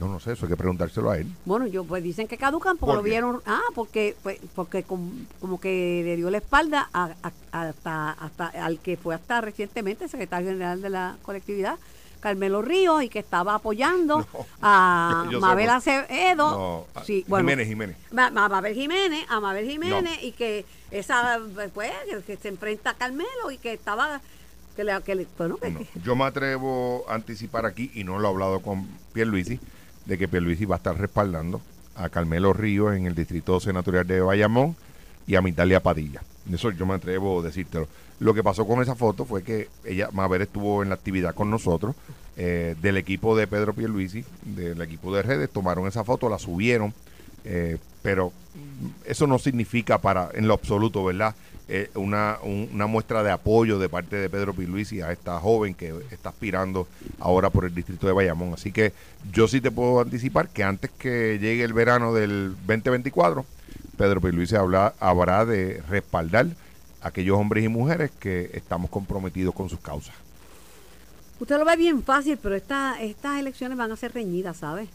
Yo 0.00 0.08
no 0.08 0.18
sé, 0.18 0.32
eso 0.32 0.46
hay 0.46 0.50
que 0.50 0.56
preguntárselo 0.56 1.10
a 1.10 1.18
él. 1.18 1.28
Bueno, 1.44 1.68
yo 1.68 1.84
pues 1.84 2.02
dicen 2.02 2.26
que 2.26 2.36
caducan 2.36 2.76
porque 2.76 2.90
¿Por 2.90 2.96
lo 2.96 3.02
vieron, 3.02 3.40
ah, 3.46 3.60
porque 3.76 4.16
pues, 4.24 4.38
porque 4.54 4.82
com- 4.82 5.24
como 5.40 5.60
que 5.60 6.02
le 6.04 6.16
dio 6.16 6.30
la 6.30 6.38
espalda 6.38 6.88
a, 6.92 7.10
a- 7.22 7.32
hasta, 7.68 8.10
hasta 8.10 8.46
al 8.48 8.80
que 8.80 8.96
fue 8.96 9.14
hasta 9.14 9.40
recientemente 9.40 10.08
secretario 10.08 10.48
general 10.50 10.82
de 10.82 10.90
la 10.90 11.16
colectividad, 11.22 11.78
Carmelo 12.24 12.62
Ríos, 12.62 13.02
y 13.04 13.08
que 13.08 13.18
estaba 13.20 13.54
apoyando 13.54 14.18
No, 14.32 14.46
a 14.62 15.22
yo- 15.26 15.30
yo 15.32 15.38
sé 15.38 15.46
Mabel 15.46 15.66
por- 15.66 15.74
Acevedo, 15.76 16.50
No, 16.50 17.00
a- 17.00 17.04
sí, 17.04 17.24
bueno, 17.28 17.48
Jiménez, 17.48 17.68
Jiménez. 17.68 17.96
Ma- 18.10 18.30
Ma- 18.30 18.48
Mabel 18.48 18.74
Jiménez, 18.74 19.26
a 19.28 19.38
Mabel 19.40 19.68
Jiménez, 19.70 20.18
y 20.22 20.32
que 20.32 20.64
esa 20.90 21.38
pues 21.74 21.92
que, 22.26 22.36
se 22.36 22.48
enfrenta 22.48 22.90
a 22.90 22.94
Carmelo 22.94 23.50
y 23.52 23.58
que 23.58 23.74
estaba 23.74 24.20
que 24.74 24.82
le, 24.84 25.00
que 25.02 25.14
le- 25.14 25.26
bueno, 25.38 25.58
que- 25.60 25.86
yo 26.02 26.16
me 26.16 26.24
atrevo 26.24 27.04
a 27.08 27.14
anticipar 27.14 27.66
aquí, 27.66 27.90
y 27.94 28.02
no 28.04 28.18
lo 28.18 28.26
he 28.28 28.30
hablado 28.32 28.60
con 28.60 28.88
Pierluisi, 29.12 29.60
de 30.06 30.18
que 30.18 30.26
Pierluisi 30.26 30.64
va 30.64 30.76
a 30.76 30.78
estar 30.78 30.98
respaldando 30.98 31.60
a 31.94 32.08
Carmelo 32.08 32.52
Ríos 32.52 32.96
en 32.96 33.06
el 33.06 33.14
distrito 33.14 33.60
senatorial 33.60 34.06
de 34.06 34.20
Bayamón 34.20 34.74
y 35.26 35.36
a 35.36 35.42
Mitalia 35.42 35.80
Padilla. 35.80 36.22
Eso 36.52 36.70
yo 36.72 36.84
me 36.86 36.94
atrevo 36.94 37.40
a 37.40 37.42
decírtelo. 37.44 37.86
Lo 38.20 38.34
que 38.34 38.42
pasó 38.42 38.66
con 38.66 38.80
esa 38.82 38.94
foto 38.94 39.24
fue 39.24 39.42
que 39.42 39.68
ella, 39.84 40.08
Mabel 40.12 40.42
estuvo 40.42 40.82
en 40.82 40.88
la 40.88 40.94
actividad 40.94 41.34
con 41.34 41.50
nosotros, 41.50 41.96
eh, 42.36 42.74
del 42.80 42.96
equipo 42.96 43.36
de 43.36 43.46
Pedro 43.46 43.74
Pierluisi, 43.74 44.24
del 44.42 44.80
equipo 44.82 45.14
de 45.14 45.22
redes, 45.22 45.50
tomaron 45.50 45.86
esa 45.86 46.04
foto, 46.04 46.28
la 46.28 46.38
subieron 46.38 46.94
eh, 47.44 47.76
pero 48.02 48.32
eso 49.04 49.26
no 49.26 49.38
significa 49.38 49.98
para 49.98 50.30
en 50.34 50.48
lo 50.48 50.54
absoluto, 50.54 51.04
¿verdad? 51.04 51.34
Eh, 51.68 51.90
una, 51.94 52.38
una 52.42 52.86
muestra 52.86 53.22
de 53.22 53.30
apoyo 53.30 53.78
de 53.78 53.88
parte 53.88 54.16
de 54.16 54.28
Pedro 54.28 54.52
Pierluisi 54.52 55.00
a 55.00 55.12
esta 55.12 55.38
joven 55.40 55.74
que 55.74 55.94
está 56.10 56.28
aspirando 56.28 56.86
ahora 57.18 57.48
por 57.48 57.64
el 57.64 57.74
distrito 57.74 58.06
de 58.06 58.12
Bayamón. 58.12 58.52
Así 58.52 58.72
que 58.72 58.92
yo 59.32 59.48
sí 59.48 59.60
te 59.60 59.70
puedo 59.70 60.00
anticipar 60.00 60.48
que 60.48 60.62
antes 60.62 60.90
que 60.90 61.38
llegue 61.38 61.64
el 61.64 61.72
verano 61.72 62.12
del 62.12 62.54
2024, 62.66 63.46
Pedro 63.96 64.20
Pierluisi 64.20 64.56
habla, 64.56 64.94
habrá 65.00 65.46
de 65.46 65.82
respaldar 65.88 66.48
aquellos 67.04 67.38
hombres 67.38 67.62
y 67.62 67.68
mujeres 67.68 68.10
que 68.18 68.50
estamos 68.54 68.90
comprometidos 68.90 69.54
con 69.54 69.68
sus 69.68 69.78
causas. 69.78 70.14
Usted 71.38 71.58
lo 71.58 71.64
ve 71.64 71.76
bien 71.76 72.02
fácil, 72.02 72.38
pero 72.38 72.54
esta, 72.54 73.00
estas 73.02 73.38
elecciones 73.38 73.76
van 73.76 73.92
a 73.92 73.96
ser 73.96 74.14
reñidas, 74.14 74.56
¿sabes? 74.56 74.88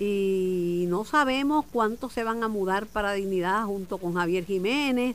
Y 0.00 0.86
no 0.88 1.04
sabemos 1.04 1.64
cuántos 1.72 2.12
se 2.12 2.24
van 2.24 2.42
a 2.42 2.48
mudar 2.48 2.86
para 2.86 3.12
Dignidad 3.12 3.64
junto 3.64 3.98
con 3.98 4.14
Javier 4.14 4.44
Jiménez. 4.44 5.14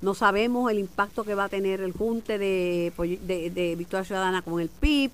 No 0.00 0.14
sabemos 0.14 0.70
el 0.70 0.78
impacto 0.78 1.24
que 1.24 1.34
va 1.34 1.44
a 1.44 1.48
tener 1.48 1.80
el 1.82 1.92
junte 1.92 2.38
de, 2.38 2.92
de, 3.22 3.50
de 3.50 3.76
Victoria 3.76 4.04
Ciudadana 4.04 4.42
con 4.42 4.60
el 4.60 4.70
PIB. 4.70 5.10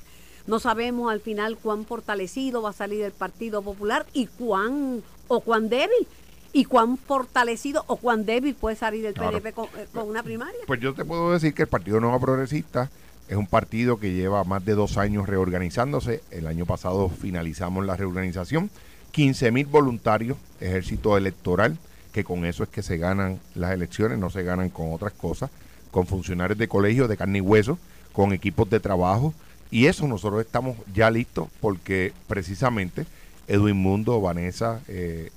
No 0.47 0.61
sabemos 0.61 1.11
al 1.11 1.21
final 1.21 1.57
cuán 1.57 1.85
fortalecido 1.85 2.63
va 2.63 2.71
a 2.71 2.75
salir 2.75 3.03
el 3.03 3.13
Partido 3.13 3.63
Popular 3.63 4.07
y 4.13 4.27
cuán 4.27 5.03
o 5.27 5.41
cuán 5.41 5.69
débil 5.69 6.07
y 6.53 6.65
cuán 6.65 6.99
fortalecido 6.99 7.85
o 7.87 7.97
cuán 7.97 8.25
débil 8.27 8.55
puede 8.55 8.77
salir 8.77 9.07
el 9.07 9.15
Claro. 9.15 9.31
PNP 9.31 9.53
con, 9.53 9.67
eh, 9.77 9.87
con 9.93 10.09
una 10.09 10.23
primaria. 10.23 10.61
Pues 10.67 10.81
yo 10.81 10.95
te 10.95 11.05
puedo 11.05 11.33
decir 11.33 11.55
que 11.55 11.63
el 11.63 11.69
Partido 11.69 12.01
Nuevo 12.01 12.21
Progresista 12.21 12.91
es 13.29 13.37
un 13.37 13.47
partido 13.47 13.99
que 13.99 14.13
lleva 14.13 14.45
más 14.45 14.65
de 14.65 14.75
dos 14.75 14.99
años 14.99 15.27
reorganizándose. 15.29 16.23
El 16.31 16.47
año 16.47 16.67
pasado 16.67 17.09
finalizamos 17.09 17.87
la 17.87 17.97
reorganización. 17.97 18.71
15 19.13 19.51
mil 19.53 19.67
voluntarios, 19.67 20.37
ejército 20.61 21.17
electoral, 21.17 21.79
que 22.13 22.25
con 22.25 22.45
eso 22.45 22.63
es 22.63 22.69
que 22.69 22.83
se 22.83 22.99
ganan 22.99 23.41
las 23.55 23.73
elecciones, 23.73 24.19
no 24.19 24.29
se 24.31 24.43
ganan 24.43 24.69
con 24.71 24.93
otras 24.93 25.13
cosas, 25.13 25.51
con 25.91 26.07
funcionarios 26.07 26.59
de 26.59 26.69
colegio 26.69 27.09
de 27.09 27.17
carne 27.17 27.39
y 27.39 27.43
hueso, 27.43 27.79
con 28.13 28.33
equipos 28.33 28.69
de 28.69 28.81
trabajo. 28.81 29.33
Y 29.71 29.87
eso 29.87 30.07
nosotros 30.07 30.41
estamos 30.45 30.77
ya 30.95 31.11
listos 31.11 31.49
porque 31.61 32.13
precisamente 32.27 33.07
Edwin 33.49 33.77
Mundo, 33.77 34.21
Vanessa, 34.21 34.81
eh, 34.89 35.31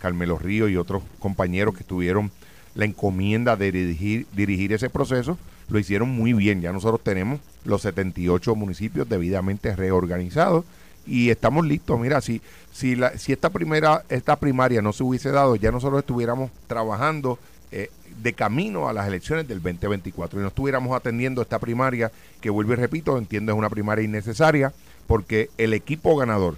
Carmelo 0.00 0.38
Río 0.38 0.68
y 0.68 0.76
otros 0.76 1.02
compañeros 1.18 1.76
que 1.76 1.84
tuvieron 1.84 2.30
la 2.74 2.84
encomienda 2.84 3.56
de 3.56 3.72
dirigir, 3.72 4.26
dirigir 4.32 4.72
ese 4.72 4.90
proceso, 4.90 5.38
lo 5.68 5.78
hicieron 5.78 6.08
muy 6.10 6.32
bien. 6.32 6.60
Ya 6.60 6.72
nosotros 6.72 7.02
tenemos 7.02 7.40
los 7.64 7.82
78 7.82 8.54
municipios 8.54 9.08
debidamente 9.08 9.74
reorganizados 9.74 10.64
y 11.06 11.30
estamos 11.30 11.66
listos. 11.66 11.98
Mira, 11.98 12.20
si, 12.20 12.40
si, 12.72 12.96
esta 13.32 13.50
primera, 13.50 14.04
esta 14.08 14.36
primaria 14.36 14.82
no 14.82 14.92
se 14.92 15.02
hubiese 15.02 15.30
dado, 15.30 15.56
ya 15.56 15.72
nosotros 15.72 16.00
estuviéramos 16.00 16.50
trabajando 16.66 17.38
eh, 17.72 17.90
de 18.22 18.32
camino 18.32 18.88
a 18.88 18.92
las 18.92 19.06
elecciones 19.06 19.48
del 19.48 19.62
2024 19.62 20.38
y 20.38 20.42
no 20.42 20.48
estuviéramos 20.48 20.96
atendiendo 20.96 21.42
esta 21.42 21.58
primaria 21.58 22.10
que 22.40 22.50
vuelvo 22.50 22.72
y 22.72 22.76
repito, 22.76 23.18
entiendo 23.18 23.52
es 23.52 23.58
una 23.58 23.70
primaria 23.70 24.04
innecesaria 24.04 24.72
porque 25.06 25.50
el 25.58 25.72
equipo 25.74 26.16
ganador 26.16 26.56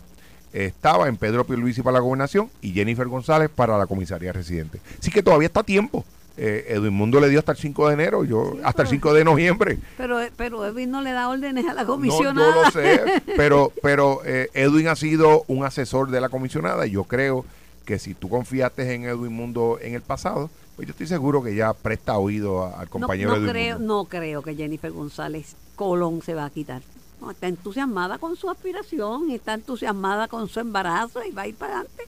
estaba 0.53 1.09
en 1.09 1.16
Pedro 1.16 1.44
Pierluisi 1.44 1.82
para 1.82 1.94
la 1.94 2.01
gobernación 2.01 2.51
y 2.61 2.72
Jennifer 2.72 3.07
González 3.07 3.51
para 3.55 3.78
la 3.78 3.86
comisaría 3.86 4.32
residente. 4.32 4.80
Así 4.98 5.11
que 5.11 5.22
todavía 5.22 5.46
está 5.46 5.61
a 5.61 5.64
tiempo. 5.64 6.05
Eh, 6.36 6.66
Edwin 6.70 6.94
Mundo 6.94 7.20
le 7.20 7.28
dio 7.28 7.38
hasta 7.38 7.53
el 7.53 7.59
5 7.59 7.88
de 7.88 7.94
enero, 7.94 8.24
yo 8.24 8.53
Sí, 8.55 8.59
hasta 8.64 8.82
el 8.82 8.88
pero- 8.88 8.90
5 8.90 9.14
de 9.14 9.24
noviembre. 9.24 9.78
Pero, 9.98 10.18
pero 10.36 10.64
Edwin 10.64 10.90
no 10.90 11.03
le 11.03 11.12
da 11.12 11.28
órdenes 11.28 11.66
a 11.66 11.74
la 11.74 11.82
No, 11.82 11.88
comisionada. 11.88 12.55
yo 12.55 12.62
lo 12.64 12.70
sé, 12.70 13.01
pero, 13.36 13.72
pero 13.82 14.20
eh, 14.24 14.48
Edwin 14.55 14.88
ha 14.88 14.96
sido 14.96 15.44
un 15.48 15.64
asesor 15.64 16.11
de 16.11 16.20
la 16.20 16.28
comisionada 16.30 16.86
y 16.86 16.92
yo 16.92 17.05
creo 17.05 17.44
que 17.84 17.98
si 17.98 18.14
tú 18.14 18.28
confiaste 18.30 18.94
en 18.94 19.05
Edwin 19.05 19.32
Mundo 19.32 19.78
en 19.82 19.94
el 19.94 20.03
pasado, 20.03 20.48
pues 20.76 20.86
yo 20.88 20.92
estoy 20.92 21.09
seguro 21.09 21.42
que 21.42 21.55
ya 21.55 21.74
presta 21.74 22.16
oído 22.16 22.64
al 22.74 22.86
No, 22.86 22.90
compañero 22.90 23.30
no 23.30 23.36
Edwin 23.36 23.51
creo, 23.51 23.78
Mundo. 23.78 23.94
no 23.96 24.05
creo 24.07 24.42
que 24.42 24.55
Jennifer 24.55 24.92
González 24.92 25.57
Colón 25.76 26.22
se 26.22 26.32
va 26.34 26.46
a 26.46 26.51
quitar. 26.51 26.80
No, 27.21 27.31
está 27.31 27.49
entusiasmada 27.49 28.18
con 28.18 28.37
su 28.37 28.49
aspiración, 28.51 29.31
está 29.31 29.55
entusiasmada 29.55 30.27
con 30.29 30.49
su 30.49 30.59
embarazo 30.61 31.23
y 31.25 31.31
va 31.33 31.43
a 31.43 31.49
ir 31.49 31.55
para 31.55 31.81
adelante. 31.81 32.05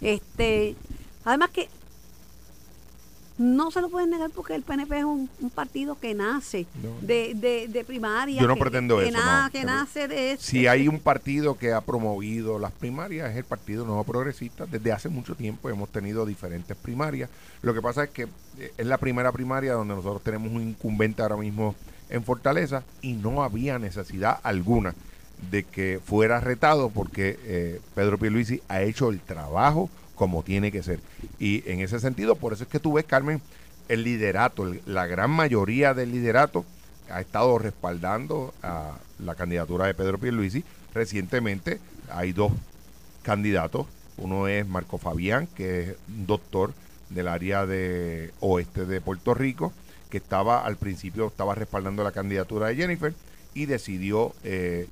Este, 0.00 0.76
además 1.24 1.50
que 1.50 1.68
no 3.36 3.72
se 3.72 3.80
lo 3.80 3.88
pueden 3.88 4.10
negar 4.10 4.30
porque 4.30 4.54
el 4.54 4.62
PNP 4.62 4.98
es 4.98 5.04
un, 5.04 5.28
un 5.40 5.50
partido 5.50 5.98
que 5.98 6.14
nace 6.14 6.66
de, 7.00 7.34
de, 7.34 7.66
de 7.66 7.84
primaria. 7.84 8.40
Yo 8.40 8.46
no 8.46 8.54
que- 8.54 8.60
pretendo 8.60 8.98
que 8.98 9.08
eso, 9.08 9.18
na- 9.18 9.46
no, 9.46 9.50
que 9.50 9.58
pero 9.62 9.72
nace 9.72 10.06
de 10.06 10.32
este, 10.32 10.44
Si 10.46 10.66
hay 10.68 10.86
un 10.86 11.00
partido 11.00 11.58
que 11.58 11.72
ha 11.72 11.80
promovido 11.80 12.60
las 12.60 12.70
primarias 12.70 13.32
es 13.32 13.36
el 13.38 13.44
Partido 13.44 13.84
Nuevo 13.84 14.04
Progresista. 14.04 14.66
Desde 14.66 14.92
hace 14.92 15.08
mucho 15.08 15.34
tiempo 15.34 15.68
hemos 15.68 15.88
tenido 15.88 16.24
diferentes 16.26 16.76
primarias. 16.76 17.28
Lo 17.62 17.74
que 17.74 17.82
pasa 17.82 18.04
es 18.04 18.10
que 18.10 18.28
eh, 18.58 18.72
es 18.78 18.86
la 18.86 18.98
primera 18.98 19.32
primaria 19.32 19.72
donde 19.72 19.96
nosotros 19.96 20.22
tenemos 20.22 20.52
un 20.52 20.62
incumbente 20.62 21.20
ahora 21.22 21.36
mismo 21.36 21.74
en 22.10 22.24
Fortaleza 22.24 22.82
y 23.02 23.14
no 23.14 23.42
había 23.42 23.78
necesidad 23.78 24.38
alguna 24.42 24.94
de 25.50 25.64
que 25.64 26.00
fuera 26.04 26.40
retado 26.40 26.90
porque 26.90 27.38
eh, 27.44 27.80
Pedro 27.94 28.18
Pierluisi 28.18 28.62
ha 28.68 28.82
hecho 28.82 29.10
el 29.10 29.20
trabajo 29.20 29.90
como 30.14 30.42
tiene 30.42 30.70
que 30.70 30.82
ser. 30.82 31.00
Y 31.38 31.68
en 31.70 31.80
ese 31.80 31.98
sentido, 32.00 32.36
por 32.36 32.52
eso 32.52 32.64
es 32.64 32.68
que 32.68 32.80
tú 32.80 32.94
ves, 32.94 33.04
Carmen, 33.04 33.40
el 33.88 34.04
liderato, 34.04 34.72
la 34.86 35.06
gran 35.06 35.30
mayoría 35.30 35.92
del 35.94 36.12
liderato 36.12 36.64
ha 37.10 37.20
estado 37.20 37.58
respaldando 37.58 38.54
a 38.62 38.92
la 39.18 39.34
candidatura 39.34 39.86
de 39.86 39.94
Pedro 39.94 40.18
Pierluisi. 40.18 40.64
Recientemente 40.94 41.80
hay 42.10 42.32
dos 42.32 42.52
candidatos. 43.22 43.86
Uno 44.16 44.46
es 44.48 44.66
Marco 44.66 44.98
Fabián, 44.98 45.48
que 45.54 45.80
es 45.80 45.96
doctor 46.06 46.72
del 47.10 47.28
área 47.28 47.66
de 47.66 48.32
oeste 48.40 48.86
de 48.86 49.00
Puerto 49.00 49.34
Rico, 49.34 49.72
que 50.14 50.18
estaba 50.18 50.64
al 50.64 50.76
principio 50.76 51.26
estaba 51.26 51.56
respaldando 51.56 52.04
la 52.04 52.12
candidatura 52.12 52.68
de 52.68 52.76
Jennifer 52.76 53.12
y 53.52 53.66
decidió 53.66 54.32
eh, 54.44 54.86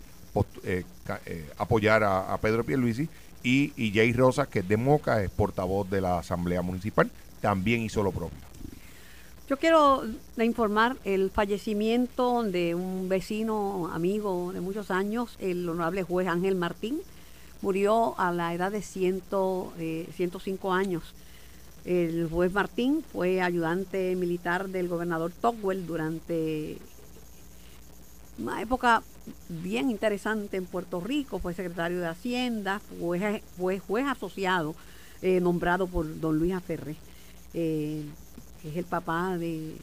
eh, 0.64 0.82
eh, 1.26 1.50
apoyar 1.58 2.02
a, 2.02 2.36
Pedro 2.38 2.64
Pierluisi. 2.64 3.08
Y, 3.44 3.72
y 3.76 3.92
Jay 3.94 4.12
Rosas, 4.12 4.48
que 4.48 4.58
es 4.58 4.68
de 4.68 4.76
Moca, 4.76 5.22
es 5.22 5.30
portavoz 5.30 5.88
de 5.88 6.00
la 6.00 6.18
Asamblea 6.18 6.60
Municipal, 6.60 7.08
también 7.40 7.82
hizo 7.82 8.02
lo 8.02 8.10
propio. 8.10 8.36
Yo 9.48 9.56
quiero 9.58 10.02
informar 10.38 10.96
el 11.04 11.30
fallecimiento 11.30 12.42
de 12.42 12.74
un 12.74 13.08
vecino, 13.08 13.90
amigo 13.92 14.50
de 14.52 14.60
muchos 14.60 14.90
años, 14.90 15.36
el 15.38 15.68
honorable 15.68 16.02
juez 16.02 16.26
Ángel 16.26 16.56
Martín. 16.56 16.98
Murió 17.60 18.18
a 18.18 18.32
la 18.32 18.54
edad 18.54 18.72
de 18.72 18.82
ciento, 18.82 19.72
eh, 19.78 20.08
105 20.16 20.72
años. 20.72 21.14
El 21.84 22.28
juez 22.30 22.52
Martín 22.52 23.02
fue 23.12 23.42
ayudante 23.42 24.14
militar 24.14 24.68
del 24.68 24.88
gobernador 24.88 25.32
Togwell 25.32 25.84
durante 25.86 26.78
una 28.38 28.62
época 28.62 29.02
bien 29.48 29.90
interesante 29.90 30.56
en 30.56 30.66
Puerto 30.66 31.00
Rico. 31.00 31.40
Fue 31.40 31.54
secretario 31.54 31.98
de 31.98 32.06
Hacienda, 32.06 32.80
fue, 33.00 33.80
juez 33.80 34.06
asociado 34.06 34.74
eh, 35.22 35.40
nombrado 35.40 35.88
por 35.88 36.20
don 36.20 36.38
Luis 36.38 36.52
Aferré. 36.52 36.96
Eh, 37.54 38.04
es 38.64 38.76
el 38.76 38.84
papá 38.84 39.36
de, 39.36 39.76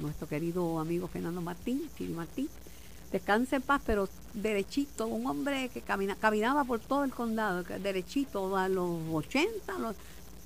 nuestro 0.00 0.28
querido 0.28 0.78
amigo 0.78 1.08
Fernando 1.08 1.40
Martín, 1.40 1.82
Chili 1.96 2.12
Martín. 2.12 2.48
Descanse 3.10 3.56
en 3.56 3.62
paz, 3.62 3.80
pero 3.86 4.06
derechito, 4.34 5.06
un 5.06 5.26
hombre 5.26 5.70
que 5.70 5.80
camina, 5.80 6.14
caminaba 6.14 6.64
por 6.64 6.78
todo 6.78 7.04
el 7.04 7.10
condado, 7.10 7.64
derechito 7.64 8.54
a 8.54 8.68
los 8.68 9.00
80. 9.10 9.78
los- 9.78 9.96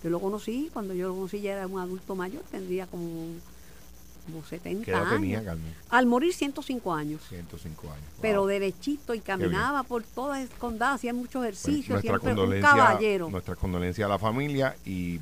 yo 0.03 0.11
lo 0.11 0.20
conocí, 0.20 0.70
cuando 0.72 0.94
yo 0.94 1.09
lo 1.09 1.14
conocí 1.14 1.40
ya 1.40 1.53
era 1.53 1.66
un 1.66 1.78
adulto 1.78 2.14
mayor, 2.14 2.42
tendría 2.50 2.86
como, 2.86 3.26
como 4.26 4.44
70 4.44 4.84
¿Qué 4.84 4.90
edad 4.90 5.03
años. 5.03 5.12
tenía, 5.14 5.44
Carmen? 5.44 5.74
Al 5.90 6.07
morir 6.07 6.32
105 6.32 6.94
años. 6.94 7.20
105 7.28 7.90
años. 7.90 8.05
Pero 8.20 8.46
derechito 8.46 9.14
y 9.14 9.20
caminaba 9.20 9.82
por 9.84 10.03
todo 10.03 10.34
el 10.34 10.48
condado, 10.48 10.94
hacía 10.94 11.12
mucho 11.14 11.38
Pues, 11.40 11.66
ejercicio, 11.66 11.94
nuestra 11.94 12.18
siempre 12.18 12.44
un 12.44 12.61
caballero. 12.61 13.30
nuestra 13.30 13.55
condolencia 13.57 14.07
a 14.07 14.09
la 14.09 14.18
familia 14.18 14.76
y 14.84 15.20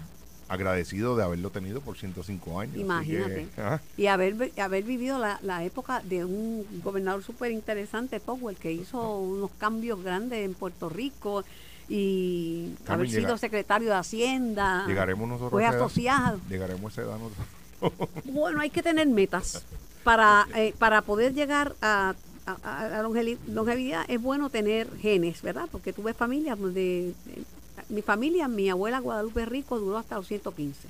agradecido 0.48 1.14
de 1.16 1.22
haberlo 1.22 1.50
tenido 1.50 1.80
por 1.80 1.96
105 1.96 2.58
años. 2.58 2.76
Imagínate. 2.76 3.46
que, 3.54 3.60
ajá. 3.60 3.80
Y 3.96 4.06
haber, 4.06 4.50
haber 4.60 4.82
vivido 4.82 5.16
la, 5.18 5.38
la 5.42 5.62
época 5.64 6.00
de 6.02 6.24
un 6.24 6.66
gobernador 6.82 7.22
súper 7.22 7.52
interesante, 7.52 8.18
Powell, 8.18 8.56
que 8.56 8.72
hizo 8.72 9.18
unos 9.18 9.50
cambios 9.58 10.02
grandes 10.02 10.44
en 10.44 10.54
Puerto 10.54 10.88
Rico 10.88 11.44
y 11.92 12.74
Carmen, 12.84 12.94
haber 13.06 13.08
llega- 13.08 13.28
sido 13.28 13.38
secretario 13.38 13.88
de 13.88 13.94
Hacienda. 13.96 14.84
Llegaremos 14.86 15.28
nosotros 15.28 15.50
Fue 15.50 15.64
edad. 15.64 15.74
asociado. 15.74 16.40
Llegaremos 16.48 16.96
a 16.96 17.02
esa 17.02 17.10
edad 17.10 17.18
nosotros. 17.18 18.08
Bueno, 18.24 18.60
hay 18.60 18.70
que 18.70 18.82
tener 18.82 19.06
metas. 19.08 19.64
Para, 20.04 20.46
eh, 20.54 20.72
para 20.78 21.02
poder 21.02 21.34
llegar 21.34 21.74
a, 21.82 22.14
a, 22.46 22.98
a 23.00 23.02
longevidad 23.02 24.04
es 24.08 24.22
bueno 24.22 24.48
tener 24.48 24.88
genes, 24.98 25.42
¿verdad? 25.42 25.68
Porque 25.70 25.92
tú 25.92 26.02
ves 26.02 26.16
familias 26.16 26.58
donde... 26.58 27.08
eh, 27.10 27.42
mi 27.90 28.02
familia, 28.02 28.46
mi 28.48 28.70
abuela 28.70 28.98
Guadalupe 29.00 29.44
Rico 29.46 29.78
duró 29.78 29.98
hasta 29.98 30.14
los 30.16 30.26
115. 30.26 30.88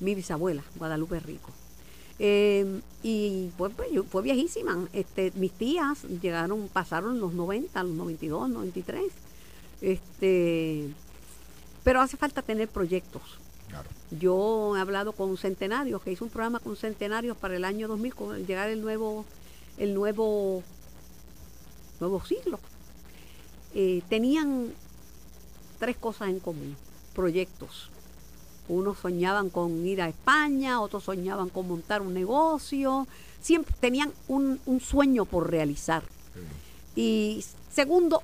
mi 0.00 0.14
bisabuela, 0.14 0.62
Guadalupe 0.76 1.18
Rico. 1.20 1.50
Eh, 2.20 2.80
y 3.02 3.50
pues, 3.56 3.72
pues, 3.76 3.90
yo- 3.92 4.04
fue 4.04 4.22
viejísima. 4.22 4.86
Este, 4.92 5.32
mis 5.36 5.52
tías 5.52 6.02
llegaron, 6.22 6.68
pasaron 6.72 7.18
los 7.20 7.32
90, 7.32 7.82
los 7.84 7.92
92, 7.94 8.48
93. 8.50 9.04
Este, 9.80 10.88
Pero 11.84 12.00
hace 12.00 12.16
falta 12.16 12.42
tener 12.42 12.68
proyectos. 12.68 13.22
Claro. 13.68 13.88
Yo 14.10 14.76
he 14.76 14.80
hablado 14.80 15.12
con 15.12 15.36
centenarios, 15.36 16.02
que 16.02 16.12
hice 16.12 16.24
un 16.24 16.30
programa 16.30 16.60
con 16.60 16.76
centenarios 16.76 17.36
para 17.36 17.56
el 17.56 17.64
año 17.64 17.88
2000, 17.88 18.14
con 18.14 18.46
llegar 18.46 18.70
el 18.70 18.80
nuevo, 18.80 19.24
el 19.76 19.94
nuevo, 19.94 20.62
nuevo 22.00 22.24
siglo. 22.24 22.58
Eh, 23.74 24.02
tenían 24.08 24.72
tres 25.78 25.96
cosas 25.96 26.28
en 26.28 26.40
común, 26.40 26.76
proyectos. 27.14 27.90
Unos 28.68 28.98
soñaban 28.98 29.50
con 29.50 29.86
ir 29.86 30.02
a 30.02 30.08
España, 30.08 30.80
otros 30.80 31.04
soñaban 31.04 31.48
con 31.48 31.68
montar 31.68 32.02
un 32.02 32.12
negocio, 32.12 33.06
siempre 33.40 33.74
tenían 33.80 34.12
un, 34.26 34.60
un 34.66 34.80
sueño 34.80 35.24
por 35.24 35.50
realizar. 35.50 36.02
Y 36.96 37.44
segundo, 37.70 38.22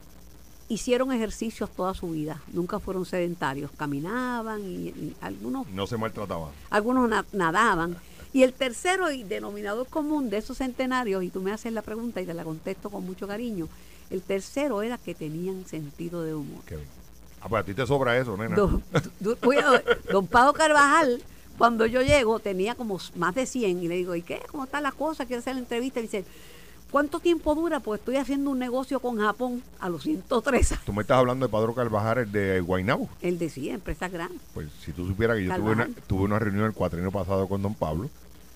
hicieron 0.68 1.12
ejercicios 1.12 1.70
toda 1.70 1.94
su 1.94 2.10
vida, 2.10 2.40
nunca 2.52 2.78
fueron 2.80 3.04
sedentarios, 3.04 3.70
caminaban 3.76 4.62
y, 4.62 4.88
y 4.88 5.16
algunos 5.20 5.68
No 5.68 5.86
se 5.86 5.96
maltrataba. 5.96 6.50
algunos 6.70 7.08
na- 7.08 7.26
nadaban. 7.32 7.96
Y 8.32 8.42
el 8.42 8.52
tercero 8.52 9.12
y 9.12 9.22
denominador 9.22 9.86
común 9.86 10.28
de 10.30 10.38
esos 10.38 10.58
centenarios, 10.58 11.22
y 11.22 11.28
tú 11.30 11.40
me 11.40 11.52
haces 11.52 11.72
la 11.72 11.82
pregunta 11.82 12.20
y 12.20 12.26
te 12.26 12.34
la 12.34 12.42
contesto 12.44 12.90
con 12.90 13.04
mucho 13.04 13.28
cariño, 13.28 13.68
el 14.10 14.22
tercero 14.22 14.82
era 14.82 14.98
que 14.98 15.14
tenían 15.14 15.64
sentido 15.66 16.22
de 16.24 16.34
humor. 16.34 16.62
Qué 16.66 16.76
bien. 16.76 16.88
Ah, 17.40 17.48
pues 17.48 17.62
a 17.62 17.64
ti 17.64 17.74
te 17.74 17.86
sobra 17.86 18.18
eso, 18.18 18.36
nena. 18.36 18.56
Don, 18.56 18.82
don 20.10 20.26
Pablo 20.26 20.52
Carvajal, 20.54 21.22
cuando 21.58 21.86
yo 21.86 22.02
llego, 22.02 22.40
tenía 22.40 22.74
como 22.74 22.98
más 23.16 23.34
de 23.34 23.46
100 23.46 23.82
y 23.82 23.88
le 23.88 23.94
digo, 23.96 24.14
¿y 24.16 24.22
qué? 24.22 24.40
¿Cómo 24.50 24.64
está 24.64 24.80
la 24.80 24.92
cosa? 24.92 25.26
Quiero 25.26 25.40
hacer 25.40 25.54
la 25.54 25.60
entrevista. 25.60 26.00
Y 26.00 26.04
dice, 26.04 26.24
¿cuánto 26.95 27.18
tiempo 27.18 27.57
dura? 27.57 27.80
Pues 27.80 27.99
estoy 27.99 28.18
haciendo 28.18 28.51
un 28.51 28.59
negocio 28.61 29.01
con 29.01 29.18
Japón 29.18 29.64
a 29.80 29.88
los 29.88 30.05
103. 30.05 30.74
Tú 30.86 30.92
me 30.92 31.03
estás 31.03 31.18
hablando 31.18 31.45
de 31.45 31.51
Padro 31.51 31.74
Carvajal, 31.74 32.18
el 32.18 32.30
de 32.30 32.61
Guaynabo. 32.61 33.09
Él 33.20 33.36
decía, 33.36 33.74
empresa 33.74 34.09
grande. 34.09 34.38
Pues 34.55 34.68
si 34.84 34.92
tú 34.92 35.05
supieras 35.05 35.36
que 35.38 35.45
yo 35.47 35.57
tuve 35.57 35.72
una, 35.72 35.86
Carvajal. 35.86 36.03
tuve 36.07 36.22
una 36.22 36.38
reunión 36.38 36.66
el 36.66 36.72
cuatrino 36.72 37.11
pasado 37.11 37.49
con 37.49 37.62
don 37.62 37.74
Pablo 37.74 38.09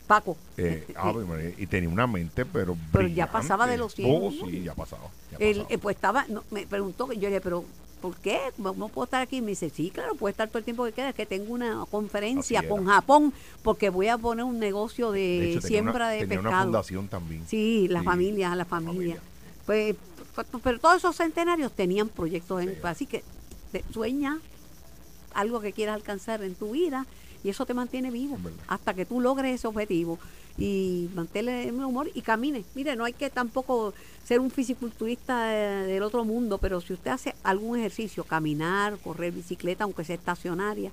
Paco. 0.06 0.36
eh, 0.56 0.84
Sí. 0.86 0.94
Ave 0.96 1.24
María, 1.24 1.52
y 1.58 1.66
tenía 1.66 1.88
una 1.88 2.06
mente, 2.06 2.44
pero 2.46 2.76
Pero 2.92 3.02
ya 3.08 3.26
brillante. 3.26 3.32
pasaba 3.32 3.66
de 3.66 3.76
los 3.76 3.92
100 3.96 4.08
Oh, 4.08 4.28
años. 4.28 4.34
sí, 4.48 4.62
ya 4.62 4.74
pasaba. 4.76 5.02
ya 5.32 5.38
Él, 5.40 5.66
eh, 5.68 5.76
pues 5.78 5.96
estaba, 5.96 6.24
no, 6.28 6.44
me 6.52 6.64
preguntó, 6.64 7.08
que 7.08 7.16
yo 7.16 7.22
le 7.22 7.28
dije, 7.30 7.40
pero 7.40 7.64
¿por 8.00 8.16
qué? 8.16 8.38
¿No 8.58 8.72
puedo 8.88 9.04
estar 9.04 9.20
aquí? 9.22 9.40
Me 9.40 9.48
dice, 9.48 9.70
sí, 9.70 9.90
claro, 9.90 10.14
puede 10.14 10.30
estar 10.32 10.48
todo 10.48 10.58
el 10.58 10.64
tiempo 10.64 10.84
que 10.84 10.92
queda, 10.92 11.10
es 11.10 11.14
que 11.14 11.26
tengo 11.26 11.52
una 11.52 11.84
conferencia 11.90 12.66
con 12.68 12.86
Japón 12.86 13.32
porque 13.62 13.90
voy 13.90 14.08
a 14.08 14.16
poner 14.18 14.44
un 14.44 14.58
negocio 14.58 15.10
de, 15.12 15.20
De 15.20 15.50
hecho, 15.50 15.60
tenía 15.60 15.68
siembra 15.68 15.94
una- 15.94 16.08
de 16.10 16.18
tenía 16.20 16.40
una 16.40 16.48
pescado. 16.50 16.64
fundación 16.64 17.08
también. 17.08 17.44
Sí, 17.48 17.86
la 17.88 18.00
Sí, 18.00 18.04
familia, 18.06 18.48
la 18.50 18.56
la 18.56 18.64
familia. 18.64 19.20
Pues, 19.66 19.96
pero 20.62 20.78
todos 20.78 20.96
esos 20.96 21.16
centenarios 21.16 21.72
tenían 21.72 22.08
proyectos, 22.08 22.62
en, 22.62 22.70
Sí. 22.70 22.76
así 22.84 23.06
que 23.06 23.22
te- 23.72 23.84
sueña 23.92 24.38
algo 25.34 25.60
que 25.60 25.72
quieras 25.72 25.94
alcanzar 25.96 26.42
en 26.42 26.54
tu 26.54 26.70
vida 26.72 27.06
y 27.44 27.50
eso 27.50 27.66
te 27.66 27.74
mantiene 27.74 28.10
vivo 28.10 28.38
hasta 28.66 28.94
que 28.94 29.04
tú 29.04 29.20
logres 29.20 29.54
ese 29.54 29.66
objetivo 29.66 30.18
y 30.58 31.08
manténle 31.14 31.68
el 31.68 31.74
humor 31.74 32.10
y 32.12 32.22
camine. 32.22 32.64
Mire, 32.74 32.96
no 32.96 33.04
hay 33.04 33.12
que 33.12 33.30
tampoco 33.30 33.94
ser 34.24 34.40
un 34.40 34.50
fisiculturista 34.50 35.46
del 35.46 36.02
otro 36.02 36.24
mundo, 36.24 36.58
pero 36.58 36.80
si 36.80 36.92
usted 36.92 37.12
hace 37.12 37.34
algún 37.44 37.78
ejercicio, 37.78 38.24
caminar, 38.24 38.98
correr 38.98 39.32
bicicleta, 39.32 39.84
aunque 39.84 40.04
sea 40.04 40.16
estacionaria, 40.16 40.90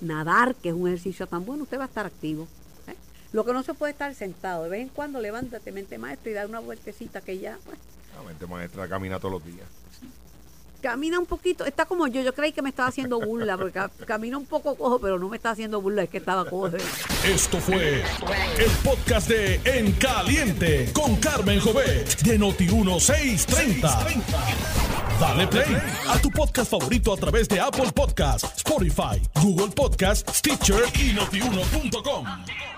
nadar, 0.00 0.54
que 0.54 0.68
es 0.68 0.74
un 0.74 0.86
ejercicio 0.86 1.26
tan 1.26 1.44
bueno, 1.44 1.64
usted 1.64 1.78
va 1.78 1.84
a 1.84 1.88
estar 1.88 2.06
activo. 2.06 2.46
¿eh? 2.86 2.94
Lo 3.32 3.44
que 3.44 3.52
no 3.52 3.62
se 3.62 3.74
puede 3.74 3.92
estar 3.92 4.14
sentado, 4.14 4.64
de 4.64 4.70
vez 4.70 4.82
en 4.82 4.88
cuando 4.88 5.20
levántate, 5.20 5.72
mente 5.72 5.98
maestro, 5.98 6.30
y 6.30 6.34
dar 6.34 6.46
una 6.46 6.60
vueltecita 6.60 7.20
que 7.20 7.38
ya, 7.38 7.58
pues, 7.64 7.78
La 8.16 8.22
mente 8.22 8.46
maestra 8.46 8.88
camina 8.88 9.18
todos 9.18 9.32
los 9.32 9.44
días. 9.44 9.66
Camina 10.80 11.18
un 11.18 11.26
poquito, 11.26 11.64
está 11.64 11.86
como 11.86 12.06
yo, 12.06 12.22
yo 12.22 12.32
creí 12.34 12.52
que 12.52 12.62
me 12.62 12.68
estaba 12.70 12.88
haciendo 12.88 13.18
burla, 13.20 13.56
porque 13.56 13.72
ca- 13.72 13.90
camina 14.06 14.38
un 14.38 14.46
poco 14.46 14.74
cojo, 14.76 14.98
pero 15.00 15.18
no 15.18 15.28
me 15.28 15.36
está 15.36 15.50
haciendo 15.50 15.80
burla, 15.80 16.02
es 16.04 16.08
que 16.10 16.18
estaba 16.18 16.44
cojo. 16.48 16.70
Esto 17.24 17.58
fue 17.60 18.02
el 18.58 18.70
podcast 18.84 19.28
de 19.28 19.60
En 19.64 19.92
Caliente 19.92 20.90
con 20.92 21.16
Carmen 21.16 21.60
Jovet 21.60 22.20
de 22.22 22.38
Noti1630. 22.38 24.22
Dale 25.20 25.46
play 25.48 25.76
a 26.08 26.18
tu 26.20 26.30
podcast 26.30 26.70
favorito 26.70 27.12
a 27.12 27.16
través 27.16 27.48
de 27.48 27.58
Apple 27.60 27.90
Podcasts, 27.92 28.48
Spotify, 28.58 29.20
Google 29.42 29.68
Podcasts, 29.74 30.38
Stitcher 30.38 30.82
y 31.00 31.12
notiuno.com. 31.12 32.77